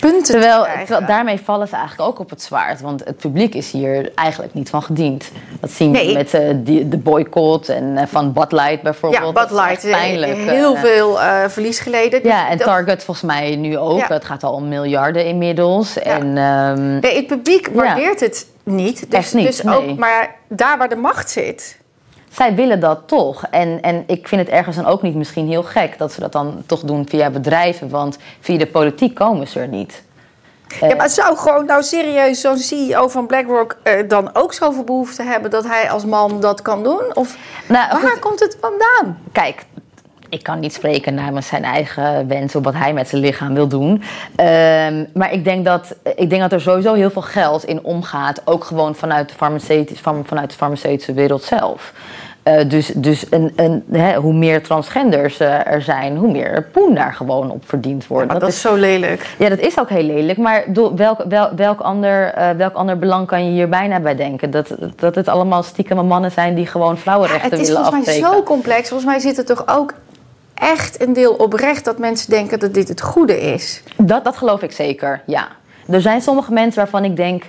punten 0.01 0.23
Terwijl, 0.23 0.59
te 0.59 0.65
krijgen. 0.65 0.87
terwijl 0.87 1.07
daarmee 1.07 1.41
vallen 1.45 1.69
ze 1.69 1.77
eigenlijk 1.77 2.09
ook 2.11 2.19
op 2.19 2.31
het 2.31 2.43
zwaard. 2.43 2.81
Want 2.81 3.05
het 3.05 3.17
publiek 3.17 3.55
is 3.55 3.71
hier 3.71 4.13
eigenlijk 4.15 4.55
niet 4.55 4.71
van 4.71 4.83
gediend. 4.83 5.31
Dat 5.61 5.71
zien 5.71 5.93
we 5.93 5.99
Nee. 5.99 6.15
met 6.15 6.35
eh, 6.35 6.49
die, 6.57 6.89
de 6.89 6.97
boycott 6.99 7.69
en 7.69 7.97
eh, 7.97 8.07
van 8.07 8.33
Bud 8.33 8.53
Light 8.53 8.83
bijvoorbeeld. 8.83 9.23
ja, 9.25 9.33
Bud 9.33 9.51
Light, 9.51 9.85
echt 9.85 9.91
pijnlijk. 9.91 10.33
eh, 10.37 10.45
heel 10.45 10.75
eh. 10.75 10.81
veel 10.81 11.21
eh, 11.21 11.49
verlies 11.49 11.81
geleden. 11.81 12.21
Ja, 12.23 12.43
Dus 12.43 12.51
en 12.59 12.59
Target 12.65 13.05
volgens 13.05 13.27
mij 13.27 13.57
nu 13.57 13.79
ook. 13.79 13.99
Ja. 13.99 14.07
Het 14.09 14.25
gaat 14.25 14.43
al 14.43 14.53
om 14.53 14.69
miljarden 14.69 15.27
inmiddels. 15.27 15.99
En 15.99 16.37
ehm, 16.37 16.99
Nee, 16.99 17.17
het 17.17 17.27
publiek 17.27 17.69
waardeert 17.73 18.21
het 18.21 18.47
niet. 18.63 19.11
Dus, 19.11 19.33
niet, 19.33 19.47
dus 19.47 19.67
ook, 19.69 19.97
maar 19.99 20.35
daar 20.49 20.79
waar 20.79 20.89
de 20.89 20.97
macht 20.97 21.31
zit. 21.31 21.81
Zij 22.33 22.55
willen 22.55 22.81
dat 22.81 23.01
toch. 23.07 23.45
En, 23.51 23.81
en 23.81 24.05
ik 24.07 24.29
vind 24.29 24.41
het 24.41 24.51
ergens 24.51 24.77
dan 24.77 24.87
ook 24.87 25.03
niet 25.03 25.15
misschien 25.15 25.49
heel 25.49 25.63
gek 25.63 25.99
dat 25.99 26.13
ze 26.13 26.21
dat 26.21 26.33
dan 26.33 26.63
toch 26.67 26.81
doen 26.81 27.09
via 27.09 27.31
bedrijven. 27.31 27.89
Want 27.89 28.19
via 28.41 28.59
de 28.59 28.67
politiek 28.67 29.15
komen 29.15 29.49
ze 29.49 29.61
er 29.61 29.69
niet. 29.69 30.03
ja, 30.81 30.95
maar 30.95 31.11
zou 31.11 31.37
gewoon 31.37 31.67
nou 31.67 31.83
serieus 31.83 32.41
zo'n 32.41 32.59
CEO 32.59 33.09
van 33.09 33.27
BlackRock 33.27 33.77
eh, 33.83 34.09
dan 34.09 34.31
ook 34.35 34.53
zoveel 34.53 34.85
behoefte 34.85 35.23
hebben 35.23 35.51
dat 35.51 35.67
hij 35.67 35.91
als 35.91 36.05
man 36.05 36.41
dat 36.41 36.63
kan 36.63 36.83
doen? 36.83 37.03
Of 37.15 37.37
Nou, 37.69 37.89
waar 37.91 38.11
goed, 38.11 38.19
komt 38.19 38.41
het 38.41 38.57
vandaan? 38.61 39.19
Kijk, 39.33 39.65
ik 40.33 40.43
kan 40.43 40.61
niet 40.61 40.73
spreken 40.73 41.15
namens 41.15 41.47
zijn 41.47 41.65
eigen 41.65 42.29
wens 42.29 42.55
op 42.55 42.65
wat 42.65 42.75
hij 42.75 42.93
met 42.93 43.09
zijn 43.09 43.23
lichaam 43.23 43.55
wil 43.55 43.69
doen. 43.69 44.03
Ehm, 44.37 45.05
maar 45.15 45.33
ik 45.33 45.45
denk, 45.45 45.65
dat, 45.65 45.95
ik 46.17 46.31
denk 46.31 46.43
dat 46.43 46.53
er 46.53 46.61
sowieso 46.61 46.95
heel 46.95 47.11
veel 47.11 47.23
geld 47.23 47.65
in 47.65 47.85
omgaat. 47.85 48.41
Ook 48.45 48.65
gewoon 48.65 48.95
vanuit 48.95 49.29
de, 49.29 49.85
vanuit 50.25 50.51
de 50.51 50.57
farmaceutische 50.57 51.13
wereld 51.13 51.43
zelf. 51.43 51.93
Eh, 52.43 52.69
dus 52.69 52.87
dus 52.87 53.27
een, 53.31 53.53
een, 53.57 53.85
hè, 53.91 54.15
hoe 54.15 54.35
meer 54.35 54.63
transgenders 54.63 55.39
eh, 55.39 55.67
er 55.67 55.83
zijn, 55.83 56.17
hoe 56.17 56.31
meer 56.31 56.69
poen 56.73 56.95
daar 56.95 57.15
gewoon 57.15 57.51
op 57.51 57.63
verdiend 57.67 58.07
wordt. 58.07 58.41
Dat, 58.41 58.49
is 58.49 58.61
zo 58.61 58.75
lelijk. 58.75 59.35
ja, 59.39 59.49
dat 59.49 59.59
is 59.59 59.79
ook 59.79 59.89
heel 59.89 60.03
lelijk. 60.03 60.39
Maar 60.39 60.65
welk, 60.97 61.25
wel, 61.29 61.55
welk, 61.57 61.81
ander, 61.81 62.33
eh, 62.33 62.51
welk 62.51 62.75
ander 62.75 62.99
belang 62.99 63.27
kan 63.27 63.45
je 63.45 63.51
hier 63.51 63.69
bijna 63.69 64.01
bij 64.01 64.17
denken? 64.17 64.51
Dat, 64.51 64.75
dat 64.97 65.15
het 65.15 65.29
allemaal 65.29 65.63
stiekem 65.63 66.07
mannen 66.07 66.31
zijn 66.31 66.55
die 66.55 66.67
gewoon 66.67 66.99
vrouwenrechten 66.99 67.51
Het 67.51 67.61
is 67.61 67.69
willen 67.69 67.85
volgens 67.85 68.07
mij 68.07 68.19
zo 68.19 68.43
complex. 68.43 68.89
Volgens 68.89 69.11
mij 69.11 69.19
zit 69.19 69.39
er 69.39 69.45
toch 69.45 69.65
ook 69.67 69.95
echt 70.55 71.03
een 71.03 71.13
deel 71.13 71.33
oprecht 71.33 71.85
dat 71.85 71.99
mensen 71.99 72.31
denken 72.31 72.59
dat 72.59 72.75
dit 72.75 72.89
het 72.89 73.01
goede 73.01 73.41
is. 73.41 73.83
Dat, 73.97 74.25
dat 74.25 74.37
geloof 74.37 74.63
ik 74.63 74.73
zeker, 74.73 75.23
ja. 75.27 75.49
Er 75.89 76.01
zijn 76.01 76.21
sommige 76.21 76.53
mensen 76.53 76.81
waarvan 76.81 77.05
ik 77.05 77.17
denk, 77.17 77.45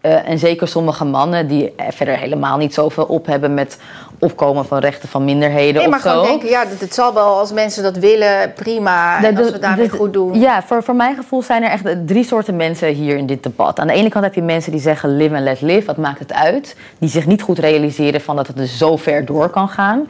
en 0.00 0.38
zeker 0.38 0.68
sommige 0.68 1.04
mannen 1.04 1.46
die 1.46 1.72
er 1.76 1.92
verder 1.92 2.16
helemaal 2.16 2.56
niet 2.56 2.74
zoveel 2.74 3.04
op 3.04 3.26
hebben 3.26 3.54
met 3.54 3.78
opkomen 4.24 4.64
van 4.66 4.78
rechten 4.78 5.08
van 5.08 5.24
minderheden 5.24 5.74
Nee, 5.80 5.88
maar 5.88 5.98
of 5.98 6.04
zo. 6.04 6.10
gewoon 6.10 6.26
denken, 6.26 6.48
ja, 6.48 6.64
het 6.78 6.94
zal 6.94 7.14
wel 7.14 7.38
als 7.38 7.52
mensen 7.52 7.82
dat 7.82 7.96
willen, 7.96 8.52
prima. 8.52 9.20
De- 9.20 9.26
en 9.26 9.36
als 9.38 9.50
we 9.50 9.58
daarmee 9.58 9.88
goed 9.90 10.12
doen. 10.12 10.40
Ja, 10.40 10.62
voor, 10.62 10.82
voor 10.82 10.94
mijn 10.94 11.16
gevoel 11.16 11.42
zijn 11.42 11.62
er 11.62 11.70
echt 11.70 11.84
drie 12.06 12.24
soorten 12.24 12.56
mensen 12.56 12.88
hier 12.88 13.16
in 13.16 13.26
dit 13.26 13.42
debat. 13.42 13.78
Aan 13.78 13.86
de 13.86 13.92
ene 13.92 14.08
kant 14.08 14.24
heb 14.24 14.34
je 14.34 14.42
mensen 14.42 14.72
die 14.72 14.80
zeggen 14.80 15.16
live 15.16 15.34
and 15.34 15.44
let 15.44 15.60
live, 15.60 15.86
wat 15.86 15.96
maakt 15.96 16.18
het 16.18 16.32
uit? 16.32 16.76
Die 16.98 17.08
zich 17.08 17.26
niet 17.26 17.42
goed 17.42 17.58
realiseren 17.58 18.20
van 18.20 18.36
dat 18.36 18.46
het 18.46 18.56
dus 18.56 18.78
zo 18.78 18.96
ver 18.96 19.24
door 19.24 19.48
kan 19.48 19.68
gaan. 19.68 20.08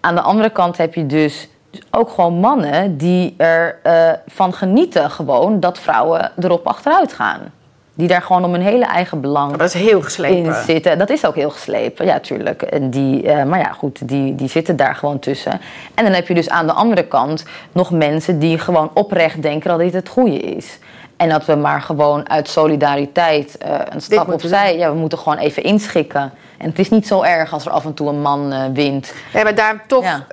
Aan 0.00 0.14
de 0.14 0.20
andere 0.20 0.50
kant 0.50 0.76
heb 0.76 0.94
je 0.94 1.06
dus 1.06 1.48
ook 1.90 2.10
gewoon 2.10 2.34
mannen 2.34 2.96
die 2.96 3.34
ervan 3.36 4.18
van 4.26 4.52
genieten 4.54 5.10
gewoon 5.10 5.60
dat 5.60 5.78
vrouwen 5.78 6.30
erop 6.40 6.66
achteruit 6.66 7.12
gaan. 7.12 7.40
Die 7.96 8.08
daar 8.08 8.22
gewoon 8.22 8.44
om 8.44 8.52
hun 8.52 8.62
hele 8.62 8.84
eigen 8.84 9.20
belang 9.20 9.48
Maar 9.48 9.58
dat 9.58 9.74
is 9.74 9.82
heel 9.82 10.02
geslepen. 10.02 10.36
in 10.36 10.54
zitten. 10.66 10.98
Dat 10.98 11.10
is 11.10 11.26
ook 11.26 11.34
heel 11.34 11.50
geslepen, 11.50 12.06
ja, 12.06 12.20
tuurlijk. 12.20 12.62
En 12.62 12.90
die, 12.90 13.22
eh, 13.28 13.44
maar 13.44 13.58
ja, 13.58 13.72
goed, 13.72 14.08
die, 14.08 14.34
die 14.34 14.48
zitten 14.48 14.76
daar 14.76 14.94
gewoon 14.94 15.18
tussen. 15.18 15.60
En 15.94 16.04
dan 16.04 16.12
heb 16.12 16.28
je 16.28 16.34
dus 16.34 16.48
aan 16.48 16.66
de 16.66 16.72
andere 16.72 17.04
kant 17.04 17.44
nog 17.72 17.90
mensen 17.90 18.38
die 18.38 18.58
gewoon 18.58 18.90
oprecht 18.94 19.42
denken 19.42 19.70
dat 19.70 19.78
dit 19.78 19.92
het 19.92 20.08
goede 20.08 20.38
is. 20.38 20.78
En 21.16 21.28
dat 21.28 21.44
we 21.44 21.54
maar 21.54 21.82
gewoon 21.82 22.28
uit 22.28 22.48
solidariteit 22.48 23.58
eh, 23.58 23.74
een 23.90 24.00
stap 24.00 24.32
opzij... 24.32 24.76
Ja, 24.76 24.92
we 24.92 24.98
moeten 24.98 25.18
gewoon 25.18 25.38
even 25.38 25.62
inschikken. 25.62 26.32
En 26.58 26.68
het 26.68 26.78
is 26.78 26.90
niet 26.90 27.06
zo 27.06 27.22
erg 27.22 27.52
als 27.52 27.64
er 27.64 27.70
af 27.70 27.84
en 27.84 27.94
toe 27.94 28.08
een 28.08 28.20
man 28.20 28.52
eh, 28.52 28.60
wint. 28.72 29.14
Ja, 29.32 29.42
maar 29.42 29.54
daarom 29.54 29.80
toch, 29.86 30.04
Ja. 30.04 30.26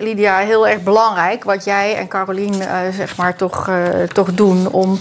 Lydia, 0.00 0.36
heel 0.38 0.68
erg 0.68 0.82
belangrijk 0.82 1.44
wat 1.44 1.64
jij 1.64 1.96
en 1.96 2.08
Carolien 2.08 2.54
zeg 2.92 3.16
maar 3.16 3.36
toch, 3.36 3.70
toch 4.12 4.34
doen 4.34 4.68
om 4.72 4.98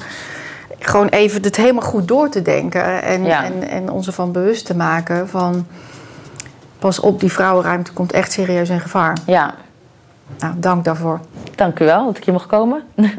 gewoon 0.80 1.08
even 1.08 1.44
het 1.44 1.56
helemaal 1.56 1.84
goed 1.90 2.08
door 2.08 2.30
te 2.30 2.42
denken 2.42 3.02
en, 3.04 3.24
Ja. 3.24 3.44
en, 3.44 3.68
en 3.68 3.90
ons 3.92 4.08
ervan 4.08 4.32
bewust 4.32 4.66
te 4.66 4.76
maken 4.76 5.28
van 5.30 5.66
pas 6.80 7.00
op, 7.00 7.20
die 7.20 7.32
vrouwenruimte 7.32 7.94
komt 7.94 8.12
echt 8.12 8.32
serieus 8.32 8.70
in 8.70 8.80
gevaar. 8.80 9.18
Ja, 9.26 9.56
Nou, 10.40 10.60
dank 10.60 10.84
daarvoor. 10.84 11.20
dank 11.56 11.80
u 11.80 11.86
wel 11.86 12.06
dat 12.06 12.18
ik 12.18 12.24
hier 12.24 12.34
mocht 12.34 12.48
komen. 12.48 12.84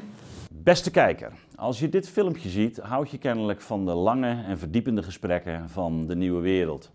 Beste 0.52 0.90
kijker, 0.90 1.32
als 1.56 1.78
je 1.78 1.88
dit 1.88 2.08
filmpje 2.08 2.48
ziet, 2.48 2.78
houd 2.82 3.10
je 3.10 3.18
kennelijk 3.18 3.60
van 3.60 3.84
de 3.86 3.92
lange 3.94 4.44
en 4.48 4.58
verdiepende 4.58 5.02
gesprekken 5.02 5.68
van 5.70 6.06
de 6.06 6.16
nieuwe 6.16 6.40
wereld. 6.40 6.90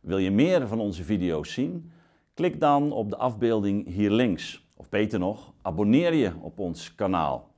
Wil 0.00 0.18
je 0.18 0.30
meer 0.30 0.68
van 0.68 0.80
onze 0.80 1.04
video's 1.04 1.52
zien? 1.52 1.90
Klik 2.34 2.60
dan 2.60 2.92
op 2.92 3.10
de 3.10 3.16
afbeelding 3.16 3.86
hier 3.94 4.10
links. 4.10 4.64
Of 4.76 4.88
beter 4.88 5.18
nog, 5.18 5.52
abonneer 5.62 6.14
je 6.14 6.32
op 6.40 6.58
ons 6.58 6.94
kanaal. 6.94 7.48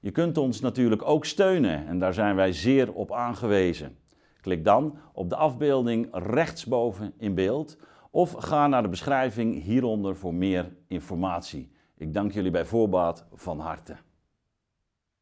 Je 0.00 0.10
kunt 0.10 0.38
ons 0.38 0.60
natuurlijk 0.60 1.02
ook 1.08 1.24
steunen 1.24 1.86
en 1.86 1.98
daar 1.98 2.14
zijn 2.14 2.36
wij 2.36 2.52
zeer 2.52 2.92
op 2.92 3.12
aangewezen. 3.12 3.96
Klik 4.40 4.64
dan 4.64 4.98
op 5.12 5.28
de 5.28 5.36
afbeelding 5.36 6.08
rechtsboven 6.12 7.12
in 7.18 7.34
beeld 7.34 7.78
of 8.10 8.32
ga 8.32 8.66
naar 8.66 8.82
de 8.82 8.88
beschrijving 8.88 9.62
hieronder 9.62 10.16
voor 10.16 10.34
meer 10.34 10.72
informatie. 10.88 11.70
Ik 11.96 12.14
dank 12.14 12.32
jullie 12.32 12.50
bij 12.50 12.64
voorbaat 12.64 13.26
van 13.34 13.58
harte. 13.58 13.96